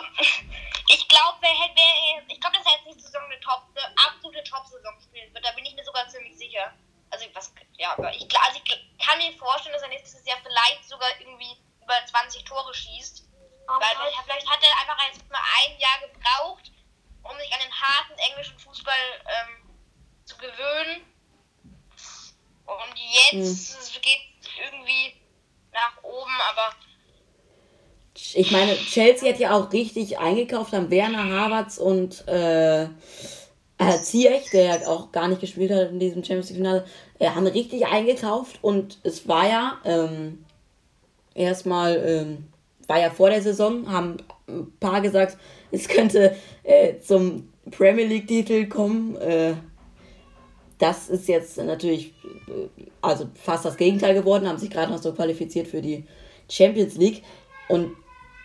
ich 0.93 1.09
glaube, 1.09 1.39
wer 1.41 1.51
hätte, 1.51 1.75
wer, 1.77 2.23
ich 2.29 2.41
glaube, 2.41 2.57
dass 2.57 2.67
er 2.67 2.73
jetzt 2.77 2.87
nicht 2.87 3.01
Saison 3.01 3.23
eine 3.25 3.41
Top, 3.41 3.65
eine 3.75 3.95
absolute 4.07 4.45
Top-Saison 4.45 5.01
spielen 5.01 5.33
wird. 5.33 5.45
Da 5.45 5.53
bin 5.53 5.65
ich 5.65 5.75
mir 5.75 5.85
sogar 5.85 6.07
ziemlich 6.09 6.37
sicher. 6.37 6.73
Also 7.11 7.27
was, 7.35 7.53
ja, 7.79 7.93
aber 7.93 8.15
ich, 8.15 8.23
also 8.41 8.61
ich 8.63 8.99
kann 9.05 9.19
mir 9.19 9.33
vorstellen, 9.39 9.75
dass 9.75 9.83
er 9.83 9.89
nächstes 9.89 10.25
Jahr 10.27 10.39
vielleicht 10.43 10.85
sogar 10.89 11.09
irgendwie 11.21 11.57
über 11.83 11.95
20 12.07 12.45
Tore 12.45 12.75
schießt. 12.75 13.29
Weil 13.67 13.97
vielleicht, 13.97 14.19
vielleicht 14.25 14.51
hat 14.51 14.63
er 14.63 14.81
einfach 14.81 15.07
jetzt 15.07 15.31
mal 15.31 15.41
ein 15.65 15.79
Jahr 15.79 16.01
gebraucht, 16.01 16.71
um 17.23 17.39
sich 17.39 17.53
an 17.53 17.61
den 17.61 17.73
harten 17.73 18.19
englischen 18.19 18.59
Fußball 18.59 19.25
ähm, 19.27 19.71
zu 20.25 20.37
gewöhnen. 20.37 21.07
Und 22.67 22.97
jetzt 22.97 24.03
geht 24.03 24.21
irgendwie 24.59 25.17
nach 25.73 26.03
oben, 26.03 26.41
aber 26.51 26.75
Ich 28.15 28.51
meine, 28.51 28.75
Chelsea 28.75 29.33
hat 29.33 29.41
ja 29.41 29.57
auch 29.57 29.73
richtig 29.73 30.19
eingekauft, 30.19 30.73
haben 30.73 30.91
Werner, 30.91 31.31
Havertz 31.31 31.79
und 31.79 32.27
äh, 32.29 32.85
äh, 32.85 32.89
Ziyech, 34.03 34.51
der 34.51 34.65
ja 34.65 34.87
auch 34.87 35.13
gar 35.13 35.29
nicht 35.29 35.41
gespielt 35.41 35.71
hat 35.71 35.91
in 35.91 35.99
diesem 35.99 36.23
Champions 36.23 36.51
League 36.51 36.59
Finale, 36.59 36.85
äh, 37.19 37.29
haben 37.31 37.47
richtig 37.47 37.87
eingekauft 37.87 38.59
und 38.63 38.99
es 39.03 39.27
war 39.29 39.49
ja 39.49 39.79
ähm, 39.85 40.45
erstmal, 41.35 41.97
ähm, 42.07 42.45
war 42.87 43.01
ja 43.01 43.11
vor 43.11 43.31
der 43.31 43.43
Saison, 43.43 43.91
haben 43.91 44.19
ein 44.47 44.73
paar 44.79 45.01
gesagt, 45.01 45.39
es 45.71 45.89
könnte 45.89 46.37
äh, 46.65 46.99
zum 47.01 47.49
Premier 47.71 48.07
League 48.07 48.29
Titel 48.29 48.67
kommen. 48.67 49.17
Äh, 49.17 49.55
das 50.79 51.09
ist 51.09 51.29
jetzt 51.29 51.57
natürlich 51.59 52.13
äh, 52.49 52.69
also 53.01 53.27
fast 53.35 53.65
das 53.65 53.77
Gegenteil 53.77 54.15
geworden, 54.15 54.47
haben 54.47 54.59
sich 54.59 54.71
gerade 54.71 54.93
noch 54.93 55.01
so 55.01 55.13
qualifiziert 55.13 55.67
für 55.67 55.81
die 55.81 56.05
Champions 56.51 56.97
League. 56.97 57.23
Und 57.69 57.93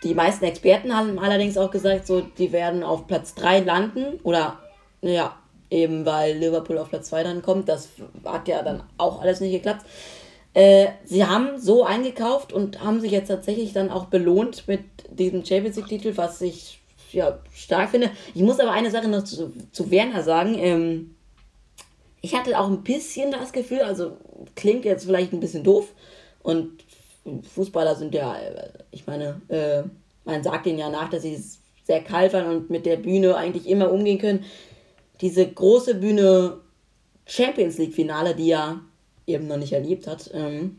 die 0.04 0.14
meisten 0.14 0.44
Experten 0.44 0.96
haben 0.96 1.18
allerdings 1.18 1.56
auch 1.56 1.70
gesagt, 1.70 2.06
so, 2.06 2.20
die 2.20 2.52
werden 2.52 2.82
auf 2.82 3.06
Platz 3.06 3.34
3 3.34 3.60
landen. 3.60 4.20
Oder, 4.22 4.58
ja, 5.02 5.36
eben 5.70 6.06
weil 6.06 6.36
Liverpool 6.36 6.78
auf 6.78 6.90
Platz 6.90 7.08
2 7.08 7.24
dann 7.24 7.42
kommt. 7.42 7.68
Das 7.68 7.88
hat 8.24 8.48
ja 8.48 8.62
dann 8.62 8.82
auch 8.96 9.20
alles 9.20 9.40
nicht 9.40 9.52
geklappt. 9.52 9.84
Äh, 10.54 10.88
sie 11.04 11.24
haben 11.24 11.58
so 11.58 11.84
eingekauft 11.84 12.52
und 12.52 12.82
haben 12.82 13.00
sich 13.00 13.12
jetzt 13.12 13.28
tatsächlich 13.28 13.72
dann 13.72 13.90
auch 13.90 14.06
belohnt 14.06 14.66
mit 14.66 14.80
diesem 15.10 15.44
Champions 15.44 15.76
League-Titel, 15.76 16.16
was 16.16 16.40
ich 16.40 16.80
ja, 17.12 17.38
stark 17.52 17.90
finde. 17.90 18.10
Ich 18.34 18.42
muss 18.42 18.60
aber 18.60 18.72
eine 18.72 18.90
Sache 18.90 19.08
noch 19.08 19.24
zu, 19.24 19.52
zu 19.72 19.90
Werner 19.90 20.22
sagen. 20.22 20.56
Ähm, 20.58 21.14
ich 22.20 22.34
hatte 22.34 22.58
auch 22.58 22.68
ein 22.68 22.82
bisschen 22.82 23.30
das 23.30 23.52
Gefühl, 23.52 23.80
also 23.80 24.16
klingt 24.56 24.84
jetzt 24.84 25.04
vielleicht 25.04 25.32
ein 25.32 25.40
bisschen 25.40 25.64
doof 25.64 25.92
und 26.42 26.84
Fußballer 27.42 27.94
sind 27.96 28.14
ja, 28.14 28.36
ich 28.90 29.06
meine, 29.06 29.40
äh, 29.48 29.82
man 30.24 30.42
sagt 30.42 30.66
ihnen 30.66 30.78
ja 30.78 30.90
nach, 30.90 31.08
dass 31.08 31.22
sie 31.22 31.42
sehr 31.84 32.02
kalt 32.02 32.32
waren 32.32 32.54
und 32.54 32.70
mit 32.70 32.86
der 32.86 32.96
Bühne 32.96 33.36
eigentlich 33.36 33.68
immer 33.68 33.90
umgehen 33.90 34.18
können. 34.18 34.44
Diese 35.20 35.46
große 35.46 35.94
Bühne 35.96 36.58
Champions 37.26 37.78
League 37.78 37.94
Finale, 37.94 38.34
die 38.34 38.50
er 38.50 38.80
eben 39.26 39.46
noch 39.46 39.56
nicht 39.56 39.72
erlebt 39.72 40.06
hat, 40.06 40.30
ähm, 40.32 40.78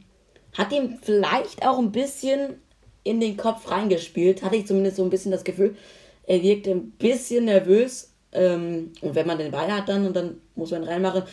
hat 0.58 0.72
ihm 0.72 1.00
vielleicht 1.02 1.66
auch 1.66 1.78
ein 1.78 1.92
bisschen 1.92 2.56
in 3.04 3.20
den 3.20 3.38
Kopf 3.38 3.70
reingespielt. 3.70 4.44
Hatte 4.44 4.56
ich 4.56 4.68
zumindest 4.68 4.98
so 4.98 5.04
ein 5.04 5.10
bisschen 5.10 5.32
das 5.32 5.44
Gefühl. 5.44 5.76
Er 6.24 6.42
wirkte 6.42 6.72
ein 6.72 6.92
bisschen 6.92 7.46
nervös. 7.46 8.12
Ähm, 8.32 8.92
und 9.02 9.16
wenn 9.16 9.28
man 9.28 9.38
den 9.38 9.52
Ball 9.52 9.72
hat 9.72 9.90
dann 9.90 10.06
und 10.06 10.16
dann 10.16 10.42
muss 10.56 10.72
man 10.72 10.84
reinmachen. 10.84 11.24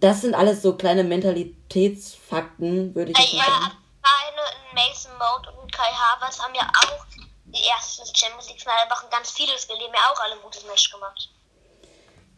Das 0.00 0.20
sind 0.20 0.34
alles 0.34 0.62
so 0.62 0.76
kleine 0.76 1.02
Mentalitätsfakten, 1.04 2.94
würde 2.94 3.12
ich 3.12 3.32
Ja, 3.32 3.44
sagen. 3.44 3.72
Beine, 4.02 4.42
Mason 4.74 5.12
Mount 5.18 5.48
und 5.58 5.72
Kai 5.72 5.90
Havertz 5.92 6.38
haben 6.38 6.54
ja 6.54 6.70
auch 6.84 7.04
die 7.46 7.64
erste 7.64 8.02
Champions 8.14 8.48
League 8.48 8.60
Finale 8.60 8.88
machen 8.88 9.08
ganz 9.10 9.30
vieles 9.30 9.66
gelesen, 9.66 9.92
ja 9.92 10.12
auch 10.12 10.20
alle 10.20 10.34
ein 10.34 10.42
gutes 10.42 10.64
Match 10.66 10.90
gemacht. 10.90 11.30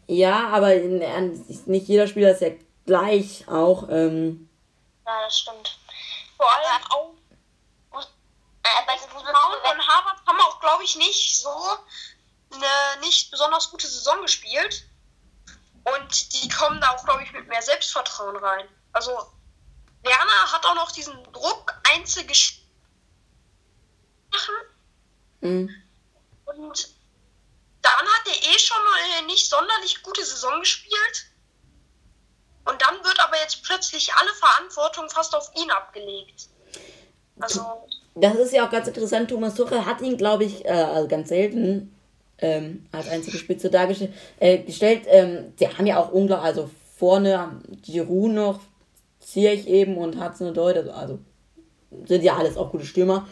Ja, 0.07 0.49
aber 0.49 0.73
in, 0.73 1.01
in, 1.01 1.45
nicht 1.65 1.87
jeder 1.87 2.07
Spieler 2.07 2.31
ist 2.31 2.41
ja 2.41 2.49
gleich 2.85 3.47
auch. 3.47 3.87
Ähm, 3.89 4.49
Ja, 5.05 5.21
das 5.25 5.39
stimmt. 5.39 5.77
Vor 6.37 6.51
allem 6.51 6.83
auch 6.89 7.13
Äh, 8.63 8.85
bei 8.85 8.93
Mount 8.93 9.63
und 9.73 9.87
Harvard 9.87 10.17
haben 10.27 10.39
auch, 10.41 10.59
glaube 10.59 10.83
ich, 10.83 10.95
nicht 10.95 11.37
so 11.41 11.49
eine 12.53 13.01
nicht 13.01 13.31
besonders 13.31 13.71
gute 13.71 13.87
Saison 13.87 14.21
gespielt. 14.21 14.83
Und 15.83 16.33
die 16.33 16.49
kommen 16.49 16.79
da 16.79 16.91
auch, 16.91 17.03
glaube 17.03 17.23
ich, 17.23 17.31
mit 17.31 17.47
mehr 17.47 17.61
Selbstvertrauen 17.61 18.35
rein. 18.37 18.67
Also, 18.93 19.11
Werner 20.03 20.51
hat 20.51 20.65
auch 20.65 20.75
noch 20.75 20.91
diesen 20.91 21.15
Druck, 21.31 21.73
einzige 21.95 22.33
machen. 24.31 24.55
mh. 25.41 25.73
Und 26.45 26.89
dann 27.81 27.93
hat 27.93 28.27
er 28.27 28.53
eh 28.53 28.59
schon 28.59 28.77
eine 29.17 29.25
nicht 29.27 29.49
sonderlich 29.49 30.03
gute 30.03 30.23
Saison 30.23 30.59
gespielt. 30.59 31.25
Und 32.65 32.79
dann 32.81 33.03
wird 33.03 33.19
aber 33.19 33.37
jetzt 33.37 33.63
plötzlich 33.63 34.13
alle 34.13 34.33
Verantwortung 34.35 35.09
fast 35.09 35.33
auf 35.33 35.49
ihn 35.55 35.71
abgelegt. 35.71 36.47
Also, 37.39 37.87
Das 38.13 38.35
ist 38.35 38.53
ja 38.53 38.67
auch 38.67 38.71
ganz 38.71 38.87
interessant. 38.87 39.29
Thomas 39.29 39.55
Tuchel 39.55 39.85
hat 39.85 40.01
ihn, 40.01 40.17
glaube 40.17 40.43
ich, 40.43 40.63
äh, 40.65 40.69
also 40.69 41.07
ganz 41.07 41.29
selten 41.29 41.97
ähm, 42.41 42.85
als 42.91 43.07
einzige 43.09 43.37
Spitze 43.37 43.69
dargestellt. 43.69 44.11
Äh, 44.39 44.59
gestellt. 44.59 45.03
Ähm, 45.07 45.53
haben 45.77 45.87
ja 45.87 45.99
auch 45.99 46.11
unglaublich, 46.11 46.47
also 46.47 46.69
vorne 46.97 47.61
Giroud 47.81 48.31
noch, 48.31 48.59
Zierich 49.19 49.67
eben 49.67 49.97
und 49.97 50.23
Hudson 50.23 50.53
Deut, 50.53 50.77
also 50.89 51.19
sind 52.05 52.23
ja 52.23 52.35
alles 52.35 52.57
auch 52.57 52.71
gute 52.71 52.85
Stürmer. 52.85 53.27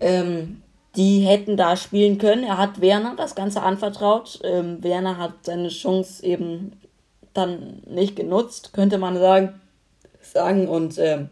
Ähm, 0.00 0.62
die 0.96 1.20
hätten 1.20 1.56
da 1.56 1.76
spielen 1.76 2.18
können. 2.18 2.42
Er 2.42 2.58
hat 2.58 2.80
Werner 2.80 3.14
das 3.16 3.34
Ganze 3.34 3.62
anvertraut. 3.62 4.40
Ähm, 4.42 4.82
Werner 4.82 5.18
hat 5.18 5.32
seine 5.42 5.68
Chance 5.68 6.24
eben 6.24 6.72
dann 7.32 7.82
nicht 7.86 8.16
genutzt, 8.16 8.72
könnte 8.72 8.98
man 8.98 9.16
sagen. 9.18 9.60
sagen. 10.20 10.68
Und 10.68 10.98
ähm, 10.98 11.30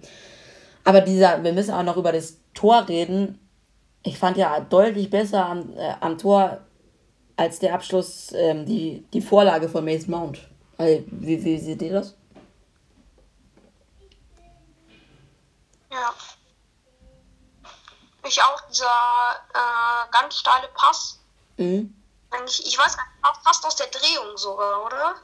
aber 0.85 1.01
dieser, 1.01 1.43
wir 1.43 1.53
müssen 1.53 1.75
auch 1.75 1.83
noch 1.83 1.97
über 1.97 2.13
das 2.13 2.39
Tor 2.55 2.89
reden. 2.89 3.39
Ich 4.05 4.19
fand 4.19 4.37
ja 4.37 4.61
deutlich 4.61 5.11
besser 5.11 5.45
am, 5.47 5.77
äh, 5.77 5.93
am 6.01 6.19
Tor 6.19 6.61
als 7.39 7.61
der 7.61 7.73
Abschluss 7.73 8.33
ähm, 8.33 8.67
die, 8.67 9.05
die 9.13 9.23
Vorlage 9.23 9.69
von 9.69 9.85
Mason 9.85 10.11
Mount. 10.11 10.41
Also, 10.77 11.05
wie, 11.07 11.43
wie 11.43 11.59
seht 11.59 11.81
ihr 11.81 11.93
das? 11.93 12.15
Ja. 15.91 16.13
Ich 18.27 18.43
auch 18.43 18.61
dieser 18.69 18.85
äh, 19.55 20.11
ganz 20.11 20.35
steile 20.35 20.69
Pass. 20.75 21.21
Mhm. 21.57 21.95
Ich, 22.47 22.67
ich 22.67 22.77
weiß 22.77 22.97
gar 22.97 23.05
nicht, 23.05 23.45
fast 23.45 23.65
aus 23.65 23.77
der 23.77 23.87
Drehung 23.87 24.37
sogar, 24.37 24.85
oder? 24.85 25.15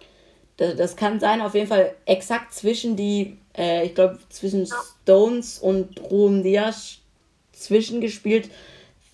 Das, 0.56 0.76
das 0.76 0.96
kann 0.96 1.18
sein, 1.18 1.42
auf 1.42 1.54
jeden 1.54 1.66
Fall 1.66 1.96
exakt 2.06 2.54
zwischen 2.54 2.96
die, 2.96 3.38
äh, 3.56 3.86
ich 3.86 3.94
glaube, 3.94 4.20
zwischen 4.30 4.64
ja. 4.66 4.76
Stones 5.02 5.58
und 5.58 6.00
Ruhm 6.00 6.44
Diaz 6.44 6.98
zwischengespielt. 7.52 8.50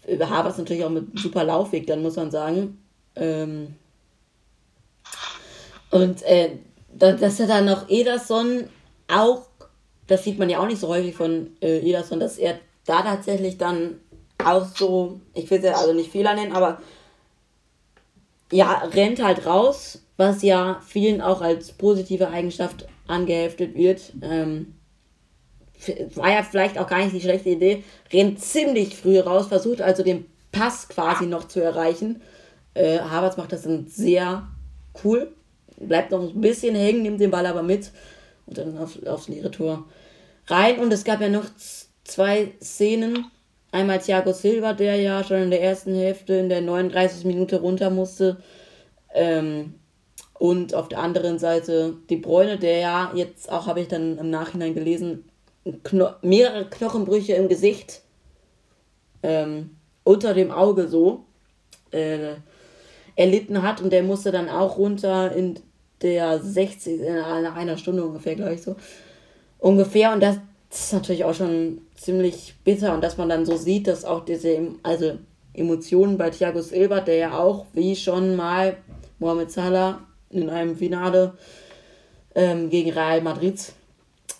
Havertz 0.06 0.58
natürlich 0.58 0.84
auch 0.84 0.90
mit 0.90 1.18
super 1.18 1.44
Laufweg, 1.44 1.86
dann 1.86 2.02
muss 2.02 2.16
man 2.16 2.30
sagen. 2.30 2.79
Ähm 3.16 3.74
und 5.90 6.22
äh, 6.22 6.50
dass 6.92 7.40
er 7.40 7.46
dann 7.46 7.66
noch 7.66 7.88
Ederson 7.88 8.68
auch, 9.08 9.46
das 10.06 10.24
sieht 10.24 10.38
man 10.38 10.50
ja 10.50 10.60
auch 10.60 10.66
nicht 10.66 10.80
so 10.80 10.88
häufig 10.88 11.14
von 11.14 11.56
äh, 11.60 11.78
Ederson, 11.78 12.20
dass 12.20 12.38
er 12.38 12.58
da 12.86 13.02
tatsächlich 13.02 13.58
dann 13.58 14.00
auch 14.44 14.64
so, 14.64 15.20
ich 15.34 15.50
will 15.50 15.58
es 15.58 15.64
ja 15.64 15.74
also 15.74 15.92
nicht 15.92 16.10
Fehler 16.10 16.34
nennen, 16.34 16.52
aber 16.52 16.80
ja, 18.52 18.82
rennt 18.94 19.22
halt 19.22 19.46
raus, 19.46 20.02
was 20.16 20.42
ja 20.42 20.80
vielen 20.86 21.20
auch 21.20 21.40
als 21.40 21.72
positive 21.72 22.28
Eigenschaft 22.28 22.86
angeheftet 23.06 23.74
wird. 23.74 24.12
Ähm, 24.22 24.74
war 26.14 26.30
ja 26.30 26.42
vielleicht 26.42 26.78
auch 26.78 26.86
gar 26.86 26.98
nicht 26.98 27.14
die 27.14 27.20
schlechte 27.20 27.50
Idee. 27.50 27.84
Rennt 28.12 28.40
ziemlich 28.40 28.96
früh 28.96 29.18
raus, 29.18 29.46
versucht 29.46 29.80
also 29.80 30.02
den 30.02 30.26
Pass 30.52 30.88
quasi 30.88 31.26
noch 31.26 31.48
zu 31.48 31.60
erreichen. 31.60 32.20
Äh, 32.74 32.98
Havertz 32.98 33.36
macht 33.36 33.52
das 33.52 33.62
dann 33.62 33.86
sehr 33.86 34.48
cool. 35.04 35.32
Bleibt 35.78 36.10
noch 36.10 36.20
ein 36.20 36.40
bisschen 36.40 36.74
hängen, 36.74 37.02
nimmt 37.02 37.20
den 37.20 37.30
Ball 37.30 37.46
aber 37.46 37.62
mit 37.62 37.90
und 38.46 38.58
dann 38.58 38.78
auf, 38.78 39.04
aufs 39.06 39.28
leere 39.28 39.50
Tor 39.50 39.86
rein. 40.46 40.78
Und 40.78 40.92
es 40.92 41.04
gab 41.04 41.20
ja 41.20 41.28
noch 41.28 41.46
zwei 42.04 42.52
Szenen. 42.62 43.26
Einmal 43.72 44.00
Thiago 44.00 44.32
Silva, 44.32 44.72
der 44.72 44.96
ja 44.96 45.22
schon 45.22 45.42
in 45.42 45.50
der 45.50 45.62
ersten 45.62 45.94
Hälfte 45.94 46.34
in 46.34 46.48
der 46.48 46.60
39. 46.60 47.24
Minute 47.24 47.60
runter 47.60 47.90
musste. 47.90 48.38
Ähm, 49.14 49.74
und 50.34 50.74
auf 50.74 50.88
der 50.88 51.00
anderen 51.00 51.38
Seite 51.38 51.94
die 52.08 52.16
Bräune, 52.16 52.58
der 52.58 52.78
ja 52.78 53.12
jetzt 53.14 53.52
auch, 53.52 53.66
habe 53.66 53.80
ich 53.80 53.88
dann 53.88 54.18
im 54.18 54.30
Nachhinein 54.30 54.74
gelesen, 54.74 55.24
Kno 55.84 56.08
mehrere 56.22 56.68
Knochenbrüche 56.68 57.34
im 57.34 57.48
Gesicht, 57.48 58.00
ähm, 59.22 59.76
unter 60.02 60.32
dem 60.32 60.50
Auge 60.50 60.88
so, 60.88 61.24
äh, 61.90 62.36
erlitten 63.16 63.62
hat. 63.62 63.80
Und 63.80 63.92
der 63.92 64.02
musste 64.02 64.32
dann 64.32 64.48
auch 64.48 64.78
runter 64.78 65.32
in 65.32 65.58
der 66.02 66.40
60, 66.40 67.00
in 67.00 67.16
einer 67.16 67.76
Stunde 67.76 68.04
ungefähr, 68.04 68.34
glaube 68.34 68.54
ich 68.54 68.62
so. 68.62 68.76
Ungefähr. 69.58 70.12
Und 70.12 70.20
das, 70.20 70.36
das 70.70 70.80
ist 70.80 70.92
natürlich 70.92 71.24
auch 71.24 71.34
schon 71.34 71.82
ziemlich 72.00 72.54
bitter 72.64 72.94
und 72.94 73.02
dass 73.02 73.18
man 73.18 73.28
dann 73.28 73.44
so 73.44 73.56
sieht, 73.56 73.86
dass 73.86 74.04
auch 74.04 74.24
diese 74.24 74.68
also 74.82 75.18
Emotionen 75.52 76.16
bei 76.16 76.30
Thiago 76.30 76.62
Silva, 76.62 77.00
der 77.00 77.16
ja 77.16 77.38
auch 77.38 77.66
wie 77.72 77.94
schon 77.94 78.36
mal 78.36 78.76
Mohamed 79.18 79.50
Salah 79.50 80.00
in 80.30 80.48
einem 80.48 80.76
Finale 80.76 81.34
ähm, 82.34 82.70
gegen 82.70 82.90
Real 82.90 83.20
Madrid 83.20 83.72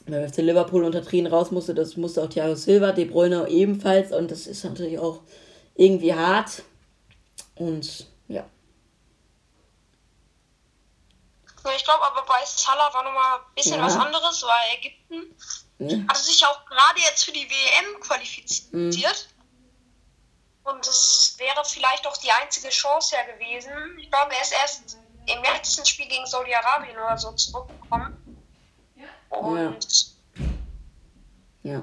beim 0.06 0.26
FC 0.28 0.38
Liverpool 0.38 0.84
unter 0.84 1.02
Tränen 1.02 1.30
raus 1.30 1.50
musste, 1.50 1.74
das 1.74 1.96
musste 1.96 2.22
auch 2.22 2.28
Thiago 2.28 2.54
Silva, 2.54 2.92
De 2.92 3.04
Bruyne 3.04 3.46
ebenfalls 3.48 4.12
und 4.12 4.30
das 4.30 4.46
ist 4.46 4.64
natürlich 4.64 4.98
auch 4.98 5.20
irgendwie 5.76 6.14
hart 6.14 6.62
und 7.56 8.06
ja. 8.28 8.46
Ich 11.76 11.84
glaube 11.84 12.04
aber 12.04 12.22
bei 12.22 12.44
Salah 12.44 12.92
war 12.92 13.04
nochmal 13.04 13.38
ein 13.38 13.54
bisschen 13.54 13.78
ja. 13.78 13.84
was 13.84 13.96
anderes, 13.96 14.42
weil 14.42 14.78
Ägypten 14.78 15.36
ja. 15.80 15.98
Hat 16.08 16.16
sich 16.18 16.44
auch 16.44 16.66
gerade 16.66 17.00
jetzt 17.00 17.24
für 17.24 17.32
die 17.32 17.48
WM 17.48 18.00
qualifiziert. 18.00 18.70
Mhm. 18.72 18.94
Und 20.62 20.86
es 20.86 21.36
wäre 21.38 21.64
vielleicht 21.64 22.06
auch 22.06 22.16
die 22.18 22.30
einzige 22.30 22.68
Chance 22.68 23.16
ja 23.16 23.32
gewesen. 23.32 23.98
Ich 23.98 24.11
glaube, 24.11 24.34
er 24.34 24.42
ist 24.42 24.52
erst 24.52 24.98
im 25.26 25.42
letzten 25.42 25.86
Spiel 25.86 26.06
gegen 26.06 26.26
Saudi-Arabien 26.26 26.96
oder 26.98 27.16
so 27.16 27.32
zurückgekommen. 27.32 28.44
Und. 29.30 30.14
Ja. 31.62 31.72
ja. 31.72 31.82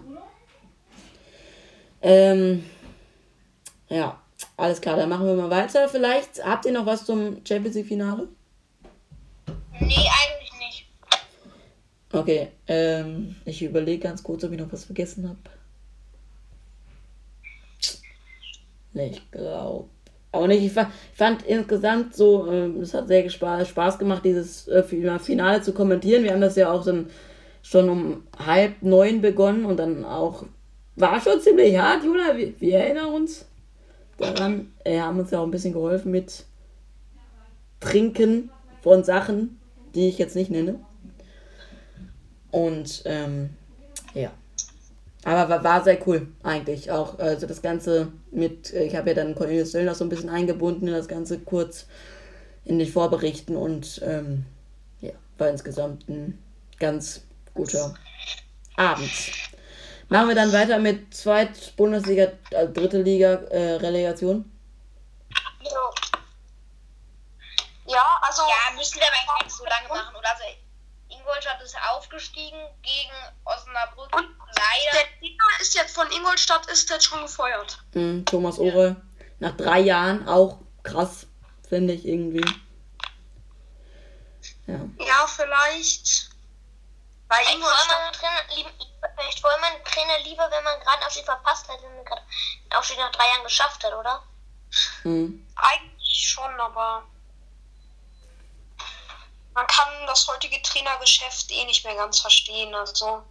Ähm, 2.04 2.70
ja, 3.90 4.22
alles 4.58 4.80
klar, 4.80 4.96
dann 4.96 5.10
machen 5.10 5.26
wir 5.26 5.34
mal 5.34 5.50
weiter. 5.50 5.90
Vielleicht 5.90 6.44
habt 6.46 6.66
ihr 6.66 6.72
noch 6.72 6.86
was 6.86 7.06
zum 7.06 7.44
Champions 7.44 7.76
League-Finale? 7.76 8.30
Nee, 9.80 9.96
eigentlich 9.96 10.88
Okay, 12.12 12.48
ähm, 12.68 13.36
ich 13.46 13.62
überlege 13.62 14.04
ganz 14.04 14.24
kurz, 14.24 14.44
ob 14.44 14.52
ich 14.52 14.60
noch 14.60 14.72
was 14.72 14.86
vergessen 14.86 15.28
habe. 15.28 15.38
Nee, 18.94 19.12
ich 19.12 19.32
glaube. 19.32 19.90
Aber 20.32 20.48
nicht, 20.48 20.64
ich 20.64 20.72
fand, 20.72 20.90
ich 21.12 21.18
fand 21.18 21.44
insgesamt 21.44 22.16
so, 22.16 22.52
ähm, 22.52 22.82
es 22.82 22.94
hat 22.94 23.08
sehr 23.08 23.30
Spaß, 23.30 23.68
Spaß 23.68 24.00
gemacht, 24.00 24.24
dieses 24.26 24.68
äh, 24.68 24.84
Finale 24.84 25.62
zu 25.62 25.74
kommentieren. 25.74 26.24
Wir 26.24 26.32
haben 26.32 26.42
das 26.42 26.56
ja 26.56 26.72
auch 26.72 26.84
dann 26.84 27.10
schon 27.62 27.90
um 27.90 28.24
halb 28.38 28.82
neun 28.82 29.22
begonnen 29.22 29.66
und 29.66 29.78
dann 29.78 30.06
auch, 30.06 30.46
war 30.96 31.22
schon 31.22 31.42
ziemlich 31.42 31.78
hart, 31.78 32.04
Jula. 32.04 32.36
Wir, 32.36 32.60
wir 32.60 32.80
erinnern 32.80 33.14
uns 33.14 33.46
daran. 34.18 34.74
Wir 34.84 35.04
haben 35.04 35.20
uns 35.20 35.32
ja 35.32 35.40
auch 35.40 35.44
ein 35.44 35.52
bisschen 35.52 35.74
geholfen 35.74 36.12
mit 36.12 36.46
Trinken 37.80 38.50
von 38.82 39.04
Sachen, 39.04 39.57
die 39.98 40.08
ich 40.08 40.18
jetzt 40.18 40.36
nicht 40.36 40.52
nenne. 40.52 40.80
Und 42.52 43.02
ähm, 43.06 43.50
ja. 44.14 44.32
Aber 45.24 45.50
war, 45.50 45.64
war, 45.64 45.84
sehr 45.84 45.98
cool, 46.08 46.28
eigentlich 46.44 46.92
auch. 46.92 47.20
Also 47.20 47.48
das 47.48 47.62
Ganze 47.62 48.14
mit, 48.32 48.72
ich 48.72 48.96
habe 48.96 49.10
ja 49.10 49.16
dann 49.16 49.36
Cornelius 49.36 49.72
Söllner 49.72 49.96
so 49.96 50.06
ein 50.06 50.10
bisschen 50.10 50.30
eingebunden 50.30 50.88
in 50.88 50.94
das 50.94 51.10
Ganze 51.10 51.40
kurz 51.40 51.88
in 52.64 52.80
den 52.80 52.88
Vorberichten 52.88 53.58
und 53.58 54.02
ähm, 54.06 54.46
ja, 55.02 55.12
war 55.38 55.50
insgesamt 55.50 56.08
ein 56.08 56.38
ganz 56.80 57.24
guter 57.54 57.96
Abend. 58.78 59.12
Machen 60.10 60.30
wir 60.30 60.36
dann 60.36 60.54
weiter 60.54 60.80
mit 60.80 61.14
Zweit 61.14 61.76
Bundesliga, 61.76 62.32
also 62.54 62.72
dritte 62.72 63.02
Liga 63.02 63.34
äh, 63.50 63.74
Relegation. 63.74 64.46
Ja. 65.64 66.07
Ja, 67.98 68.20
also. 68.22 68.44
Ja, 68.44 68.76
müssen 68.76 69.00
wir 69.00 69.08
aber 69.08 69.16
eigentlich 69.16 69.44
nicht 69.46 69.56
so 69.56 69.66
lange 69.66 69.88
machen, 69.88 70.16
oder? 70.16 70.30
Also 70.30 70.44
Ingolstadt 71.10 71.62
ist 71.62 71.76
aufgestiegen 71.90 72.60
gegen 72.82 73.12
Osnabrück. 73.44 74.16
Und 74.16 74.30
Leider. 74.56 74.92
Der 74.94 75.20
Trainer 75.20 75.62
ist 75.62 75.74
jetzt 75.74 75.96
von 75.96 76.10
Ingolstadt 76.12 76.66
ist 76.68 76.90
jetzt 76.90 77.06
schon 77.06 77.22
gefeuert. 77.22 77.80
Mhm, 77.94 78.26
Thomas 78.26 78.60
Ohre. 78.60 78.96
Ja. 79.20 79.26
Nach 79.40 79.58
drei 79.58 79.80
Jahren 79.80 80.28
auch 80.28 80.60
krass, 80.84 81.28
finde 81.68 81.94
ich 81.94 82.06
irgendwie. 82.06 82.46
Ja, 84.68 84.80
ja 85.00 85.28
vielleicht. 85.28 86.30
Bei 87.28 87.42
Ingolstadt. 87.52 88.18
Vielleicht 88.18 89.44
wollen 89.44 89.62
man 89.62 89.84
Trainer 89.84 90.20
lieber, 90.24 90.50
wenn 90.52 90.64
man 90.64 90.80
gerade 90.80 91.06
Aufstieg 91.06 91.26
verpasst 91.26 91.68
hat, 91.68 91.82
wenn 91.82 91.96
man 91.96 92.06
gerade 92.06 92.22
Aufstieg 92.76 92.98
nach 92.98 93.12
drei 93.12 93.28
Jahren 93.28 93.44
geschafft 93.44 93.84
hat, 93.84 93.94
oder? 93.94 94.24
Mhm. 95.04 95.46
Eigentlich 95.56 96.30
schon, 96.30 96.60
aber 96.60 97.04
man 99.58 99.66
kann 99.66 100.06
das 100.06 100.28
heutige 100.28 100.62
Trainergeschäft 100.62 101.50
eh 101.50 101.66
nicht 101.66 101.84
mehr 101.84 101.96
ganz 101.96 102.20
verstehen. 102.20 102.76
Also 102.76 103.26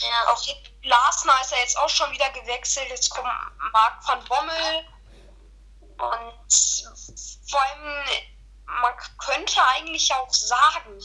ja. 0.00 0.32
auch 0.32 0.44
Glasner 0.82 1.40
ist 1.40 1.52
ja 1.52 1.58
jetzt 1.58 1.78
auch 1.78 1.88
schon 1.88 2.10
wieder 2.10 2.28
gewechselt. 2.30 2.88
Jetzt 2.88 3.10
kommt 3.10 3.28
Marc 3.72 4.08
van 4.08 4.24
Bommel. 4.24 4.88
Und 5.98 7.12
vor 7.48 7.62
allem, 7.62 8.24
man 8.64 8.92
könnte 9.18 9.64
eigentlich 9.68 10.12
auch 10.12 10.32
sagen, 10.32 10.98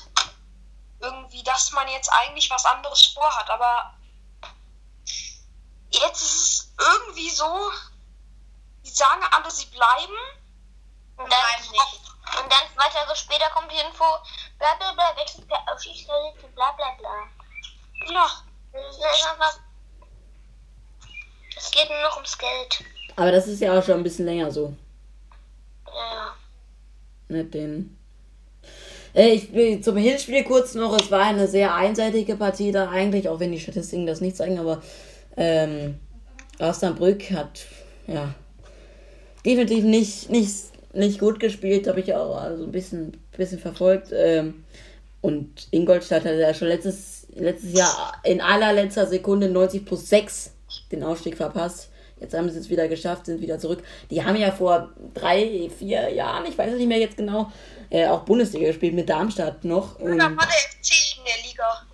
irgendwie, 0.99 1.43
dass 1.43 1.71
man 1.73 1.87
jetzt 1.89 2.11
eigentlich 2.11 2.49
was 2.49 2.65
anderes 2.65 3.05
vorhat. 3.13 3.51
Aber 3.51 3.93
jetzt 5.91 6.21
ist 6.23 6.33
es 6.33 6.73
irgendwie 6.79 7.29
so, 7.29 7.71
die 8.83 8.89
sagen 8.89 9.23
alle, 9.29 9.51
sie 9.51 9.67
bleiben. 9.67 10.17
Und 11.17 11.31
dann, 11.31 11.75
Und 12.25 12.51
dann 12.51 12.65
zwei 12.73 12.89
Tage 12.89 13.15
später 13.15 13.49
kommt 13.53 13.71
die 13.71 13.85
Info, 13.85 14.05
bla 14.57 14.75
bla 14.79 14.93
bla, 14.93 15.15
wechselt 15.17 15.47
per 15.47 15.59
Aufstiegsliste, 15.71 16.47
bla 16.55 16.71
bla 16.71 16.91
bla. 16.97 18.13
Ja. 18.13 18.27
Das 18.71 18.95
ist 18.95 19.27
einfach. 19.27 19.59
Es 21.55 21.71
geht 21.71 21.89
nur 21.89 22.01
noch 22.01 22.15
ums 22.15 22.37
Geld. 22.37 22.83
Aber 23.15 23.31
das 23.31 23.47
ist 23.47 23.61
ja 23.61 23.77
auch 23.77 23.83
schon 23.83 23.95
ein 23.95 24.03
bisschen 24.03 24.25
länger 24.25 24.51
so. 24.51 24.75
Ja. 25.85 26.33
Mit 27.27 27.53
den. 27.53 27.97
Ich 29.13 29.53
will 29.53 29.79
zum 29.81 29.95
Hinspiel 29.95 30.43
kurz 30.43 30.73
noch, 30.73 30.97
es 30.99 31.11
war 31.11 31.21
eine 31.21 31.47
sehr 31.47 31.75
einseitige 31.75 32.35
Partie 32.35 32.71
da 32.71 32.89
eigentlich, 32.89 33.29
auch 33.29 33.39
wenn 33.39 33.51
die 33.51 33.59
Statistiken 33.59 34.07
das 34.07 34.21
nicht 34.21 34.35
zeigen, 34.35 34.57
aber 34.57 34.81
ähm, 35.37 35.99
Osnabrück 36.57 37.29
hat 37.29 37.67
ja 38.07 38.33
definitiv 39.45 39.83
nicht, 39.83 40.31
nicht, 40.31 40.72
nicht 40.93 41.19
gut 41.19 41.39
gespielt, 41.39 41.87
habe 41.87 41.99
ich 41.99 42.13
auch 42.13 42.35
also 42.37 42.63
ein 42.63 42.71
bisschen, 42.71 43.21
bisschen 43.35 43.59
verfolgt. 43.59 44.09
Ähm, 44.13 44.63
und 45.21 45.67
Ingolstadt 45.71 46.25
hatte 46.25 46.39
ja 46.39 46.53
schon 46.53 46.67
letztes, 46.67 47.27
letztes 47.33 47.73
Jahr 47.73 48.13
in 48.23 48.41
allerletzter 48.41 49.07
Sekunde 49.07 49.49
90 49.49 49.85
plus 49.85 50.09
6 50.09 50.51
den 50.91 51.03
Aufstieg 51.03 51.37
verpasst. 51.37 51.89
Jetzt 52.19 52.33
haben 52.35 52.49
sie 52.49 52.59
es 52.59 52.69
wieder 52.69 52.87
geschafft, 52.87 53.25
sind 53.25 53.41
wieder 53.41 53.59
zurück. 53.59 53.83
Die 54.09 54.23
haben 54.23 54.35
ja 54.37 54.51
vor 54.51 54.91
drei, 55.13 55.69
vier 55.77 56.09
Jahren, 56.09 56.45
ich 56.45 56.57
weiß 56.57 56.71
es 56.71 56.77
nicht 56.77 56.87
mehr 56.87 56.99
jetzt 56.99 57.17
genau, 57.17 57.51
äh, 57.89 58.07
auch 58.07 58.21
Bundesliga 58.21 58.67
gespielt 58.67 58.93
mit 58.93 59.09
Darmstadt 59.09 59.65
noch. 59.65 59.97
Da 59.97 60.03
Und, 60.05 60.19
war 60.19 60.29
der 60.29 60.55
FC 60.55 61.17
in 61.17 61.23
der 61.25 61.49
Liga. 61.49 61.87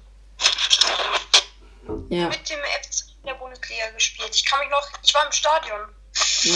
ja, 2.09 2.27
Mit 2.29 2.49
dem 2.49 2.59
FC 2.59 3.05
in 3.21 3.27
der 3.27 3.33
Bundesliga 3.35 3.89
gespielt. 3.95 4.29
Ich 4.33 4.45
kann 4.45 4.59
mich 4.59 4.69
noch. 4.69 4.87
Ich 5.03 5.13
war 5.15 5.25
im 5.25 5.31
Stadion. 5.31 5.79
ja. 6.43 6.55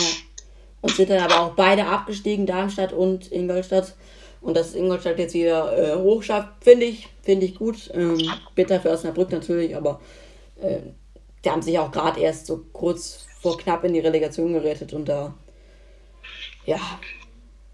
Und 0.83 0.91
sind 0.91 1.09
dann 1.09 1.31
aber 1.31 1.39
auch 1.39 1.55
beide 1.55 1.85
abgestiegen, 1.87 2.45
Darmstadt 2.45 2.91
und 2.91 3.31
Ingolstadt. 3.31 3.93
Und 4.41 4.57
dass 4.57 4.75
Ingolstadt 4.75 5.17
jetzt 5.17 5.33
wieder 5.33 5.77
äh, 5.77 5.95
hochschafft, 5.95 6.49
finde 6.61 6.85
ich, 6.85 7.07
finde 7.21 7.45
ich 7.45 7.55
gut. 7.55 7.89
Ähm, 7.93 8.19
bitter 8.53 8.81
für 8.81 8.91
Osnabrück 8.91 9.31
natürlich, 9.31 9.77
aber 9.77 10.01
äh, 10.61 10.79
die 11.45 11.49
haben 11.49 11.61
sich 11.61 11.79
auch 11.79 11.89
gerade 11.89 12.19
erst 12.19 12.47
so 12.47 12.65
kurz 12.73 13.25
vor 13.41 13.57
knapp 13.57 13.85
in 13.85 13.93
die 13.93 14.01
Relegation 14.01 14.51
gerettet 14.51 14.91
und 14.91 15.07
da, 15.07 15.33
ja, 16.65 16.79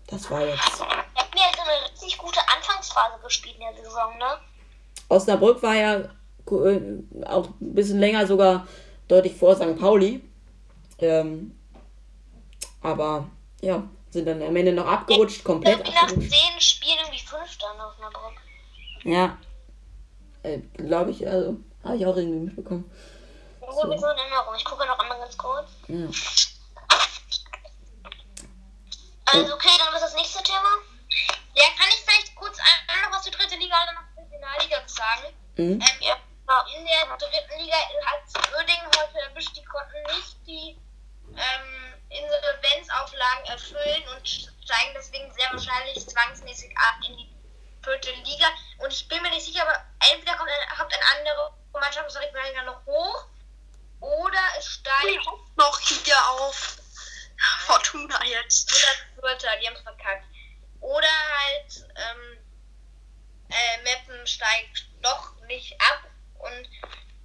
das 0.05 0.30
war 0.30 0.45
jetzt. 0.45 0.80
Wir 0.80 0.86
hatten 0.86 1.38
ja 1.38 1.43
so 1.55 1.62
eine 1.64 1.91
richtig 1.91 2.16
gute 2.16 2.39
Anfangsphase 2.55 3.20
gespielt 3.24 3.55
in 3.55 3.76
der 3.76 3.84
Saison, 3.84 4.16
ne? 4.20 4.38
Osnabrück 5.10 5.64
war 5.64 5.76
ja 5.76 5.95
äh, 5.97 7.26
auch 7.26 7.47
ein 7.60 7.74
bisschen 7.74 7.99
länger 7.99 8.28
sogar 8.28 8.68
deutlich 9.07 9.34
vor 9.34 9.55
St. 9.55 9.80
Pauli. 9.80 10.22
Ähm, 10.99 11.59
aber 12.82 13.30
ja, 13.61 13.84
sind 14.09 14.27
dann 14.27 14.41
am 14.41 14.55
Ende 14.55 14.71
noch 14.71 14.88
abgerutscht, 14.88 15.43
komplett 15.43 15.80
Irgendwie 15.80 15.93
nach 15.93 16.07
zehn 16.07 16.59
Spielen 16.59 16.97
irgendwie 16.99 17.19
fünfter 17.19 17.67
in 17.73 17.82
Osnabrück. 17.82 18.41
Ja. 19.03 19.38
Äh, 20.43 20.59
Glaube 20.77 21.11
ich, 21.11 21.27
also, 21.27 21.57
habe 21.84 21.97
ich 21.97 22.05
auch 22.05 22.15
irgendwie 22.15 22.45
mitbekommen. 22.45 22.89
So. 23.61 23.82
so 23.82 23.91
in 23.91 23.91
Erinnerung. 24.01 24.55
Ich 24.57 24.65
gucke 24.65 24.86
noch 24.86 24.97
einmal 24.97 25.19
ganz 25.19 25.38
kurz. 25.38 25.69
Ja. 25.88 26.07
Also, 29.25 29.53
okay, 29.53 29.69
dann 29.77 29.93
ist 29.93 30.01
das 30.01 30.15
nächste 30.15 30.41
Thema. 30.43 30.69
Ja, 31.53 31.65
kann 31.77 31.88
ich 31.89 32.01
vielleicht 32.03 32.36
kurz 32.36 32.57
noch 32.57 33.15
was 33.15 33.23
zur 33.23 33.32
dritten 33.32 33.59
Liga 33.59 33.75
oder 33.84 33.93
noch 33.93 34.07
zur 34.15 34.23
Regionalliga 34.23 34.77
sagen? 34.88 35.34
Mhm. 35.57 35.82
Ähm, 35.82 35.82
ja. 36.01 36.15
In 36.75 36.84
der 36.84 37.15
dritten 37.15 37.59
Liga 37.59 37.75
hat 37.75 38.53
Oerding 38.55 38.82
heute 38.97 39.19
erwischt, 39.19 39.55
die 39.55 39.63
konnten 39.63 40.01
nicht 40.15 40.36
die 40.47 40.77
ähm, 41.36 41.93
Insolvenzauflagen 42.10 43.45
erfüllen 43.45 44.07
und 44.16 44.28
steigen 44.28 44.93
deswegen 44.95 45.32
sehr 45.34 45.51
wahrscheinlich 45.51 46.07
zwangsmäßig 46.07 46.76
ab 46.78 46.95
in 47.07 47.18
die 47.18 47.30
vierte 47.84 48.12
Liga. 48.12 48.47
Und 48.80 48.91
ich 48.91 49.07
bin 49.07 49.22
mir 49.22 49.30
nicht 49.30 49.45
sicher, 49.45 49.62
aber 49.62 49.84
entweder 50.12 50.36
kommt 50.36 50.49
eine, 50.49 50.78
kommt 50.78 50.93
eine 50.93 51.20
andere 51.20 51.53
Mannschaft 51.74 52.07
aus 52.07 52.14
der 52.14 52.24
Regionalliga 52.24 52.64
noch 52.64 52.86
hoch 52.86 53.26
oder 53.99 54.39
es 54.57 54.66
steigt 54.66 55.26
noch 55.57 55.80
hier 55.80 56.30
auf 56.32 56.78
Fortuna 57.66 58.24
jetzt. 58.26 58.74
104. 59.18 59.60
Die 59.60 59.68
haben 59.68 59.76
es 59.76 59.82
verkackt. 59.82 60.26
Oder 60.82 61.07
halt 61.07 61.88
ähm, 61.95 62.38
äh, 63.49 63.82
Meppen 63.84 64.26
steigt 64.26 64.88
doch 65.01 65.36
nicht 65.47 65.80
ab 65.82 66.03
und 66.39 66.70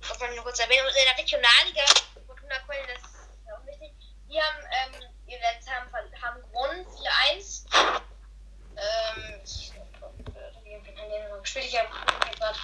was 0.09 0.19
man 0.19 0.35
nur 0.35 0.45
kurz 0.45 0.59
erwähnen, 0.59 0.87
und 0.87 0.97
in 0.97 1.05
der 1.05 1.19
Regionalliga, 1.19 1.85
Fortuna 2.27 2.59
Köln, 2.67 2.87
das 2.89 3.11
ist 3.11 3.47
ja 3.47 3.57
auch 3.57 3.65
wichtig, 3.65 3.93
die 4.35 4.43
haben, 4.43 4.67
ähm, 4.83 5.01
ihr 5.27 5.39
letztes 5.39 5.73
haben, 5.73 5.89
haben 6.21 6.43
gewonnen, 6.43 6.85
4-1. 7.31 7.67
Ähm, 8.77 9.41
ich, 9.45 9.73
äh, 9.73 11.41
gespielt, 11.41 11.67
ich 11.67 11.79
habe 11.79 11.89
gerade, 11.89 12.59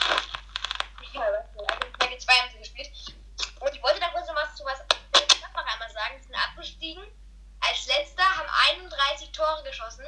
ich 1.02 1.16
habe, 1.16 1.36
also, 1.36 2.18
2 2.18 2.32
haben 2.34 2.50
sie 2.52 2.58
gespielt. 2.58 2.90
Und 3.60 3.74
ich 3.74 3.82
wollte 3.82 4.00
da 4.00 4.08
kurz 4.08 4.26
noch 4.26 4.34
was 4.34 4.56
zu 4.56 4.64
was 4.64 4.80
noch 4.80 5.66
einmal 5.66 5.90
sagen, 5.90 6.14
die 6.18 6.24
sind 6.24 6.34
abgestiegen. 6.34 7.04
Als 7.60 7.86
letzter 7.86 8.24
haben 8.24 8.48
31 8.80 9.30
Tore 9.30 9.62
geschossen. 9.62 10.06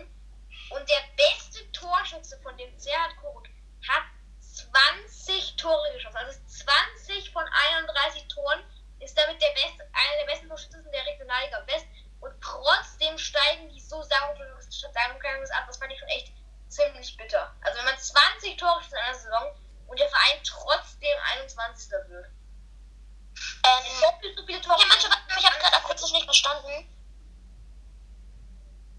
Und 0.70 0.88
der 0.88 1.02
beste 1.16 1.70
Torschütze 1.72 2.40
von 2.42 2.56
dem 2.56 2.76
Serhat 2.78 3.16
Korut 3.18 3.48
hat 3.86 4.04
20 4.40 5.56
Tore 5.56 5.92
geschossen. 5.92 6.16
Also 6.16 6.40
20 6.46 7.30
von 7.30 7.44
31 7.46 8.26
Toren 8.28 8.64
ist 9.02 9.18
damit 9.18 9.40
der 9.42 9.50
beste, 9.50 9.82
einer 9.92 10.16
der 10.18 10.32
besten 10.32 10.48
Torschützen 10.48 10.90
der 10.92 11.04
Regionalliga 11.04 11.66
West. 11.66 11.86
Und 12.20 12.32
trotzdem 12.40 13.18
steigen 13.18 13.68
die 13.68 13.80
so 13.80 14.00
sagen 14.02 14.30
und 14.30 14.38
können 14.38 15.50
ab. 15.50 15.64
Das 15.66 15.76
fand 15.76 15.92
ich 15.92 15.98
schon 15.98 16.08
echt 16.08 16.32
ziemlich 16.68 17.16
bitter. 17.16 17.52
Also 17.62 17.78
wenn 17.78 17.84
man 17.84 17.98
20 17.98 18.56
Tore 18.56 18.80
schießt 18.80 18.92
in 18.92 18.98
einer 18.98 19.14
Saison 19.14 19.60
und 19.88 19.98
der 19.98 20.08
Verein 20.08 20.38
trotzdem 20.44 21.18
21. 21.36 21.90
wird. 22.08 22.26
Ähm, 23.64 24.00
Doppelt 24.00 24.36
so 24.36 24.46
viele 24.46 24.60
Tore. 24.60 24.80
ja, 24.80 24.86
manche, 24.86 25.08
ich 25.36 25.46
habe 25.46 25.58
gerade 25.58 25.76
akustisch 25.76 26.12
nicht 26.12 26.24
verstanden. 26.24 26.88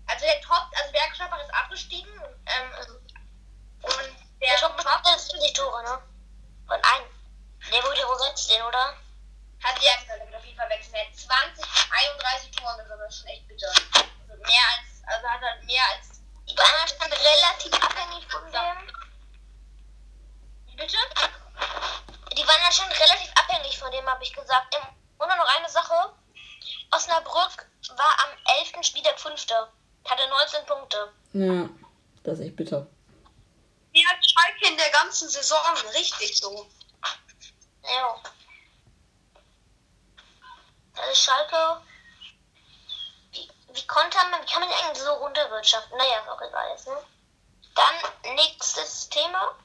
Also 0.08 0.26
der 0.26 0.42
Top, 0.42 0.68
also 0.76 0.92
Bergschapper 0.92 1.42
ist 1.42 1.54
abgestiegen. 1.54 2.12
Ähm, 2.46 2.98
und 3.84 4.16
der 4.42 4.50
Der 4.50 4.58
Top 4.58 4.76
jetzt 5.06 5.30
20 5.30 5.54
Tore, 5.54 5.84
ne? 5.84 6.00
Von 6.68 6.76
einem. 6.76 7.10
Der 7.72 7.84
wurde 7.84 8.18
gesetzt, 8.18 8.52
den, 8.52 8.62
oder? 8.64 8.98
hat 9.64 9.82
ja 9.82 9.96
gesagt, 9.96 10.20
er 10.20 10.30
wird 10.32 10.83
hat 10.94 11.16
20 11.16 11.66
von 11.66 11.92
31 11.92 12.52
Toren 12.52 12.78
gesammelt. 12.78 13.08
Das 13.08 13.14
ist 13.16 13.20
schon 13.22 13.30
echt 13.30 13.48
bitter. 13.48 13.68
Also 14.30 14.44
mehr 14.44 14.66
als, 14.74 15.04
also 15.08 15.28
hat 15.28 15.42
er 15.42 15.64
mehr 15.66 15.84
als. 15.94 16.22
Die 16.48 16.58
anderen 16.58 16.88
sind 16.88 17.02
relativ 17.02 17.74
abhängig 17.84 18.28
von 18.32 18.52
dem. 18.52 18.94
Wie 20.68 20.76
bitte? 20.76 20.98
Die 22.36 22.48
waren 22.48 22.62
dann 22.64 22.72
schon 22.72 22.88
relativ 22.88 23.32
abhängig 23.36 23.78
von 23.78 23.92
dem, 23.92 24.08
habe 24.08 24.24
ich 24.24 24.34
gesagt. 24.34 24.76
Ähm, 24.76 24.88
Und 25.18 25.28
nur 25.28 25.38
noch 25.38 25.58
eine 25.58 25.70
Sache. 25.70 26.14
Osnabrück 26.92 27.68
war 27.96 28.18
am 28.24 28.58
11. 28.60 28.86
Spieltag 28.86 29.20
Fünfter. 29.20 29.72
Hatte 30.10 30.28
19 30.28 30.66
Punkte. 30.66 31.14
Ja, 31.34 31.70
das 32.24 32.40
ist 32.40 32.46
echt 32.46 32.56
bitter. 32.56 32.88
Wie 33.94 34.06
hat 34.08 34.18
Schalke 34.26 34.68
in 34.68 34.78
der 34.78 34.90
ganzen 34.90 35.30
Saison 35.30 35.60
richtig 35.94 36.38
so. 36.38 36.68
Ja. 37.84 38.16
Also 40.96 41.14
Schalke. 41.14 41.82
Wie, 43.32 43.48
wie 43.74 43.88
konnte 43.88 44.18
man, 44.32 44.42
wie 44.42 44.52
kann 44.52 44.62
man 44.62 44.70
eigentlich 44.70 45.04
so 45.04 45.12
runterwirtschaften? 45.12 45.98
Naja, 45.98 46.22
ist 46.22 46.30
auch 46.30 46.42
egal 46.42 46.70
jetzt, 46.72 46.88
ne? 46.88 46.94
Dann 47.76 48.36
nächstes 48.36 49.10
Thema. 49.10 49.56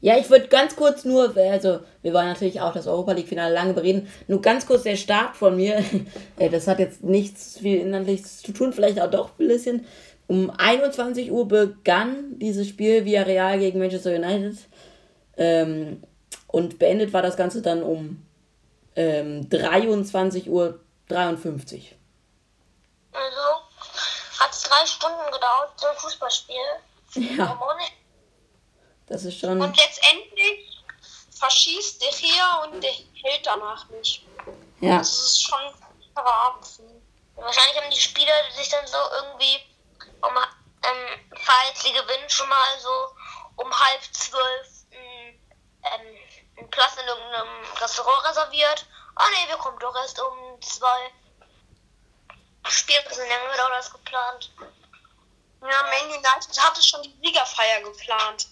Ja, 0.00 0.18
ich 0.18 0.28
würde 0.28 0.48
ganz 0.48 0.76
kurz 0.76 1.04
nur, 1.06 1.34
also 1.34 1.80
wir 2.02 2.12
wollen 2.12 2.28
natürlich 2.28 2.60
auch 2.60 2.74
das 2.74 2.86
Europa 2.86 3.12
League-Finale 3.12 3.54
lange 3.54 3.72
bereden, 3.72 4.12
nur 4.28 4.42
ganz 4.42 4.66
kurz 4.66 4.82
der 4.82 4.96
Start 4.96 5.36
von 5.36 5.56
mir. 5.56 5.82
Äh, 6.38 6.50
Das 6.50 6.66
hat 6.66 6.78
jetzt 6.78 7.02
nichts 7.02 7.58
viel 7.58 7.80
Inhaltliches 7.80 8.42
zu 8.42 8.52
tun, 8.52 8.72
vielleicht 8.72 9.00
auch 9.00 9.10
doch 9.10 9.30
ein 9.38 9.48
bisschen. 9.48 9.86
Um 10.26 10.50
21 10.50 11.30
Uhr 11.30 11.48
begann 11.48 12.38
dieses 12.38 12.68
Spiel 12.68 13.04
Villarreal 13.04 13.58
gegen 13.58 13.78
Manchester 13.78 14.14
United. 14.14 14.58
Ähm, 15.36 16.02
und 16.48 16.78
beendet 16.78 17.12
war 17.12 17.22
das 17.22 17.36
Ganze 17.36 17.62
dann 17.62 17.82
um 17.82 18.26
ähm, 18.96 19.48
23 19.48 20.48
Uhr 20.48 20.80
53. 21.08 21.96
Also 23.12 24.40
hat 24.40 24.50
es 24.50 24.62
drei 24.62 24.86
Stunden 24.86 25.30
gedauert, 25.32 25.72
so 25.76 25.86
ein 25.86 25.96
Fußballspiel. 25.96 26.56
Ja, 27.36 27.60
das 29.06 29.24
ist 29.24 29.38
schon. 29.38 29.60
Und 29.60 29.76
letztendlich 29.76 30.82
verschießt 31.38 32.02
der 32.02 32.10
hier 32.10 32.44
und 32.64 32.82
der 32.82 32.90
hält 32.90 33.44
danach 33.44 33.88
nicht. 33.90 34.24
Ja, 34.80 34.98
Das 34.98 35.12
ist 35.12 35.42
schon 35.44 35.60
verraten. 36.14 37.02
Wahrscheinlich 37.36 37.76
haben 37.80 37.90
die 37.90 38.00
Spieler 38.00 38.32
sich 38.56 38.68
dann 38.68 38.86
so 38.86 38.96
irgendwie, 39.20 39.58
um, 40.22 40.30
ähm, 40.36 41.20
falls 41.36 41.82
sie 41.82 41.92
gewinnen, 41.92 42.28
schon 42.28 42.48
mal 42.48 42.78
so 42.80 43.62
um 43.62 43.70
halb 43.72 44.02
zwölf 44.12 44.68
ein, 44.90 45.34
ähm, 45.84 46.16
einen 46.56 46.70
Platz 46.70 46.96
in 47.00 47.06
irgendeinem 47.06 47.64
Restaurant 47.80 48.28
reserviert. 48.28 48.86
Oh 49.16 49.22
ne, 49.30 49.48
wir 49.48 49.56
kommen 49.56 49.78
doch 49.78 49.94
erst 49.96 50.20
um 50.20 50.60
zwei. 50.60 51.10
Spiel 52.66 52.96
ein 52.96 53.08
bisschen 53.08 53.28
länger 53.28 53.50
gedauert 53.52 53.72
als 53.76 53.92
geplant. 53.92 54.50
Ja, 55.60 55.82
Man 55.82 56.10
United 56.10 56.60
hatte 56.60 56.82
schon 56.82 57.02
die 57.02 57.14
Siegerfeier 57.22 57.82
geplant. 57.82 58.48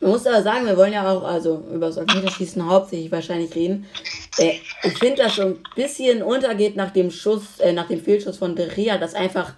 Man 0.00 0.10
muss 0.10 0.26
aber 0.26 0.42
sagen, 0.42 0.66
wir 0.66 0.76
wollen 0.76 0.92
ja 0.92 1.10
auch 1.10 1.22
also 1.22 1.64
über 1.72 1.86
das 1.86 1.96
Elfmeterschießen 1.96 2.66
hauptsächlich 2.66 3.10
wahrscheinlich 3.10 3.54
reden. 3.54 3.88
Äh, 4.36 4.60
ich 4.82 4.98
finde, 4.98 5.22
dass 5.22 5.36
so 5.36 5.42
ein 5.42 5.62
bisschen 5.74 6.22
untergeht 6.22 6.76
nach 6.76 6.90
dem 6.92 7.10
Schuss, 7.10 7.60
äh, 7.60 7.72
nach 7.72 7.88
dem 7.88 8.02
Fehlschuss 8.02 8.38
von 8.38 8.56
De 8.56 8.66
Rea, 8.66 8.98
dass 8.98 9.14
einfach, 9.14 9.54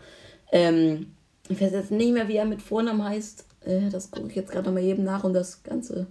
ähm, 0.53 1.17
ich 1.49 1.61
weiß 1.61 1.73
jetzt 1.73 1.91
nicht 1.91 2.13
mehr, 2.13 2.29
wie 2.29 2.37
er 2.37 2.45
mit 2.45 2.63
Vornamen 2.63 3.05
heißt. 3.05 3.45
Äh, 3.67 3.91
das 3.91 4.11
gucke 4.11 4.29
ich 4.29 4.37
jetzt 4.37 4.51
gerade 4.51 4.67
nochmal 4.67 4.85
eben 4.85 5.05
nach, 5.05 5.25
um 5.25 5.35
das 5.35 5.63
Ganze 5.63 6.07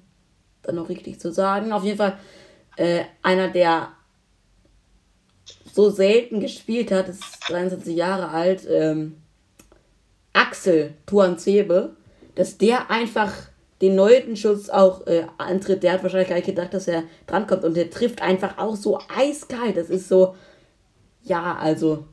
dann 0.61 0.75
noch 0.75 0.89
richtig 0.89 1.19
zu 1.19 1.31
sagen. 1.31 1.71
Auf 1.71 1.83
jeden 1.83 1.97
Fall 1.97 2.17
äh, 2.77 3.03
einer, 3.23 3.49
der 3.49 3.89
so 5.71 5.89
selten 5.89 6.39
gespielt 6.39 6.91
hat, 6.91 7.09
ist 7.09 7.23
23 7.47 7.95
Jahre 7.95 8.29
alt, 8.29 8.67
ähm, 8.69 9.17
Axel 10.33 10.93
Tuanzebe, 11.05 11.95
dass 12.35 12.57
der 12.57 12.89
einfach 12.91 13.33
den 13.81 13.95
neunten 13.95 14.35
Schuss 14.35 14.69
auch 14.69 15.05
äh, 15.07 15.25
antritt. 15.37 15.83
Der 15.83 15.93
hat 15.93 16.03
wahrscheinlich 16.03 16.29
gar 16.29 16.35
nicht 16.35 16.45
gedacht, 16.45 16.73
dass 16.73 16.87
er 16.87 17.03
drankommt 17.27 17.63
und 17.63 17.75
der 17.75 17.89
trifft 17.89 18.21
einfach 18.21 18.57
auch 18.57 18.75
so 18.75 18.99
eiskalt. 19.15 19.77
Das 19.77 19.89
ist 19.89 20.07
so, 20.07 20.35
ja, 21.23 21.55
also 21.55 22.05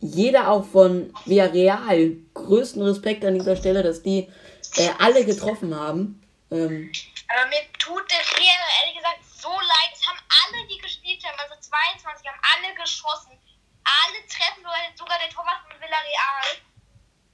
jeder 0.00 0.50
auch 0.50 0.64
von 0.64 1.10
Villarreal, 1.26 2.16
größten 2.34 2.82
Respekt 2.82 3.24
an 3.24 3.34
dieser 3.34 3.54
Stelle, 3.54 3.84
dass 3.84 4.02
die 4.02 4.28
äh, 4.76 4.90
alle 4.98 5.24
getroffen 5.24 5.74
haben. 5.74 6.22
Ähm, 6.50 6.92
Aber 7.28 7.46
mir 7.46 7.72
tut 7.78 8.10
der 8.10 8.38
Real 8.38 8.68
ehrlich 8.80 8.96
gesagt 8.96 9.24
so 9.24 9.50
leid. 9.50 9.90
Es 9.92 10.06
haben 10.06 10.18
alle, 10.44 10.66
die 10.68 10.78
gespielt 10.78 11.24
haben, 11.24 11.38
also 11.38 11.54
22, 11.60 12.26
haben 12.26 12.40
alle 12.54 12.74
geschossen. 12.74 13.38
Alle 13.84 14.26
treffen, 14.28 14.64
sogar 14.96 15.18
der 15.18 15.30
Torwart 15.30 15.62
von 15.62 15.80
Villarreal. 15.80 16.60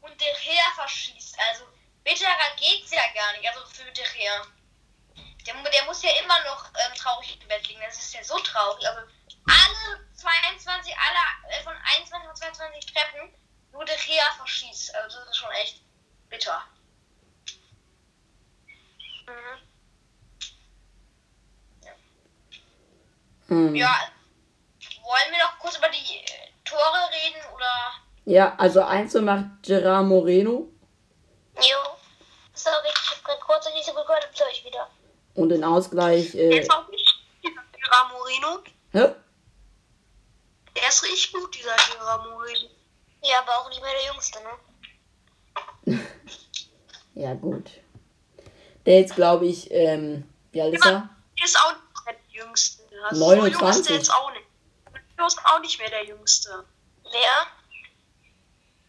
Und 0.00 0.20
der 0.20 0.34
Real 0.46 0.72
verschießt. 0.76 1.36
Also, 1.50 1.64
bitterer 2.04 2.56
geht's 2.56 2.90
ja 2.90 3.02
gar 3.14 3.32
nicht. 3.32 3.48
Also 3.48 3.66
für 3.66 3.90
der 3.92 4.14
Real. 4.14 4.46
Der, 5.46 5.54
der 5.54 5.84
muss 5.84 6.02
ja 6.02 6.10
immer 6.22 6.40
noch 6.44 6.66
ähm, 6.66 6.94
traurig 6.94 7.38
im 7.40 7.48
Bett 7.48 7.66
liegen. 7.68 7.80
Das 7.80 7.98
ist 7.98 8.14
ja 8.14 8.22
so 8.22 8.38
traurig. 8.38 8.86
Also, 8.86 9.00
alle 9.46 10.08
22, 10.14 10.94
alle 10.96 11.54
äh, 11.54 11.62
von 11.62 11.74
21 11.96 12.28
und 12.28 12.36
22 12.36 12.92
treffen, 12.92 13.34
nur 13.72 13.84
der 13.84 13.98
Real 14.06 14.32
verschießt. 14.36 14.94
Also, 14.94 15.18
das 15.18 15.28
ist 15.28 15.36
schon 15.36 15.50
echt 15.52 15.82
bitter. 16.28 16.62
Mhm. 23.48 23.58
hm. 23.68 23.74
Ja, 23.74 23.94
wollen 25.02 25.30
wir 25.32 25.38
noch 25.38 25.58
kurz 25.58 25.76
über 25.78 25.88
die 25.88 26.16
äh, 26.16 26.48
Tore 26.64 26.82
reden 27.12 27.40
oder? 27.54 27.92
Ja, 28.24 28.54
also 28.58 28.82
Einzel 28.82 29.22
macht 29.22 29.46
Gerard 29.62 30.06
Moreno 30.06 30.68
Jo. 31.56 31.76
Sorry, 32.54 32.88
ich 32.88 33.10
hab 33.10 33.24
grad 33.24 33.40
kurz 33.40 33.66
nicht 33.72 33.86
so 33.86 33.92
gut 33.92 34.06
gehört, 34.06 34.28
höre 34.38 34.50
ich 34.52 34.64
wieder. 34.64 34.88
und 35.34 35.48
den 35.48 35.64
Ausgleich. 35.64 36.32
Der 36.32 36.50
Äh, 36.50 36.58
ist 36.60 36.70
auch 36.70 36.88
nicht 36.88 37.14
Gerard 37.42 38.12
Moreno. 38.12 38.62
hä? 38.92 39.14
Der 40.76 40.88
ist 40.88 41.02
richtig 41.02 41.32
gut, 41.32 41.54
dieser 41.54 41.74
Gerard 41.76 42.24
Moreno. 42.28 42.68
Ja, 43.22 43.38
aber 43.40 43.58
auch 43.58 43.68
nicht 43.68 43.82
mehr 43.82 43.92
der 43.92 44.12
Jüngste, 44.12 44.38
ne? 44.42 45.98
Ja, 47.14 47.34
gut. 47.34 47.68
Der 48.88 49.00
jetzt, 49.00 49.16
glaube 49.16 49.44
ich, 49.44 49.70
ähm, 49.70 50.26
wie 50.50 50.62
alt 50.62 50.72
ist 50.72 50.86
er? 50.86 51.10
Der 51.36 51.44
ist 51.44 51.58
auch 51.58 51.74
nicht 51.74 52.06
mehr 52.06 52.14
der 52.14 52.42
Jüngste. 52.42 52.82
Also 53.04 53.20
So 53.22 53.34
jung 53.34 53.44
ist 53.44 53.60
29. 53.60 53.86
der 53.86 53.96
jetzt 53.96 54.10
auch 54.10 54.32
nicht. 54.32 54.46
Der 55.18 55.26
ist 55.26 55.38
auch 55.44 55.60
nicht 55.60 55.78
mehr 55.78 55.90
der 55.90 56.04
Jüngste. 56.06 56.64
Wer? 57.02 57.46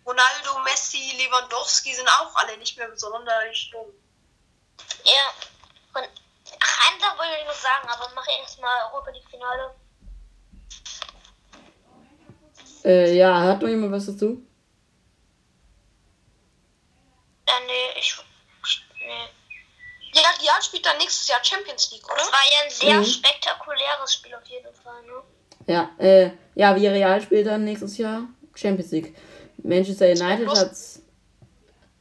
Ronaldo, 0.05 0.59
Messi, 0.63 1.17
Lewandowski 1.17 1.93
sind 1.93 2.07
auch 2.07 2.33
alle 2.33 2.57
nicht 2.59 2.77
mehr 2.77 2.97
sonderlich 2.97 3.71
jung. 3.73 3.87
Ja. 5.03 5.99
Und 5.99 6.07
ach, 6.61 6.91
eine 6.91 7.01
Sache 7.01 7.17
wollte 7.17 7.33
ich 7.41 7.47
noch 7.47 7.53
sagen, 7.55 7.89
aber 7.89 8.09
mach 8.15 8.25
erstmal 8.39 8.85
Europa 8.93 9.11
League 9.11 9.29
Finale. 9.29 9.75
Äh, 12.85 13.17
ja, 13.17 13.37
hat 13.41 13.61
noch 13.61 13.67
jemand 13.67 13.91
was 13.91 14.05
dazu? 14.05 14.41
Ja, 17.49 17.53
nee, 17.67 17.99
ich. 17.99 18.15
Ja, 20.21 20.29
Real 20.41 20.61
spielt 20.61 20.85
dann 20.85 20.97
nächstes 20.97 21.27
Jahr 21.27 21.43
Champions 21.43 21.91
League, 21.91 22.05
oder? 22.05 22.15
Das 22.17 22.31
war 22.31 22.39
ja 22.51 22.63
ein 22.65 22.71
sehr 22.71 22.99
Mhm. 22.99 23.05
spektakuläres 23.05 24.13
Spiel 24.13 24.35
auf 24.35 24.45
jeden 24.45 24.73
Fall, 24.73 25.01
ne? 25.03 25.21
Ja, 25.67 25.89
äh, 25.97 26.31
ja, 26.55 26.75
Villarreal 26.75 27.21
spielt 27.21 27.47
dann 27.47 27.63
nächstes 27.63 27.97
Jahr 27.97 28.23
Champions 28.55 28.91
League. 28.91 29.15
Manchester 29.57 30.07
United 30.07 30.47
hat's, 30.49 31.01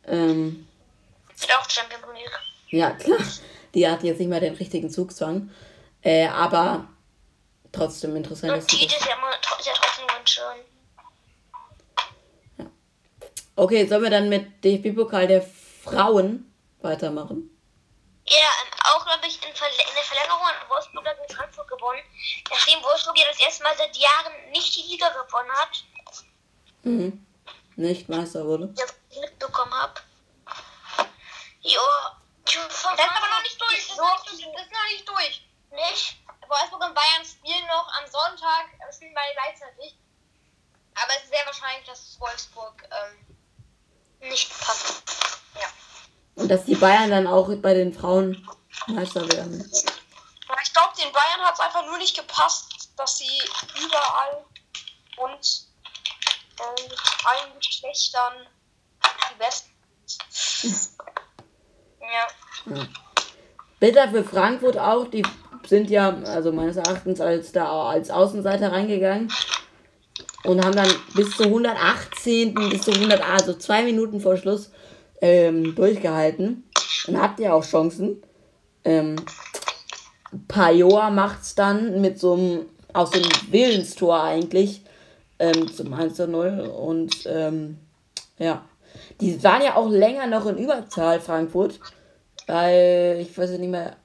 ähm, 0.07 0.67
Ist 1.35 1.53
auch 1.55 1.69
Champions 1.69 2.05
League. 2.15 2.31
ja, 2.71 2.91
klar, 2.95 3.19
die 3.75 3.89
hat 3.89 4.03
jetzt 4.03 4.19
nicht 4.19 4.29
mehr 4.29 4.41
den 4.41 4.55
richtigen 4.55 4.91
Zugzwang, 4.91 5.51
äh, 6.03 6.27
aber 6.29 6.89
trotzdem 7.73 8.17
interessant, 8.17 8.53
Und 8.53 8.65
das 8.65 8.73
ist 8.73 8.81
ja 9.07 9.15
immer 9.17 9.31
ja 9.31 9.39
trotzdem 9.75 10.07
ganz 10.07 10.31
schön. 10.31 10.65
Okay, 13.57 13.87
sollen 13.89 14.03
wir 14.05 14.11
dann 14.11 14.29
mit 14.29 14.63
DFB-Pokal 14.65 15.27
der 15.27 15.43
Frauen 15.83 16.51
weitermachen? 16.81 17.51
Ja, 18.31 18.37
ähm, 18.63 18.71
auch, 18.85 19.05
glaube 19.07 19.27
ich, 19.27 19.43
in, 19.47 19.55
Verl 19.55 19.71
in 19.71 19.95
der 19.95 20.05
Verlängerung 20.05 20.43
hat 20.47 20.69
Wolfsburg 20.69 21.05
gegen 21.05 21.35
Frankfurt 21.35 21.69
gewonnen. 21.69 22.03
Nachdem 22.51 22.83
Wolfsburg 22.83 23.19
ja 23.19 23.27
das 23.29 23.41
erste 23.41 23.63
Mal 23.63 23.77
seit 23.77 23.97
Jahren 23.97 24.51
nicht 24.51 24.75
die 24.77 24.83
Liga 24.83 25.09
gewonnen 25.11 25.51
hat, 25.53 25.85
Mhm. 26.83 27.27
Nicht 27.77 28.09
Meister 28.09 28.45
wurde. 28.45 28.69
wie 28.75 29.15
ich 29.15 29.21
mitbekommen 29.21 29.75
habe. 29.75 30.01
Jo. 31.61 31.81
Das 32.45 32.55
ist 32.55 32.87
aber 32.87 33.29
noch 33.29 33.43
nicht 33.43 33.61
durch. 33.61 33.77
Das 33.77 33.91
ist 33.91 33.97
noch 33.99 34.33
nicht, 34.33 34.47
das 34.55 34.63
ist 34.63 34.73
noch 34.73 34.85
nicht 34.91 35.09
durch. 35.09 35.49
Nicht? 35.71 36.17
Wolfsburg 36.49 36.83
und 36.85 36.95
Bayern 36.95 37.25
spielen 37.25 37.67
noch 37.67 37.87
am 37.99 38.07
Sonntag, 38.11 38.67
spielen 38.95 39.13
beide 39.15 39.35
gleichzeitig. 39.35 39.99
Aber 40.95 41.13
es 41.17 41.25
ist 41.25 41.31
sehr 41.31 41.45
wahrscheinlich, 41.47 41.87
dass 41.87 42.19
Wolfsburg 42.19 42.83
ähm, 42.91 43.37
nicht 44.31 44.49
passt. 44.61 45.03
Ja. 45.55 45.69
Und 46.39 46.49
dass 46.49 46.65
die 46.65 46.77
Bayern 46.77 47.11
dann 47.11 47.27
auch 47.27 47.55
bei 47.57 47.75
den 47.75 47.93
Frauen 47.93 48.47
Meister 48.87 49.21
werden. 49.33 49.71
Ich 49.71 50.73
glaube, 50.73 50.95
den 50.97 51.13
Bayern 51.13 51.41
hat 51.43 51.55
es 51.55 51.61
einfach 51.61 51.85
nur 51.87 51.99
nicht 51.99 52.17
gepasst, 52.17 52.91
dass 52.97 53.19
sie 53.19 53.43
überall 53.85 54.45
und 55.17 55.67
ähm, 56.61 56.91
allen 57.25 57.59
Geschlechtern 57.59 58.47
die 59.31 59.39
Besten 59.39 59.71
sind. 60.07 60.91
Ja. 62.01 62.87
Bitter 63.81 64.09
für 64.09 64.25
Frankfurt 64.25 64.79
auch, 64.79 65.09
die 65.09 65.25
sind 65.67 65.91
ja, 65.91 66.17
also 66.25 66.53
meines 66.53 66.77
Erachtens, 66.77 67.21
als 67.21 67.53
da 67.53 67.89
als 67.89 68.11
Außenseiter 68.11 68.73
reingegangen 68.73 69.33
und 70.45 70.65
haben 70.65 70.75
dann 70.75 70.93
bis 71.15 71.37
zur 71.37 71.47
118. 71.47 72.55
bis 72.55 72.83
zur 72.83 72.95
100, 72.95 73.21
also 73.21 73.55
zwei 73.55 73.83
Minuten 73.83 74.21
vor 74.21 74.37
Schluss 74.37 74.71
ähm, 75.21 75.75
durchgehalten 75.75 76.65
und 77.07 77.21
hatten 77.21 77.43
ja 77.43 77.53
auch 77.53 77.65
Chancen. 77.65 78.23
Ähm, 78.85 79.17
Pajor 80.47 81.11
macht's 81.11 81.55
dann 81.55 82.01
mit 82.01 82.19
so 82.19 82.35
einem, 82.35 82.67
aus 82.93 83.11
dem 83.11 83.25
Willenstor 83.51 84.23
eigentlich, 84.23 84.83
ähm, 85.39 85.73
zum 85.73 85.93
1 85.95 86.15
zu 86.15 86.29
0 86.29 86.61
und 86.61 87.27
ähm, 87.27 87.79
ja. 88.39 88.65
Die 89.21 89.43
waren 89.43 89.63
ja 89.63 89.77
auch 89.77 89.89
länger 89.89 90.27
noch 90.27 90.47
in 90.47 90.59
Überzahl, 90.59 91.21
Frankfurt. 91.21 91.79
Weil, 92.47 93.19
ich 93.21 93.37
weiß 93.37 93.51
nicht 93.51 93.71
mehr. 93.71 93.97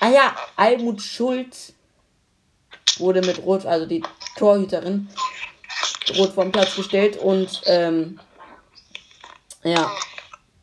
Ah 0.00 0.10
ja, 0.10 0.36
Almut 0.54 1.02
Schulz 1.02 1.72
wurde 2.98 3.20
mit 3.20 3.42
Rot, 3.44 3.66
also 3.66 3.84
die 3.84 4.02
Torhüterin, 4.36 5.08
rot 6.16 6.32
vom 6.34 6.52
Platz 6.52 6.76
gestellt 6.76 7.16
und 7.16 7.62
ähm, 7.66 8.20
ja. 9.62 9.90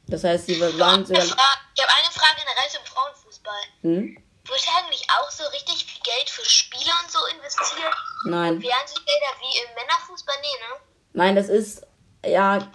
Das 0.08 0.24
heißt, 0.24 0.46
sie 0.46 0.60
waren 0.62 1.06
sogar. 1.06 1.24
Ich 1.24 1.32
habe 1.32 1.92
eine 2.00 2.12
Frage 2.12 2.38
generell 2.38 2.70
zum 2.70 2.86
Frauenfußball. 2.86 3.62
Hm? 3.82 4.18
Wird 4.48 4.62
eigentlich 4.78 5.08
auch 5.10 5.32
so 5.32 5.44
richtig 5.48 5.86
viel 5.86 6.02
Geld 6.04 6.30
für 6.30 6.46
Spieler 6.46 6.94
und 7.04 7.12
so 7.12 7.20
investiert? 7.36 7.96
Nein. 8.26 8.62
Fernsehgelder 8.62 9.34
wie 9.40 9.58
im 9.58 9.74
Männerfußball? 9.74 10.36
Nee, 10.42 10.48
ne? 10.60 10.82
Nein, 11.14 11.36
das 11.36 11.50
ist 11.50 11.88
ja 12.24 12.72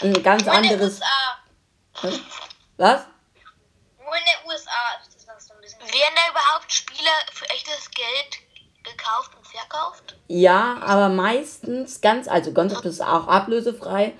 ein 0.00 0.22
ganz 0.22 0.44
Nur 0.44 0.54
in 0.54 0.62
der 0.62 0.72
anderes. 0.72 0.94
USA. 0.94 2.14
Was? 2.76 3.04
Nur 3.98 4.16
in 4.16 4.24
der 4.24 4.46
USA 4.46 4.70
ist 5.00 5.14
das 5.14 5.26
noch 5.26 5.40
so 5.40 5.54
ein 5.54 5.60
bisschen. 5.60 5.80
Werden 5.80 6.14
da 6.16 6.30
überhaupt 6.30 6.72
Spieler 6.72 7.12
für 7.32 7.48
echtes 7.50 7.90
Geld 7.92 8.38
gekauft 8.82 9.36
und 9.36 9.46
verkauft? 9.46 10.16
Ja, 10.26 10.78
aber 10.80 11.08
meistens 11.08 12.00
ganz, 12.00 12.26
also 12.26 12.52
ganz 12.52 12.74
oft 12.74 12.84
ist 12.84 12.94
es 12.94 13.00
auch 13.00 13.28
ablösefrei, 13.28 14.14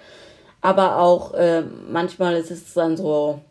aber 0.61 0.97
auch 0.99 1.35
äh, 1.35 1.63
manchmal 1.63 2.37
ist 2.37 2.51
es 2.51 2.75
dann 2.75 2.97
so 2.97 3.43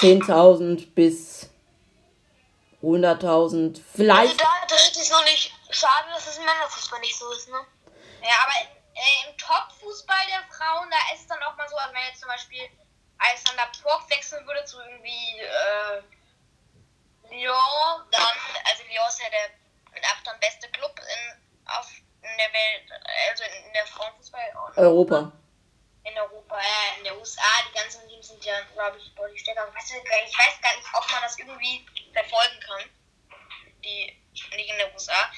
10.000 0.00 0.94
bis 0.94 1.48
100.000, 2.82 3.68
Also 3.68 3.82
vielleicht. 3.94 4.40
da, 4.40 4.48
das 4.68 4.88
ist 4.96 5.10
noch 5.10 5.24
nicht 5.24 5.52
schade, 5.70 6.08
dass 6.14 6.26
es 6.26 6.38
im 6.38 6.44
Männerfußball 6.44 7.00
nicht 7.00 7.16
so 7.18 7.30
ist, 7.32 7.48
ne? 7.48 7.58
Ja, 8.22 8.36
aber 8.44 8.54
äh, 8.94 9.28
im 9.30 9.36
Top-Fußball 9.36 10.24
der 10.28 10.42
Frauen, 10.54 10.88
da 10.90 11.14
ist 11.14 11.22
es 11.22 11.26
dann 11.26 11.42
auch 11.42 11.56
mal 11.56 11.68
so, 11.68 11.76
als 11.76 11.92
wenn 11.92 12.02
jetzt 12.08 12.20
zum 12.20 12.28
Beispiel 12.28 12.62
Alexander 13.18 13.68
Pork 13.82 14.08
wechseln 14.10 14.46
würde 14.46 14.64
zu 14.64 14.78
irgendwie 14.80 15.40
äh, 15.40 16.00
Lyon, 17.30 18.02
dann, 18.10 18.36
also 18.64 18.82
Lyon 18.88 19.08
ist 19.08 19.20
ja 19.20 19.28
der 19.30 19.60
mit 19.92 20.02
Abstand 20.10 20.40
beste 20.40 20.68
Club 20.70 20.98
in, 20.98 21.42
auf, 21.66 21.86
in 22.22 22.36
der 22.38 22.52
Welt, 22.52 23.00
also 23.30 23.44
in, 23.44 23.66
in 23.66 23.72
der 23.74 23.86
Frauenfußball. 23.86 24.40
Europa. 24.76 25.32
In 26.02 26.16
Europa, 26.16 26.56
ja, 26.56 26.96
in 26.98 27.04
der 27.04 27.18
USA, 27.18 27.42
die 27.68 27.78
ganzen 27.78 28.08
Teams 28.08 28.28
sind 28.28 28.44
ja, 28.44 28.54
glaube 28.72 28.96
ich, 28.98 29.14
deutlich 29.14 29.40
stärker. 29.40 29.68
Weißt 29.74 29.90
du, 29.90 29.94
ich 29.96 30.38
weiß 30.38 30.60
gar 30.62 30.74
nicht, 30.76 30.88
ob 30.94 31.10
man 31.10 31.22
das 31.22 31.38
irgendwie 31.38 31.86
verfolgen 32.12 32.60
kann. 32.66 32.84
Die 33.84 34.16
Liga 34.56 34.72
in 34.72 34.78
der 34.78 34.92
USA. 34.94 35.30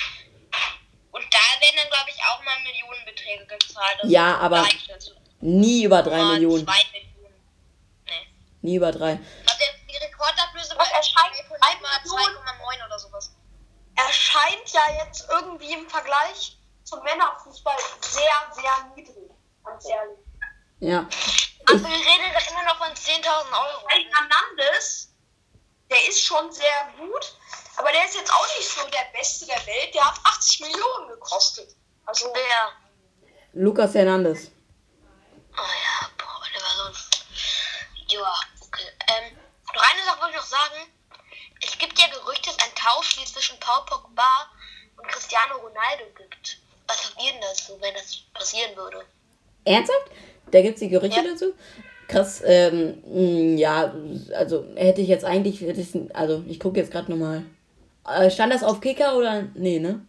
Und 1.10 1.24
da 1.34 1.38
werden 1.60 1.76
dann, 1.76 1.88
glaube 1.88 2.10
ich, 2.10 2.22
auch 2.24 2.42
mal 2.44 2.58
Millionenbeträge 2.60 3.46
gezahlt. 3.46 3.98
Also 4.00 4.12
Ja, 4.12 4.38
aber 4.38 4.66
dazu. 4.88 5.12
nie 5.40 5.84
über 5.84 6.02
drei 6.02 6.18
Mal 6.18 6.32
Millionen. 6.34 6.64
Zwei 6.64 6.84
Millionen. 6.92 7.42
Nee. 8.06 8.28
Nie 8.62 8.76
über 8.76 8.92
drei. 8.92 9.12
Ich 9.14 9.46
glaube, 9.46 9.62
die 9.90 9.96
Rekordablöse 9.96 10.76
war 10.78 10.90
erscheint? 10.92 11.32
Million? 11.32 11.52
2,9 12.04 12.86
oder 12.86 12.98
sowas. 12.98 13.34
Erscheint 13.96 14.72
ja 14.72 15.04
jetzt 15.04 15.28
irgendwie 15.28 15.72
im 15.72 15.88
Vergleich 15.88 16.56
zum 16.84 17.02
Männerfußball 17.02 17.76
sehr, 18.00 18.52
sehr 18.52 18.92
niedrig. 18.94 19.30
Ganz 19.64 19.86
ehrlich. 19.88 20.18
Ja. 20.82 21.06
Aber 21.66 21.78
wir 21.78 21.88
reden 21.88 22.34
doch 22.34 22.50
immer 22.50 22.64
noch 22.64 22.76
von 22.76 22.88
10.000 22.88 23.24
Euro. 23.24 23.86
Weil 23.88 24.04
Hernandez, 24.12 25.14
der 25.88 26.08
ist 26.08 26.24
schon 26.24 26.50
sehr 26.50 26.92
gut, 26.98 27.36
aber 27.76 27.92
der 27.92 28.04
ist 28.04 28.16
jetzt 28.16 28.32
auch 28.32 28.46
nicht 28.58 28.68
so 28.68 28.80
der 28.88 29.16
Beste 29.16 29.46
der 29.46 29.64
Welt. 29.64 29.94
Der 29.94 30.04
hat 30.04 30.18
80 30.24 30.60
Millionen 30.60 31.08
gekostet. 31.10 31.76
Also, 32.04 32.32
Wer? 32.34 32.72
Lukas 33.52 33.94
Hernandez. 33.94 34.50
Oh 35.56 35.60
ja, 35.60 36.10
boah, 36.18 36.42
der 36.52 36.62
war 36.62 36.74
so 36.74 36.82
ein. 36.88 36.94
Ja, 38.08 38.34
okay. 38.62 38.88
Ähm, 39.06 39.36
noch 39.72 39.82
eine 39.88 40.04
Sache 40.04 40.20
wollte 40.20 40.34
ich 40.34 40.40
noch 40.40 40.46
sagen. 40.46 40.92
Es 41.64 41.78
gibt 41.78 41.96
ja 41.96 42.08
Gerüchte, 42.08 42.50
dass 42.50 42.58
ein 42.58 42.74
Tausch 42.74 43.18
wie 43.20 43.24
zwischen 43.24 43.58
Paul 43.60 43.86
Pogba 43.86 44.50
und 44.96 45.06
Cristiano 45.06 45.58
Ronaldo 45.58 46.06
gibt. 46.16 46.58
Was 46.88 47.04
habt 47.04 47.22
ihr 47.22 47.30
denn 47.30 47.40
dazu, 47.40 47.80
wenn 47.80 47.94
das 47.94 48.16
passieren 48.34 48.74
würde? 48.74 49.06
Ernsthaft? 49.64 50.10
Da 50.52 50.62
gibt 50.62 50.74
es 50.74 50.80
die 50.80 50.88
Gerüchte 50.88 51.20
Ja. 51.20 51.26
dazu? 51.32 51.46
Krass, 52.08 52.42
ähm, 52.44 53.02
mh, 53.06 53.58
ja, 53.58 53.94
also 54.36 54.64
hätte 54.76 55.00
ich 55.00 55.08
jetzt 55.08 55.24
eigentlich, 55.24 55.62
ich, 55.62 56.14
also 56.14 56.44
ich 56.46 56.60
gucke 56.60 56.78
jetzt 56.78 56.92
gerade 56.92 57.10
nochmal. 57.10 57.42
Äh, 58.06 58.30
stand 58.30 58.52
das 58.52 58.62
auf 58.62 58.80
Kicker 58.80 59.16
oder? 59.16 59.44
Nee, 59.54 59.78
ne? 59.78 60.00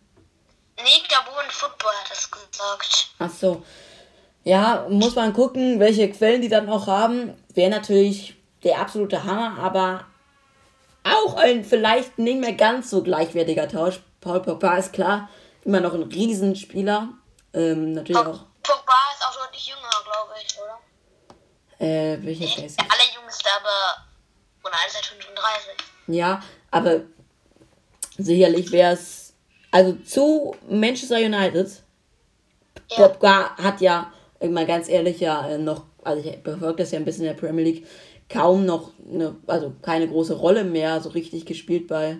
Nee, 0.77 0.83
One 0.83 1.49
Football 1.49 1.91
hat 2.03 2.11
das 2.11 2.29
gesagt. 2.29 3.09
Ach 3.19 3.29
so. 3.29 3.63
Ja, 4.43 4.85
muss 4.89 5.15
man 5.15 5.33
gucken, 5.33 5.79
welche 5.79 6.09
Quellen 6.11 6.41
die 6.41 6.49
dann 6.49 6.67
auch 6.69 6.87
haben. 6.87 7.33
Wäre 7.53 7.69
natürlich 7.69 8.35
der 8.63 8.79
absolute 8.79 9.23
Hammer, 9.23 9.57
aber 9.59 10.05
auch 11.03 11.35
ein 11.35 11.63
vielleicht 11.63 12.17
nicht 12.17 12.39
mehr 12.39 12.53
ganz 12.53 12.89
so 12.89 13.03
gleichwertiger 13.03 13.67
Tausch. 13.67 14.01
Paul 14.19 14.41
Pogba 14.41 14.77
ist 14.77 14.93
klar, 14.93 15.29
immer 15.63 15.79
noch 15.79 15.93
ein 15.93 16.03
Riesenspieler. 16.03 17.09
Ähm, 17.53 17.93
natürlich 17.93 18.17
auch, 18.17 18.45
Pogba 18.63 18.93
auch 19.33 19.45
deutlich 19.45 19.67
jünger, 19.67 19.89
glaube 20.03 20.33
ich, 20.45 20.57
oder? 20.59 20.79
äh, 21.79 22.21
will 22.21 22.29
ich 22.29 22.39
jetzt 22.39 22.57
nicht 22.57 22.79
Der 22.79 22.87
allerjüngste, 22.91 23.49
aber 23.59 24.05
Ronaldo 24.63 24.87
ist 24.87 24.95
halt 24.95 25.05
35. 25.05 25.71
Ja, 26.07 26.43
aber 26.71 27.01
sicherlich 28.17 28.71
wäre 28.71 28.93
es. 28.93 29.33
Also 29.71 29.93
zu 29.93 30.55
Manchester 30.69 31.17
United. 31.17 31.69
Ja. 32.91 33.07
Pogba 33.07 33.55
hat 33.57 33.81
ja, 33.81 34.13
mal 34.47 34.65
ganz 34.67 34.87
ehrlich, 34.87 35.19
ja 35.19 35.47
äh, 35.47 35.57
noch, 35.57 35.83
also 36.03 36.27
ich 36.27 36.43
befolge 36.43 36.83
das 36.83 36.91
ja 36.91 36.99
ein 36.99 37.05
bisschen 37.05 37.25
in 37.25 37.35
der 37.35 37.39
Premier 37.39 37.63
League, 37.65 37.87
kaum 38.29 38.65
noch, 38.65 38.91
eine, 39.11 39.35
also 39.47 39.73
keine 39.81 40.07
große 40.07 40.35
Rolle 40.35 40.63
mehr 40.63 41.01
so 41.01 41.09
richtig 41.09 41.45
gespielt 41.45 41.87
bei 41.87 42.17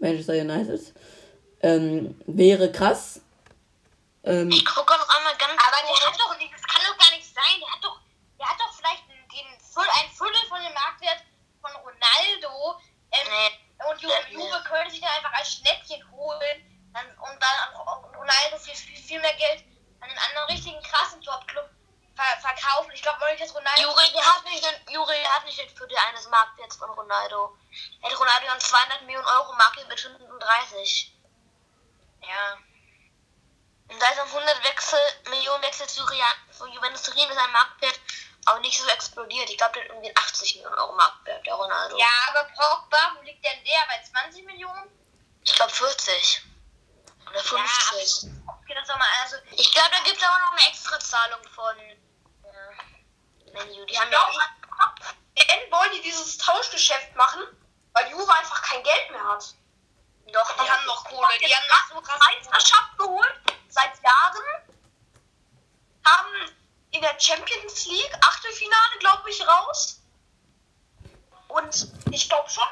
Manchester 0.00 0.32
United. 0.34 0.80
Ähm, 1.60 2.16
wäre 2.26 2.70
krass. 2.72 3.20
Ähm, 4.24 4.48
Ich 4.50 4.64
gucke 4.64 4.92
noch 4.94 5.08
einmal 5.16 5.27
ganz 5.38 5.62
Aber 5.62 5.76
der 5.82 6.06
hat 6.06 6.20
doch 6.20 6.36
nicht, 6.38 6.52
das 6.52 6.62
kann 6.62 6.82
doch 6.84 6.98
gar 6.98 7.10
nicht 7.16 7.26
sein. 7.34 7.60
Der 7.60 7.70
hat 7.70 7.82
doch, 7.82 8.00
der 8.38 8.48
hat 8.48 8.60
doch 8.60 8.72
vielleicht 8.72 9.08
den, 9.08 9.18
ein 9.18 10.10
Viertel 10.10 10.48
von 10.48 10.62
dem 10.62 10.74
Marktwert 10.74 11.22
von 11.60 11.70
Ronaldo. 11.76 12.80
Ähm, 13.12 13.52
Und 13.88 14.02
Juve, 14.02 14.26
Juve 14.30 14.62
könnte 14.64 14.90
sich 14.90 15.00
dann 15.00 15.10
einfach 15.10 15.32
als 15.32 15.54
Schnäppchen 15.54 16.10
holen 16.12 16.90
dann, 16.92 17.06
und 17.18 17.42
dann 17.42 17.58
an 17.74 18.14
Ronaldo 18.14 18.58
für 18.58 18.74
viel, 18.74 19.02
viel 19.02 19.20
mehr 19.20 19.34
Geld 19.34 19.64
an 20.00 20.08
einen 20.10 20.18
anderen 20.18 20.50
richtigen 20.50 20.82
krassen 20.82 21.22
Top-Club 21.22 21.70
ver 22.16 22.40
verkaufen. 22.40 22.90
Ich 22.92 23.02
glaube 23.02 23.24
nicht, 23.26 23.42
dass 23.42 23.54
Ronaldo. 23.54 23.82
Juri, 23.82 24.12
der 24.12 24.24
hat 24.24 24.44
nicht 24.44 24.64
den, 24.64 24.92
Juri, 24.92 25.14
der 25.14 25.34
hat 25.34 25.44
nicht 25.44 25.58
den 25.58 25.68
Viertel 25.68 25.96
eines 26.08 26.28
Marktwerts 26.28 26.76
von 26.76 26.90
Ronaldo. 26.90 27.56
Hätte 28.02 28.16
Ronaldo 28.16 28.46
dann 28.46 28.60
200 28.60 29.02
Millionen 29.02 29.26
Euro 29.26 29.52
Marktwert 29.54 29.88
mit 29.88 30.00
35. 30.00 31.12
Ja. 32.22 32.58
Und 33.88 34.00
da 34.00 34.08
ist 34.08 34.20
ein 34.20 34.28
100 34.28 34.64
Wechsel, 34.64 34.98
Millionen 35.30 35.62
Wechsel 35.62 35.86
zu 35.86 36.04
Real, 36.04 36.34
von 36.50 36.70
Juventus 36.72 37.02
Turin 37.02 37.28
ist 37.28 37.38
ein 37.38 37.52
Marktwert 37.52 37.98
auch 38.46 38.58
nicht 38.60 38.80
so 38.80 38.88
explodiert. 38.88 39.50
Ich 39.50 39.58
glaube, 39.58 39.74
der 39.74 39.84
hat 39.84 39.90
irgendwie 39.90 40.16
80 40.16 40.56
Millionen 40.56 40.78
Euro 40.78 40.94
Marktwert, 40.94 41.44
der 41.44 41.54
Ronaldo. 41.54 41.98
Ja, 41.98 42.10
aber 42.28 42.44
Pogba, 42.44 43.14
wo 43.16 43.22
liegt 43.22 43.44
denn 43.44 43.64
der? 43.64 43.80
Bei 43.88 44.02
20 44.22 44.44
Millionen? 44.44 44.90
Ich 45.44 45.54
glaube 45.54 45.72
40. 45.72 46.42
Oder 47.28 47.40
50. 47.40 48.30
okay, 48.46 48.74
das 48.74 48.88
mal, 48.88 49.06
also, 49.22 49.36
ich 49.52 49.72
glaube, 49.72 49.90
da 49.90 49.98
gibt 50.04 50.16
es 50.16 50.22
aber 50.22 50.38
noch 50.38 50.52
eine 50.52 50.68
Extrazahlung 50.68 51.40
von 51.54 51.78
äh, 51.78 53.52
Menu. 53.52 53.84
Die 53.84 53.98
haben 53.98 54.10
ja 54.10 54.18
ja, 55.38 55.44
wenn 55.48 55.70
wollen 55.70 55.92
die 55.92 56.02
dieses 56.02 56.38
Tauschgeschäft 56.38 57.14
machen, 57.14 57.42
weil 57.92 58.10
Juve 58.10 58.32
einfach 58.34 58.62
kein 58.62 58.82
Geld 58.82 59.10
mehr 59.10 59.24
hat. 59.24 59.54
doch, 60.32 60.52
die 60.52 60.70
haben 60.70 60.86
noch 60.86 61.04
Kohle. 61.04 61.38
Die 61.38 61.54
haben 61.54 61.68
noch 61.68 62.02
so 62.02 62.18
Meisterschaft 62.18 62.98
geholt, 62.98 63.40
seit 63.68 63.92
Jahren. 64.02 64.44
Haben 66.04 66.52
in 66.90 67.00
der 67.00 67.18
Champions 67.18 67.86
League 67.86 68.18
Achtelfinale, 68.20 68.98
glaube 69.00 69.30
ich, 69.30 69.46
raus. 69.46 70.00
Und 71.48 71.88
ich 72.12 72.28
glaube 72.28 72.48
schon, 72.48 72.64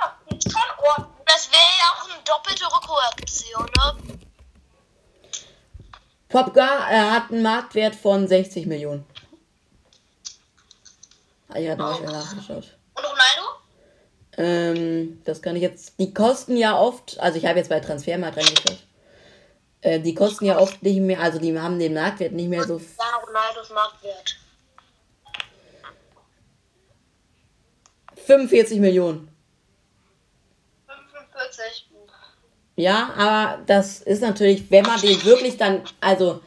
schon 0.51 0.63
ordentlich. 0.79 1.17
Das 1.27 1.51
wäre 1.51 1.63
ja 1.79 1.87
auch 1.93 2.11
eine 2.11 2.23
doppelte 2.23 2.65
Rückholaktion, 2.65 3.71
ne? 3.77 4.19
Pogba 6.29 6.89
er 6.89 7.13
hat 7.13 7.31
einen 7.31 7.43
Marktwert 7.43 7.95
von 7.95 8.27
60 8.27 8.67
Millionen. 8.67 9.07
Habe 11.49 11.61
ich 11.61 11.67
gerade 11.67 11.81
noch 11.81 12.03
mal 12.03 12.13
nachgeschaut. 12.13 12.77
Und 12.95 13.05
Ronaldo? 13.05 13.47
Ähm, 14.37 15.23
das 15.25 15.41
kann 15.41 15.57
ich 15.57 15.63
jetzt. 15.63 15.99
Die 15.99 16.13
kosten 16.13 16.57
ja 16.57 16.77
oft, 16.79 17.19
also 17.21 17.39
ich 17.39 17.47
habe 17.47 17.59
jetzt 17.59 17.69
bei 17.69 17.81
Transfermarkt 17.81 18.37
reingeschaut. 18.37 18.86
Äh, 19.87 20.01
die 20.01 20.17
kosten 20.17 20.47
ja 20.47 20.59
oft 20.59 20.83
nicht 20.83 20.99
mehr, 20.99 21.21
also 21.21 21.39
die 21.39 21.57
haben 21.57 21.79
den 21.79 21.95
Marktwert 21.95 22.33
nicht 22.33 22.49
mehr 22.49 22.65
so. 22.65 22.79
Ja, 22.79 23.25
Ronaldos 23.25 23.71
Marktwert. 23.71 24.37
45 28.17 28.81
Millionen. 28.81 29.29
45. 30.89 31.87
Ja, 32.75 33.11
aber 33.17 33.63
das 33.67 34.01
ist 34.01 34.23
natürlich, 34.23 34.69
wenn 34.73 34.85
man 34.85 35.01
den 35.01 35.25
wirklich 35.25 35.57
dann, 35.57 35.83
also 36.01 36.41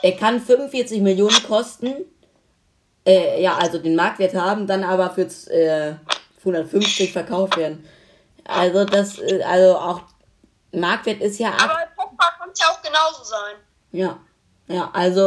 er 0.00 0.16
kann 0.16 0.40
45 0.40 1.02
Millionen 1.02 1.42
kosten, 1.42 2.06
äh, 3.06 3.42
ja, 3.42 3.58
also 3.58 3.76
den 3.76 3.94
Marktwert 3.94 4.32
haben, 4.32 4.66
dann 4.66 4.84
aber 4.84 5.10
für 5.10 5.26
äh, 5.52 5.96
150 6.38 7.12
verkauft 7.12 7.58
werden. 7.58 7.86
Also 8.44 8.86
das, 8.86 9.18
äh, 9.18 9.42
also 9.42 9.76
auch 9.76 10.09
Marktwert 10.72 11.20
ist 11.20 11.38
ja 11.38 11.50
ab. 11.50 11.70
Aber 11.70 12.04
Pogba 12.04 12.24
kann 12.38 12.50
es 12.52 12.60
ja 12.60 12.66
auch 12.68 12.82
genauso 12.82 13.24
sein. 13.24 13.56
Ja, 13.92 14.18
ja, 14.68 14.90
also. 14.92 15.26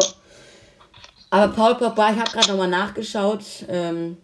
Aber 1.30 1.52
Paul 1.54 1.76
Pogba, 1.76 2.12
ich 2.12 2.20
habe 2.20 2.32
gerade 2.32 2.50
nochmal 2.50 2.68
nachgeschaut. 2.68 3.44
Ähm, 3.68 4.18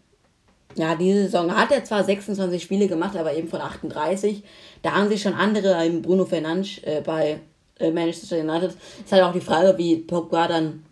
ja, 0.75 0.95
diese 0.95 1.23
Saison 1.23 1.55
hat 1.55 1.71
er 1.71 1.83
zwar 1.83 2.03
26 2.03 2.61
Spiele 2.61 2.87
gemacht, 2.87 3.15
aber 3.17 3.33
eben 3.33 3.49
von 3.49 3.61
38. 3.61 4.43
Da 4.81 4.91
haben 4.93 5.09
sich 5.09 5.21
schon 5.21 5.33
andere, 5.33 5.83
eben 5.83 6.01
Bruno 6.01 6.25
Fernandes 6.25 6.77
äh, 6.83 7.01
bei 7.03 7.41
äh, 7.79 7.91
Manchester 7.91 8.37
United. 8.37 8.77
Ist 9.03 9.11
halt 9.11 9.23
auch 9.23 9.33
die 9.33 9.41
Frage, 9.41 9.77
wie 9.77 9.97
Pogba 9.97 10.47
dann 10.47 10.85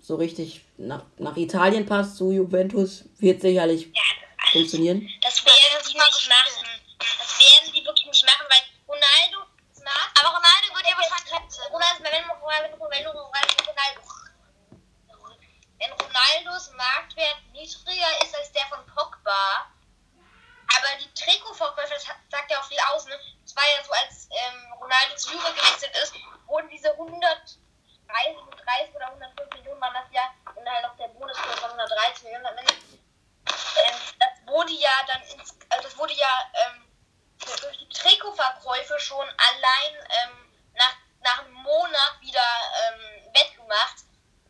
so 0.00 0.16
richtig 0.16 0.64
nach, 0.76 1.02
nach 1.18 1.36
Italien 1.36 1.86
passt, 1.86 2.16
zu 2.16 2.30
Juventus. 2.30 3.04
Wird 3.18 3.40
sicherlich 3.40 3.90
funktionieren. 4.52 5.08
Das 5.22 5.44
werden 5.44 5.82
die 5.82 5.94
nicht 5.94 6.28
machen. 6.28 6.68
Das 6.98 7.38
werden 7.40 7.72
die 7.74 7.84
wirklich 7.84 8.06
nicht 8.06 8.24
machen, 8.24 8.46
weil 8.48 8.62
Ronaldo 8.86 9.50
ist 9.72 9.82
Markt. 9.82 10.12
Aber 10.20 10.36
Ronaldo 10.36 10.66
wird 10.76 10.86
ja 10.86 10.96
wahrscheinlich. 10.96 11.58
Ronaldo, 11.72 12.33
wenn 12.48 12.74
wenn 15.78 15.92
Ronaldos 15.92 16.70
Marktwert 16.72 17.42
niedriger 17.52 18.22
ist 18.22 18.34
als 18.36 18.52
der 18.52 18.64
von 18.66 18.86
Pogba, 18.86 19.66
aber 20.76 20.98
die 20.98 21.12
Trikotverkäufe, 21.14 21.94
das 21.94 22.04
sagt 22.04 22.50
ja 22.50 22.60
auch 22.60 22.64
viel 22.64 22.78
aus, 22.92 23.06
ne? 23.06 23.18
Es 23.44 23.54
war 23.54 23.64
ja 23.76 23.84
so, 23.84 23.92
als 23.92 24.28
ähm, 24.30 24.72
Ronaldo 24.80 25.16
zu 25.16 25.32
Juve 25.32 25.52
gewechselt 25.52 25.94
ist, 26.02 26.14
wurden 26.46 26.68
diese 26.70 26.90
100 26.92 27.58
30, 28.06 28.36
30 28.64 28.94
oder 28.94 29.06
105 29.08 29.54
Millionen 29.54 29.80
waren 29.80 29.94
das 29.94 30.12
ja 30.12 30.22
und 30.54 30.68
halt 30.68 30.82
noch 30.82 30.96
der 30.96 31.08
Bonus 31.08 31.36
von 31.38 31.70
113 31.70 32.24
Millionen. 32.24 32.58
Ähm, 32.58 33.94
das 34.18 34.46
wurde 34.46 34.72
ja 34.72 34.92
dann 35.06 35.22
ins, 35.22 35.54
also 35.70 35.88
das 35.88 35.96
wurde 35.98 36.14
ja 36.14 36.50
ähm, 36.54 36.84
durch 37.60 37.78
die 37.78 37.88
Trikotverkäufe 37.88 38.98
schon 39.00 39.26
allein 39.26 39.94
ähm, 40.22 40.52
nach, 40.74 40.96
nach 41.20 41.38
einem 41.40 41.52
Monat 41.52 42.20
wieder 42.20 42.44
ähm, 42.88 43.34
wettgemacht. 43.34 44.04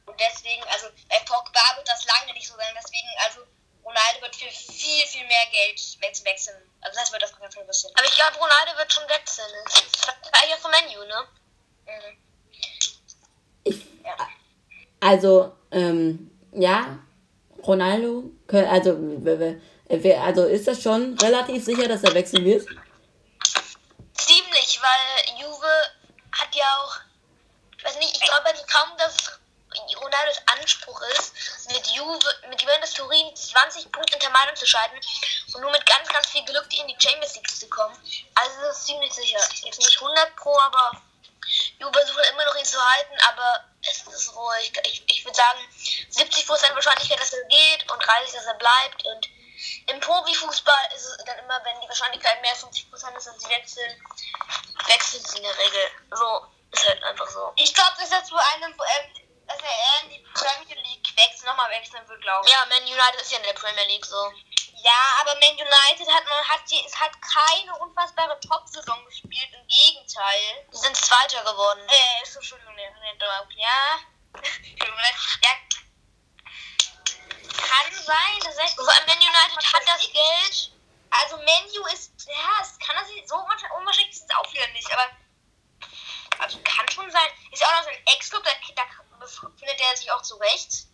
Und 0.06 0.20
deswegen, 0.20 0.62
also 0.64 0.88
bei 1.08 1.18
Pogba 1.20 1.76
wird 1.76 1.88
das 1.88 2.04
lange 2.04 2.32
nicht 2.34 2.46
so 2.46 2.56
sein. 2.56 2.74
Deswegen, 2.76 3.08
also 3.24 3.40
Ronaldo 3.82 4.20
wird 4.22 4.36
für 4.36 4.50
viel, 4.50 5.06
viel 5.06 5.26
mehr 5.26 5.46
Geld 5.50 5.80
wechseln. 6.24 6.70
Also 6.82 6.98
das 6.98 7.10
wird 7.12 7.22
das 7.22 7.38
ganz 7.38 7.56
ein 7.56 7.66
bisschen. 7.66 7.90
Aber 7.96 8.06
ich 8.06 8.14
glaube, 8.14 8.36
Ronaldo 8.36 8.76
wird 8.76 8.92
schon 8.92 9.08
wechseln. 9.08 9.50
Das 9.64 9.80
ist 9.80 10.34
eigentlich 10.34 10.54
auch 10.54 10.58
vom 10.58 10.70
Menu, 10.70 11.04
ne? 11.04 11.28
Mhm. 11.86 12.24
Ich, 13.64 13.86
also, 15.04 15.52
ähm, 15.70 16.30
ja, 16.52 16.98
Ronaldo, 17.62 18.24
also, 18.48 18.90
also 20.18 20.44
ist 20.46 20.66
das 20.66 20.82
schon 20.82 21.18
relativ 21.18 21.62
sicher, 21.62 21.86
dass 21.86 22.02
er 22.04 22.14
wechseln 22.14 22.44
wird? 22.44 22.66
Ziemlich, 24.14 24.80
weil 24.80 25.40
Juve 25.40 25.74
hat 26.32 26.54
ja 26.54 26.64
auch, 26.78 26.96
ich 27.76 27.84
weiß 27.84 27.98
nicht, 27.98 28.16
ich 28.16 28.22
glaube 28.22 28.46
also 28.46 28.62
kaum, 28.66 28.96
dass 28.96 29.38
Ronaldos 30.00 30.40
Anspruch 30.46 31.02
ist, 31.18 31.34
mit 31.70 31.86
Juve, 31.88 32.26
mit 32.48 32.62
Juventus 32.62 32.94
Turin 32.94 33.36
20 33.36 33.92
Punkte 33.92 34.16
hinter 34.16 34.30
Mailand 34.30 34.56
zu 34.56 34.66
scheiden 34.66 34.98
und 35.52 35.60
nur 35.60 35.70
mit 35.70 35.84
ganz, 35.84 36.08
ganz 36.08 36.28
viel 36.28 36.44
Glück 36.44 36.66
in 36.80 36.88
die 36.88 36.96
Champions 36.98 37.34
League 37.34 37.50
zu 37.50 37.68
kommen. 37.68 37.96
Also 38.36 38.60
das 38.62 38.78
ist 38.78 38.86
ziemlich 38.86 39.12
sicher. 39.12 39.40
Jetzt 39.64 39.78
nicht 39.80 40.00
100 40.00 40.36
pro, 40.36 40.58
aber 40.60 41.02
Juve 41.78 41.92
versucht 41.92 42.30
immer 42.32 42.44
noch 42.46 42.56
ihn 42.56 42.64
zu 42.64 42.78
halten, 42.78 43.14
aber 43.28 43.64
es 43.86 44.02
ist 44.06 44.26
so, 44.26 44.50
ich, 44.60 45.02
ich, 45.06 45.24
würde 45.24 45.36
sagen, 45.36 45.58
70% 46.10 46.74
Wahrscheinlichkeit, 46.74 47.20
dass 47.20 47.32
er 47.32 47.44
geht 47.44 47.90
und 47.90 47.98
30, 47.98 48.32
dass 48.32 48.46
er 48.46 48.54
bleibt 48.54 49.04
und 49.04 49.28
im 49.86 50.00
Profifußball 50.00 50.88
ist 50.94 51.06
es 51.06 51.24
dann 51.24 51.38
immer, 51.38 51.60
wenn 51.64 51.80
die 51.80 51.88
Wahrscheinlichkeit 51.88 52.40
mehr 52.42 52.50
als 52.50 52.64
50% 52.64 53.16
ist, 53.16 53.26
dass 53.26 53.40
sie 53.40 53.48
wechseln, 53.48 54.06
wechseln 54.86 55.24
sie 55.24 55.36
in 55.38 55.42
der 55.44 55.58
Regel. 55.58 55.90
So, 56.10 56.46
ist 56.72 56.88
halt 56.88 57.02
einfach 57.04 57.28
so. 57.28 57.52
Ich 57.56 57.72
glaube, 57.72 57.92
dass 57.98 58.10
er 58.10 58.24
zu 58.24 58.36
einem, 58.36 58.72
ähm, 58.72 59.46
dass 59.46 59.58
er 59.58 59.68
eher 59.68 60.02
in 60.04 60.10
die 60.10 60.26
Premier 60.34 60.82
League 60.82 61.16
wechseln, 61.16 61.46
nochmal 61.46 61.70
wechseln 61.70 62.06
wird, 62.08 62.20
glaube 62.20 62.46
ich. 62.46 62.52
Ja, 62.52 62.64
Man 62.66 62.82
United 62.82 63.20
ist 63.20 63.32
ja 63.32 63.38
in 63.38 63.44
der 63.44 63.52
Premier 63.52 63.86
League 63.86 64.04
so. 64.04 64.32
Ja, 64.84 65.00
aber 65.22 65.32
Man 65.40 65.56
United 65.56 66.06
hat 66.12 66.24
man 66.28 66.44
hat 66.48 66.60
die, 66.70 66.84
es 66.84 66.94
hat 67.00 67.12
keine 67.22 67.74
unfassbare 67.78 68.38
Top-Saison 68.40 69.02
gespielt, 69.06 69.48
im 69.52 69.66
Gegenteil. 69.66 70.66
Die 70.72 70.76
sind 70.76 70.94
Zweiter 70.96 71.40
geworden. 71.42 71.80
Äh, 71.88 72.22
ist- 72.22 72.36
Entschuldigung, 72.36 72.74
ne, 72.74 72.82
ne, 72.82 73.16
doch, 73.18 73.46
ja. 73.56 73.98
Entschuldigung, 74.42 74.98
ja. 75.42 75.50
Kann 77.56 77.92
sein, 77.92 78.40
dass 78.44 78.56
er 78.56 78.68
Vor 78.68 78.92
allem 78.92 79.06
Man 79.06 79.16
United 79.16 79.72
hat 79.72 79.82
das 79.86 80.00
Geld. 80.12 80.70
Also 81.10 81.36
Menu 81.38 81.86
ist, 81.92 82.10
ja, 82.26 82.60
es 82.60 82.78
kann 82.78 82.96
das 82.98 83.08
nicht, 83.08 83.28
so 83.28 83.36
unwahrscheinlich 83.36 84.10
ist 84.10 84.24
es 84.28 84.36
auch 84.36 84.52
wieder 84.52 84.66
nicht, 84.68 84.90
aber 84.92 85.08
also 86.40 86.58
kann 86.64 86.88
schon 86.90 87.08
sein. 87.10 87.28
Ist 87.52 87.60
ja 87.62 87.68
auch 87.68 87.72
noch 87.76 87.82
so 87.84 87.88
ein 87.90 88.02
Ex-Club, 88.16 88.42
da, 88.44 88.50
da 88.74 89.26
findet 89.56 89.80
er 89.80 89.96
sich 89.96 90.10
auch 90.10 90.22
zurecht. 90.22 90.88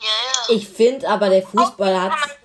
Ja, 0.00 0.08
ja. 0.08 0.54
Ich 0.56 0.68
finde 0.68 1.08
aber, 1.08 1.28
der 1.30 1.42
Fußball 1.46 1.94
Kann 1.94 2.20
hat. 2.20 2.38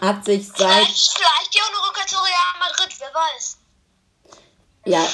Hat 0.00 0.24
sich 0.24 0.46
seit, 0.48 0.58
Vielleicht, 0.58 1.12
vielleicht 1.18 1.54
ja 1.54 1.62
auch 1.62 1.68
eine 1.68 1.88
Rückkehr 1.88 2.06
zu 2.06 2.16
Real 2.16 2.58
Madrid, 2.58 2.94
wer 2.98 3.14
weiß. 3.14 3.58
ja, 4.84 5.06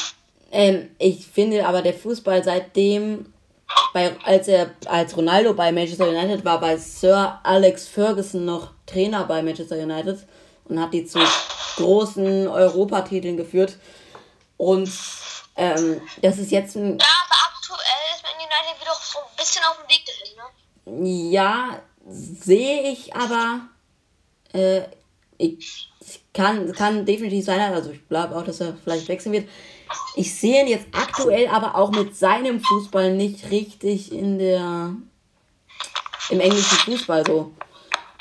ähm, 0.51 0.95
ich 0.99 1.27
finde 1.27 1.67
aber, 1.67 1.83
der 1.83 1.95
Fußball 1.95 2.45
seitdem, 2.45 3.33
bei, 3.95 4.15
als 4.25 4.49
er, 4.49 4.75
als 4.87 5.17
Ronaldo 5.17 5.55
bei 5.55 5.73
Manchester 5.73 6.09
United 6.09 6.45
war, 6.45 6.61
war 6.61 6.77
Sir 6.77 7.41
Alex 7.43 7.89
Ferguson 7.89 8.45
noch 8.45 8.71
Trainer 8.87 9.25
bei 9.25 9.43
Manchester 9.43 9.77
United 9.77 10.27
und 10.67 10.79
hat 10.79 10.93
die 10.93 11.07
zu 11.07 11.19
großen 11.77 12.49
Europatiteln 12.49 13.37
geführt. 13.39 13.79
Und 14.59 14.91
ähm, 15.57 16.03
das 16.21 16.39
ist 16.39 16.51
jetzt 16.51 16.77
ein 16.77 16.99
Ja, 16.99 17.07
aber 17.25 17.57
aktuell 17.57 17.81
ist 18.15 18.23
Man 18.23 18.33
United 18.35 18.81
wieder 18.81 18.95
so 19.03 19.19
ein 19.19 19.37
bisschen 19.37 19.63
auf 19.65 19.79
dem 19.79 19.89
Weg 19.89 20.05
dahin, 20.85 21.05
ne? 21.05 21.29
Ja, 21.29 21.83
sehe 22.09 22.91
ich 22.91 23.15
aber. 23.15 23.61
Äh, 24.53 24.83
ich 25.39 25.89
kann, 26.33 26.73
kann 26.73 27.05
definitiv 27.05 27.45
sein, 27.45 27.61
also 27.73 27.91
ich 27.91 28.07
glaube 28.09 28.37
auch, 28.37 28.45
dass 28.45 28.61
er 28.61 28.77
vielleicht 28.83 29.09
wechseln 29.09 29.33
wird. 29.33 29.49
Ich 30.15 30.35
sehe 30.39 30.61
ihn 30.63 30.69
jetzt 30.69 30.87
aktuell 30.93 31.49
aber 31.49 31.75
auch 31.75 31.91
mit 31.91 32.17
seinem 32.17 32.61
Fußball 32.61 33.13
nicht 33.13 33.51
richtig 33.51 34.13
in 34.13 34.39
der. 34.39 34.95
im 36.31 36.41
englischen 36.41 36.79
Fußball 36.79 37.27
so. 37.27 37.53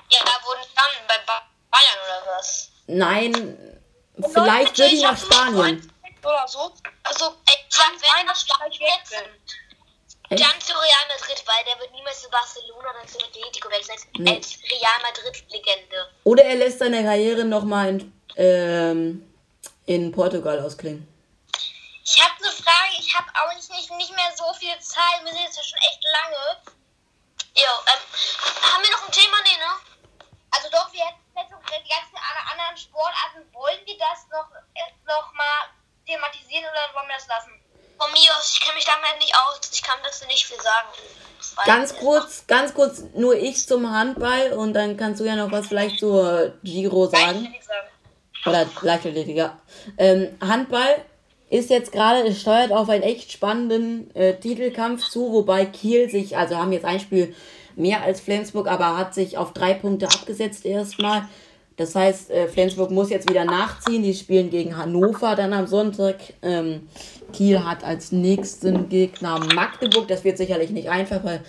Ja, 0.09 0.19
da 0.25 0.31
wurden 0.45 0.67
dann 0.75 1.07
bei 1.07 1.15
Ba- 1.25 1.47
Bayern 1.69 1.99
oder 2.05 2.37
was? 2.37 2.69
Nein, 2.87 3.57
vielleicht 4.33 4.77
wird 4.77 4.91
ihn 4.91 5.01
nach 5.01 5.17
Spanien. 5.17 5.91
Oder 6.23 6.47
so. 6.47 6.71
Also, 7.03 7.25
kann 7.81 7.93
sein, 7.97 8.27
dass 8.27 8.43
vielleicht 8.43 8.73
ich 8.75 8.79
wechseln. 8.81 9.31
Echt? 9.33 9.60
Dann 10.37 10.61
zu 10.61 10.73
Real 10.73 11.07
Madrid, 11.09 11.43
weil 11.45 11.65
der 11.65 11.79
wird 11.79 11.91
niemals 11.91 12.21
zu 12.21 12.29
Barcelona 12.29 12.89
oder 12.91 13.05
zu 13.05 13.17
Atletico 13.19 13.69
wechseln. 13.69 13.97
Nee. 14.17 14.35
Als 14.35 14.57
Real 14.69 15.01
Madrid-Legende. 15.01 16.09
Oder 16.23 16.43
er 16.45 16.55
lässt 16.55 16.79
seine 16.79 17.03
Karriere 17.03 17.43
nochmal 17.43 17.89
in, 17.89 18.13
ähm, 18.37 19.33
in 19.85 20.11
Portugal 20.11 20.59
ausklingen. 20.61 21.05
Ich 22.03 22.21
habe 22.21 22.33
eine 22.43 22.51
Frage, 22.51 22.93
ich 22.99 23.13
habe 23.13 23.27
auch 23.35 23.53
nicht, 23.55 23.69
nicht, 23.71 23.91
nicht 23.91 24.15
mehr 24.15 24.31
so 24.35 24.51
viel 24.53 24.77
Zeit, 24.79 25.19
wir 25.23 25.31
sind 25.33 25.43
jetzt 25.43 25.57
ja 25.57 25.63
schon 25.63 25.79
echt 25.79 26.03
lange. 26.03 26.61
Jo, 27.55 27.71
ähm, 27.87 28.01
haben 28.71 28.83
wir 28.83 28.91
noch 28.91 29.05
ein 29.05 29.11
Thema? 29.11 29.37
Nee, 29.43 29.57
ne? 29.57 30.25
Also 30.51 30.69
doch, 30.69 30.91
wir 30.93 31.03
hätten 31.05 31.19
jetzt 31.35 31.51
noch 31.51 31.59
die 31.63 31.89
ganzen 31.89 32.15
an- 32.15 32.47
anderen 32.51 32.77
Sportarten, 32.77 33.43
wollen 33.53 33.79
wir 33.85 33.97
das 33.97 34.25
noch, 34.31 34.47
äh, 34.75 34.91
noch 35.05 35.33
mal 35.33 35.69
thematisieren 36.07 36.65
oder 36.71 36.95
wollen 36.95 37.07
wir 37.07 37.15
das 37.15 37.27
lassen? 37.27 37.60
Von 38.01 38.11
mir 38.13 38.35
aus, 38.35 38.53
ich 38.55 38.61
kenne 38.61 38.75
mich 38.75 38.85
damit 38.85 39.19
nicht 39.19 39.35
aus. 39.35 39.59
Ich 39.71 39.83
kann 39.83 39.99
dazu 40.03 40.25
nicht 40.25 40.47
viel 40.47 40.57
sagen. 40.59 40.87
Ganz 41.67 41.95
kurz, 41.95 42.47
ganz 42.47 42.73
kurz 42.73 43.03
nur 43.13 43.35
ich 43.35 43.67
zum 43.67 43.91
Handball 43.91 44.53
und 44.53 44.73
dann 44.73 44.97
kannst 44.97 45.21
du 45.21 45.25
ja 45.25 45.35
noch 45.35 45.51
was 45.51 45.67
vielleicht 45.67 45.99
zur 45.99 46.53
Giro 46.63 47.05
sagen. 47.05 47.53
Oder 48.45 48.65
Leichtathletik, 48.81 49.35
ja. 49.35 49.59
Ähm, 49.99 50.35
Handball 50.41 51.05
ist 51.51 51.69
jetzt 51.69 51.91
gerade, 51.91 52.27
es 52.27 52.41
steuert 52.41 52.71
auf 52.71 52.89
einen 52.89 53.03
echt 53.03 53.31
spannenden 53.31 54.15
äh, 54.15 54.39
Titelkampf 54.39 55.07
zu, 55.07 55.31
wobei 55.31 55.65
Kiel 55.65 56.09
sich, 56.09 56.35
also 56.37 56.57
haben 56.57 56.71
jetzt 56.71 56.85
ein 56.85 56.99
Spiel 56.99 57.35
mehr 57.75 58.01
als 58.01 58.19
Flensburg, 58.19 58.67
aber 58.67 58.97
hat 58.97 59.13
sich 59.13 59.37
auf 59.37 59.53
drei 59.53 59.75
Punkte 59.75 60.07
abgesetzt 60.07 60.65
erstmal. 60.65 61.27
Das 61.81 61.95
heißt, 61.95 62.29
äh, 62.29 62.47
Flensburg 62.47 62.91
muss 62.91 63.09
jetzt 63.09 63.27
wieder 63.27 63.43
nachziehen. 63.43 64.03
Die 64.03 64.13
spielen 64.13 64.51
gegen 64.51 64.77
Hannover 64.77 65.35
dann 65.35 65.51
am 65.51 65.65
Sonntag. 65.65 66.17
Ähm, 66.43 66.81
Kiel 67.33 67.65
hat 67.65 67.83
als 67.83 68.11
nächsten 68.11 68.87
Gegner 68.87 69.39
Magdeburg. 69.55 70.07
Das 70.07 70.23
wird 70.23 70.37
sicherlich 70.37 70.69
nicht 70.69 70.89
einfach, 70.89 71.23
weil 71.23 71.41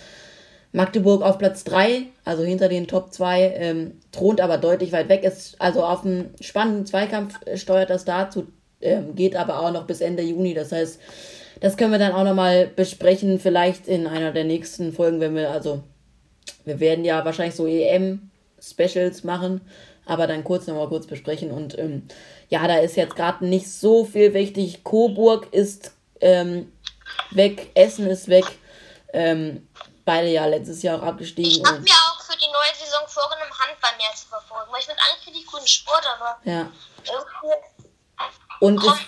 Magdeburg 0.71 1.21
auf 1.21 1.37
Platz 1.37 1.63
3, 1.65 2.07
also 2.25 2.41
hinter 2.41 2.67
den 2.67 2.87
Top 2.87 3.13
2, 3.13 3.53
ähm, 3.57 3.91
thront 4.11 4.41
aber 4.41 4.57
deutlich 4.57 4.91
weit 4.91 5.07
weg. 5.07 5.23
Ist 5.23 5.55
also 5.61 5.83
auf 5.83 6.03
einen 6.03 6.33
spannenden 6.41 6.87
Zweikampf 6.87 7.35
äh, 7.45 7.57
steuert 7.57 7.91
das 7.91 8.05
dazu, 8.05 8.47
ähm, 8.81 9.13
geht 9.13 9.35
aber 9.35 9.59
auch 9.59 9.71
noch 9.71 9.85
bis 9.85 10.01
Ende 10.01 10.23
Juni. 10.23 10.55
Das 10.55 10.71
heißt, 10.71 10.99
das 11.61 11.77
können 11.77 11.91
wir 11.91 11.99
dann 11.99 12.13
auch 12.13 12.23
nochmal 12.23 12.71
besprechen, 12.75 13.37
vielleicht 13.37 13.87
in 13.87 14.07
einer 14.07 14.31
der 14.31 14.45
nächsten 14.45 14.93
Folgen, 14.93 15.19
wenn 15.19 15.35
wir, 15.35 15.51
also, 15.51 15.83
wir 16.65 16.79
werden 16.79 17.05
ja 17.05 17.23
wahrscheinlich 17.23 17.55
so 17.55 17.67
EM-Specials 17.67 19.23
machen, 19.23 19.61
aber 20.05 20.27
dann 20.27 20.43
kurz 20.43 20.67
nochmal 20.67 20.87
kurz 20.89 21.07
besprechen. 21.07 21.51
Und 21.51 21.77
ähm, 21.77 22.07
ja, 22.49 22.67
da 22.67 22.77
ist 22.77 22.95
jetzt 22.95 23.15
gerade 23.15 23.45
nicht 23.45 23.71
so 23.71 24.05
viel 24.05 24.33
wichtig. 24.33 24.83
Coburg 24.83 25.51
ist 25.51 25.91
ähm, 26.21 26.71
weg, 27.31 27.71
Essen 27.75 28.07
ist 28.07 28.27
weg. 28.27 28.45
Ähm, 29.13 29.67
beide 30.05 30.27
ja 30.27 30.45
letztes 30.45 30.81
Jahr 30.83 30.99
auch 30.99 31.05
abgestiegen. 31.05 31.51
Ich 31.51 31.65
habe 31.65 31.79
mir 31.79 31.91
auch 31.91 32.21
für 32.21 32.37
die 32.37 32.47
neue 32.47 32.75
Saison 32.75 33.07
vorgenommen, 33.07 33.51
Handball 33.51 33.91
mehr 33.97 34.15
zu 34.15 34.27
verfolgen. 34.27 34.71
Weil 34.71 34.79
ich 34.79 34.85
finde 34.85 35.01
eigentlich 35.09 35.27
richtig 35.27 35.51
guten 35.51 35.67
Sport, 35.67 36.03
aber 36.17 36.37
Ja. 36.43 36.69
irgendwie 37.05 37.55
Und 38.59 38.77
kommt 38.77 38.99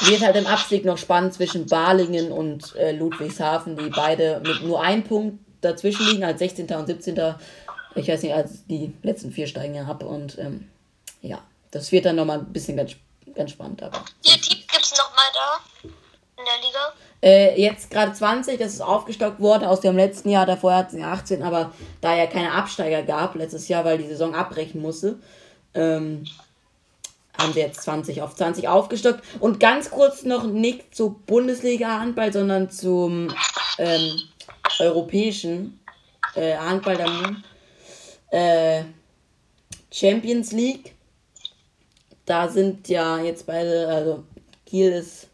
es 0.00 0.08
wird 0.08 0.22
halt 0.22 0.36
im 0.36 0.46
Abstieg 0.46 0.84
noch 0.84 0.98
spannend 0.98 1.34
zwischen 1.34 1.66
Balingen 1.66 2.30
und 2.32 2.74
äh, 2.76 2.92
Ludwigshafen, 2.92 3.76
die 3.76 3.90
beide 3.90 4.40
mit 4.44 4.62
nur 4.62 4.80
einem 4.80 5.04
Punkt 5.04 5.38
dazwischen 5.60 6.06
liegen, 6.06 6.24
als 6.24 6.38
16. 6.38 6.68
und 6.74 6.86
17. 6.86 7.34
Ich 7.98 8.08
weiß 8.08 8.22
nicht, 8.22 8.34
als 8.34 8.66
die 8.66 8.94
letzten 9.02 9.32
vier 9.32 9.46
steigen 9.46 9.74
ja 9.74 9.84
ab 9.84 10.02
und 10.02 10.38
ähm, 10.38 10.68
ja, 11.20 11.42
das 11.70 11.92
wird 11.92 12.04
dann 12.06 12.16
nochmal 12.16 12.38
ein 12.38 12.52
bisschen 12.52 12.76
ganz, 12.76 12.92
ganz 13.34 13.50
spannend. 13.50 13.82
Aber 13.82 14.02
Wie 14.22 14.30
viele 14.30 14.40
Teams 14.40 14.66
gibt 14.66 14.84
es 14.84 14.92
nochmal 14.96 15.26
da 15.34 15.90
in 16.36 16.44
der 16.44 16.66
Liga? 16.66 16.92
Äh, 17.20 17.60
jetzt 17.60 17.90
gerade 17.90 18.12
20, 18.12 18.58
das 18.58 18.74
ist 18.74 18.80
aufgestockt 18.80 19.40
worden 19.40 19.64
aus 19.64 19.80
dem 19.80 19.96
letzten 19.96 20.30
Jahr, 20.30 20.46
davor 20.46 20.74
hatten 20.74 20.96
sie 20.96 21.02
18, 21.02 21.42
aber 21.42 21.72
da 22.00 22.16
ja 22.16 22.26
keine 22.26 22.52
Absteiger 22.52 23.02
gab 23.02 23.34
letztes 23.34 23.66
Jahr, 23.66 23.84
weil 23.84 23.98
die 23.98 24.06
Saison 24.06 24.36
abbrechen 24.36 24.80
musste, 24.80 25.18
ähm, 25.74 26.24
haben 27.36 27.52
sie 27.52 27.60
jetzt 27.60 27.82
20 27.82 28.22
auf 28.22 28.36
20 28.36 28.68
aufgestockt. 28.68 29.24
Und 29.40 29.58
ganz 29.58 29.90
kurz 29.90 30.22
noch 30.22 30.44
nicht 30.44 30.94
zu 30.94 31.20
Bundesliga-Handball, 31.26 32.32
sondern 32.32 32.70
zum 32.70 33.34
ähm, 33.78 34.20
europäischen 34.78 35.80
äh, 36.34 36.56
Handball 36.56 36.96
dann. 36.96 37.44
Äh, 38.30 38.82
Champions 39.90 40.52
League. 40.52 40.94
Da 42.24 42.48
sind 42.48 42.88
ja 42.88 43.18
jetzt 43.20 43.46
beide, 43.46 43.88
also 43.88 44.24
Kiel 44.66 44.92
ist 44.92 45.28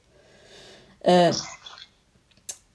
äh, 1.01 1.33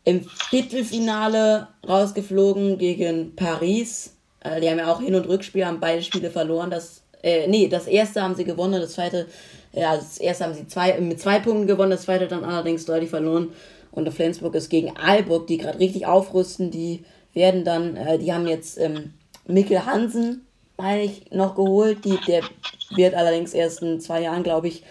im 0.04 0.24
Viertelfinale 0.24 1.68
rausgeflogen 1.88 2.78
gegen 2.78 3.36
Paris. 3.36 4.16
Äh, 4.42 4.60
die 4.60 4.70
haben 4.70 4.80
ja 4.80 4.92
auch 4.92 5.02
Hin- 5.02 5.16
und 5.16 5.28
Rückspiel, 5.28 5.66
haben 5.66 5.80
beide 5.80 6.02
Spiele 6.02 6.30
verloren. 6.30 6.70
Das, 6.70 7.04
äh, 7.24 7.48
nee, 7.48 7.68
das 7.68 7.88
erste 7.88 8.22
haben 8.22 8.36
sie 8.36 8.44
gewonnen, 8.44 8.82
das 8.82 8.94
zweite, 8.94 9.28
ja, 9.72 9.96
das 9.96 10.18
erste 10.18 10.46
haben 10.46 10.54
sie 10.54 10.68
zwei, 10.68 11.00
mit 11.00 11.22
zwei 11.22 11.40
Punkten 11.40 11.68
gewonnen, 11.68 11.92
das 11.92 12.04
zweite 12.04 12.28
dann 12.28 12.44
allerdings 12.44 12.86
deutlich 12.86 13.10
verloren. 13.10 13.54
Und 13.92 14.12
Flensburg 14.14 14.56
ist 14.56 14.70
gegen 14.70 14.96
Aalburg, 14.98 15.48
die 15.48 15.58
gerade 15.58 15.80
richtig 15.80 16.06
aufrüsten. 16.06 16.72
Die 16.72 17.04
werden 17.34 17.64
dann, 17.64 17.96
äh, 17.96 18.18
die 18.20 18.34
haben 18.34 18.48
jetzt 18.48 18.78
ähm, 18.78 19.14
Mikkel 19.50 19.86
Hansen, 19.86 20.48
meine 20.78 21.02
ich, 21.04 21.32
noch 21.32 21.56
geholt. 21.56 22.06
Die, 22.06 22.18
der 22.22 22.44
wird 22.92 23.16
allerdings 23.16 23.54
erst 23.54 23.82
in 23.82 24.00
zwei 24.00 24.22
Jahren, 24.22 24.44
glaube 24.44 24.68
ich, 24.68 24.84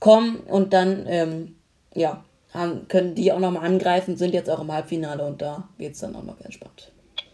kommen. 0.00 0.40
Und 0.40 0.72
dann, 0.72 1.06
ähm, 1.06 1.60
ja, 1.94 2.24
haben, 2.52 2.88
können 2.88 3.14
die 3.14 3.32
auch 3.32 3.38
nochmal 3.38 3.64
angreifen, 3.64 4.16
sind 4.16 4.34
jetzt 4.34 4.50
auch 4.50 4.60
im 4.60 4.72
Halbfinale 4.72 5.24
und 5.24 5.40
da 5.40 5.68
wird 5.76 5.94
es 5.94 6.00
dann 6.00 6.16
auch 6.16 6.22
noch 6.22 6.40
entspannt. 6.40 6.90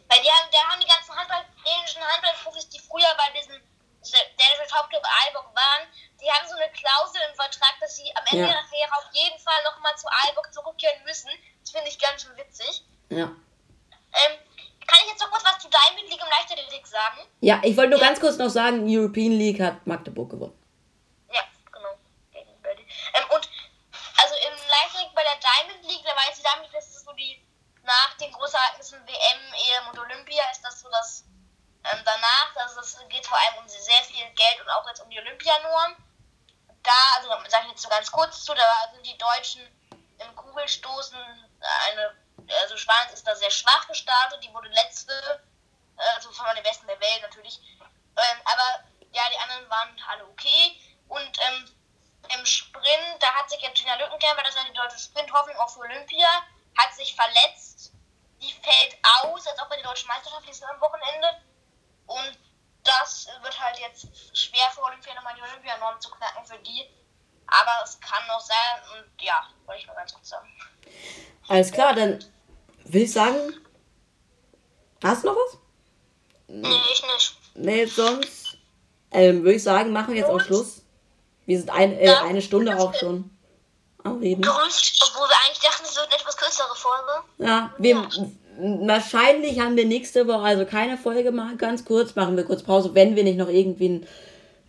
Weil 0.08 0.20
die 0.20 0.28
haben, 0.28 0.48
da 0.52 0.58
haben 0.68 0.80
die 0.80 0.90
ganzen 0.90 1.14
Handball, 1.16 1.44
dänischen 1.64 2.02
Handballprofis, 2.02 2.68
die 2.68 2.78
früher 2.80 3.08
bei 3.16 3.30
diesem 3.40 3.56
dänischen 4.04 4.68
Topclub 4.68 5.00
Aalborg 5.00 5.48
waren, 5.56 5.88
die 6.20 6.28
haben 6.28 6.44
so 6.44 6.56
eine 6.60 6.68
Klausel 6.76 7.20
im 7.30 7.34
Vertrag, 7.34 7.72
dass 7.80 7.96
sie 7.96 8.10
am 8.14 8.24
Ende 8.30 8.44
Ja. 8.44 8.52
ihrer 8.52 8.66
Karriere 8.68 8.92
auf 9.00 9.08
jeden 9.12 9.38
Fall 9.40 9.60
nochmal 9.64 9.96
zu 9.96 10.06
Aalborg 10.08 10.52
zurückkehren 10.52 11.00
müssen. 11.06 11.30
Das 11.62 11.70
finde 11.72 11.88
ich 11.88 11.98
ganz 11.98 12.22
schön 12.22 12.36
witzig. 12.36 12.84
Ja. 13.08 13.32
Ähm, 13.32 14.34
kann 14.86 15.00
ich 15.04 15.10
jetzt 15.10 15.22
noch 15.22 15.30
kurz 15.30 15.44
was 15.44 15.58
zu 15.58 15.68
Diamond 15.72 16.04
League 16.74 16.86
sagen? 16.86 17.20
Ja, 17.40 17.60
ich 17.62 17.76
wollte 17.76 17.90
nur 17.90 18.00
ganz 18.00 18.20
kurz 18.20 18.36
noch 18.36 18.50
sagen, 18.50 18.84
European 18.84 19.32
League 19.32 19.60
hat 19.60 19.86
Magdeburg 19.86 20.30
gewonnen. 20.30 20.58
Ja, 21.32 21.42
genau. 21.72 21.94
Gegen. 22.32 22.50
Ähm, 22.50 23.24
und 23.30 23.48
also 24.20 24.34
im 24.34 24.54
Leichtathletik 24.68 25.14
bei 25.14 25.22
der 25.22 25.38
Diamond 25.40 25.82
League, 25.88 26.04
da 26.04 26.14
weiß 26.16 26.38
ich 26.38 26.44
damit, 26.44 26.68
das 26.72 26.88
ist 26.88 27.04
so 27.04 27.12
die 27.12 27.40
nach 27.84 28.14
den 28.16 28.32
Großereignissen 28.32 28.98
WM, 29.06 29.40
EM 29.52 29.88
und 29.90 29.98
Olympia 29.98 30.42
ist 30.50 30.62
das 30.62 30.80
so 30.80 30.88
das 30.90 31.24
ähm, 31.84 32.00
danach, 32.04 32.56
also 32.56 32.76
das 32.76 32.96
geht 33.10 33.26
vor 33.26 33.38
allem 33.38 33.62
um 33.62 33.68
sehr 33.68 34.02
viel 34.04 34.24
Geld 34.34 34.60
und 34.60 34.70
auch 34.70 34.88
jetzt 34.88 35.00
um 35.00 35.10
die 35.10 35.18
Olympianorm. 35.18 35.96
Da, 36.82 36.92
also 37.16 37.28
sage 37.48 37.64
ich 37.66 37.72
jetzt 37.72 37.82
so 37.82 37.88
ganz 37.88 38.10
kurz 38.10 38.44
zu, 38.44 38.54
da 38.54 38.62
sind 38.92 39.04
die 39.04 39.18
Deutschen 39.18 39.62
im 40.18 40.34
Kugelstoßen 40.34 41.18
eine, 41.88 42.14
also 42.62 42.76
Schweiz 42.76 43.12
ist 43.12 43.26
da 43.26 43.34
sehr 43.36 43.50
schwach 43.50 43.86
gestartet, 43.88 44.42
die 44.42 44.52
wurde 44.52 44.68
letzte, 44.68 45.12
also 45.96 46.30
von 46.32 46.46
den 46.54 46.64
besten 46.64 46.86
der 46.86 47.00
Welt 47.00 47.22
natürlich. 47.22 47.60
Ähm, 47.80 48.40
aber 48.44 48.84
ja, 49.12 49.22
die 49.32 49.38
anderen 49.38 49.70
waren 49.70 49.96
alle 50.08 50.26
okay. 50.26 50.76
Und 51.08 51.38
ähm, 51.48 51.68
im 52.38 52.46
Sprint, 52.46 53.16
da 53.20 53.26
hat 53.34 53.50
sich 53.50 53.60
jetzt 53.60 53.78
Gina 53.78 53.94
Lückenkämper, 53.96 54.42
das 54.42 54.54
ja 54.54 54.62
die 54.68 54.76
deutsche 54.76 54.98
Sprinthoffnung 54.98 55.56
für 55.68 55.80
Olympia, 55.80 56.28
hat 56.76 56.94
sich 56.94 57.14
verletzt. 57.14 57.92
Die 58.40 58.52
fällt 58.52 58.98
aus, 59.22 59.46
als 59.46 59.58
auch 59.58 59.68
bei 59.68 59.76
der 59.76 59.84
deutschen 59.84 60.08
Meisterschaft, 60.08 60.46
die 60.46 60.50
ist 60.50 60.64
am 60.64 60.80
Wochenende. 60.80 61.28
Und 62.06 62.38
das 62.82 63.28
wird 63.42 63.60
halt 63.60 63.78
jetzt 63.78 64.06
schwer 64.36 64.70
für 64.72 64.82
Olympia 64.82 65.14
nochmal 65.14 65.34
die 65.34 65.42
Olympianorm 65.42 66.00
zu 66.00 66.10
knacken 66.10 66.44
für 66.44 66.58
die. 66.58 66.88
Aber 67.46 67.84
es 67.84 68.00
kann 68.00 68.26
noch 68.26 68.40
sein 68.40 68.82
und 68.94 69.22
ja, 69.22 69.48
wollte 69.66 69.80
ich 69.80 69.86
nur 69.86 69.96
ganz 69.96 70.12
kurz 70.12 70.28
sagen. 70.30 70.48
Alles 71.48 71.70
klar, 71.70 71.94
dann 71.94 72.24
will 72.84 73.02
ich 73.02 73.12
sagen. 73.12 73.54
Hast 75.02 75.22
du 75.22 75.28
noch 75.28 75.36
was? 75.36 75.58
Nee, 76.62 76.68
ich 76.92 77.02
nicht. 77.02 77.36
Nee, 77.54 77.86
sonst 77.86 78.56
ähm, 79.10 79.42
würde 79.42 79.54
ich 79.54 79.62
sagen, 79.62 79.92
machen 79.92 80.14
wir 80.14 80.20
jetzt 80.20 80.30
auch 80.30 80.40
Schluss. 80.40 80.82
Wir 81.46 81.58
sind 81.58 81.70
ein, 81.70 81.92
äh, 81.98 82.10
eine 82.24 82.42
Stunde 82.42 82.78
auch 82.78 82.94
schon 82.94 83.30
am 84.02 84.18
Reden. 84.18 84.42
Gerücht, 84.42 85.02
obwohl 85.08 85.28
wir 85.28 85.36
eigentlich 85.44 85.62
dachten, 85.62 85.84
es 85.84 85.96
wird 85.96 86.06
eine 86.06 86.16
etwas 86.16 86.36
kürzere 86.36 86.74
Folge. 86.74 87.12
Ja, 87.38 87.74
wir, 87.78 88.08
wahrscheinlich 88.86 89.60
haben 89.60 89.76
wir 89.76 89.84
nächste 89.84 90.26
Woche 90.26 90.42
also 90.42 90.64
keine 90.64 90.96
Folge 90.96 91.32
mal 91.32 91.56
ganz 91.56 91.84
kurz, 91.84 92.14
machen 92.14 92.36
wir 92.36 92.44
kurz 92.44 92.62
Pause, 92.62 92.94
wenn 92.94 93.16
wir 93.16 93.24
nicht 93.24 93.38
noch 93.38 93.48
irgendwie 93.48 93.88
ein, 93.88 94.06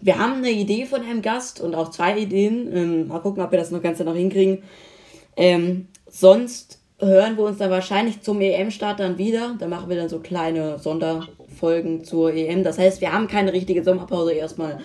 wir 0.01 0.17
haben 0.19 0.35
eine 0.35 0.51
Idee 0.51 0.85
von 0.85 1.01
einem 1.01 1.21
Gast 1.21 1.61
und 1.61 1.73
auch 1.73 1.89
zwei 1.91 2.17
Ideen. 2.17 2.75
Ähm, 2.75 3.07
mal 3.07 3.19
gucken, 3.19 3.43
ob 3.43 3.51
wir 3.51 3.59
das 3.59 3.71
noch 3.71 3.81
ganz 3.81 3.99
noch 3.99 4.13
hinkriegen. 4.13 4.63
Ähm, 5.35 5.87
sonst 6.07 6.79
hören 6.99 7.37
wir 7.37 7.45
uns 7.45 7.57
dann 7.57 7.71
wahrscheinlich 7.71 8.21
zum 8.21 8.41
EM-Start 8.41 8.99
dann 8.99 9.17
wieder. 9.17 9.55
Da 9.59 9.67
machen 9.67 9.89
wir 9.89 9.97
dann 9.97 10.09
so 10.09 10.19
kleine 10.19 10.79
Sonderfolgen 11.55 12.03
zur 12.03 12.33
EM. 12.33 12.63
Das 12.63 12.77
heißt, 12.77 13.01
wir 13.01 13.11
haben 13.11 13.27
keine 13.27 13.53
richtige 13.53 13.83
Sommerpause 13.83 14.33
erstmal, 14.33 14.79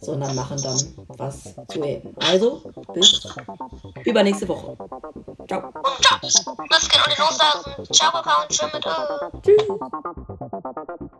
sondern 0.00 0.34
machen 0.34 0.60
dann 0.62 0.78
was 1.18 1.54
zur 1.68 1.84
EM. 1.84 2.14
Also, 2.16 2.62
bis 2.94 3.26
übernächste 4.04 4.48
Woche. 4.48 4.76
Ciao. 5.48 5.66
Und 5.66 5.74
ciao. 6.04 6.18
Geht 6.20 6.36
und 6.46 7.12
die 7.12 7.20
Loslassen. 7.20 7.94
Ciao, 7.94 8.10
Papa 8.12 8.42
und 8.42 8.50
tschüss 8.50 8.72
mit. 8.72 8.84
Tschüss. 9.42 11.12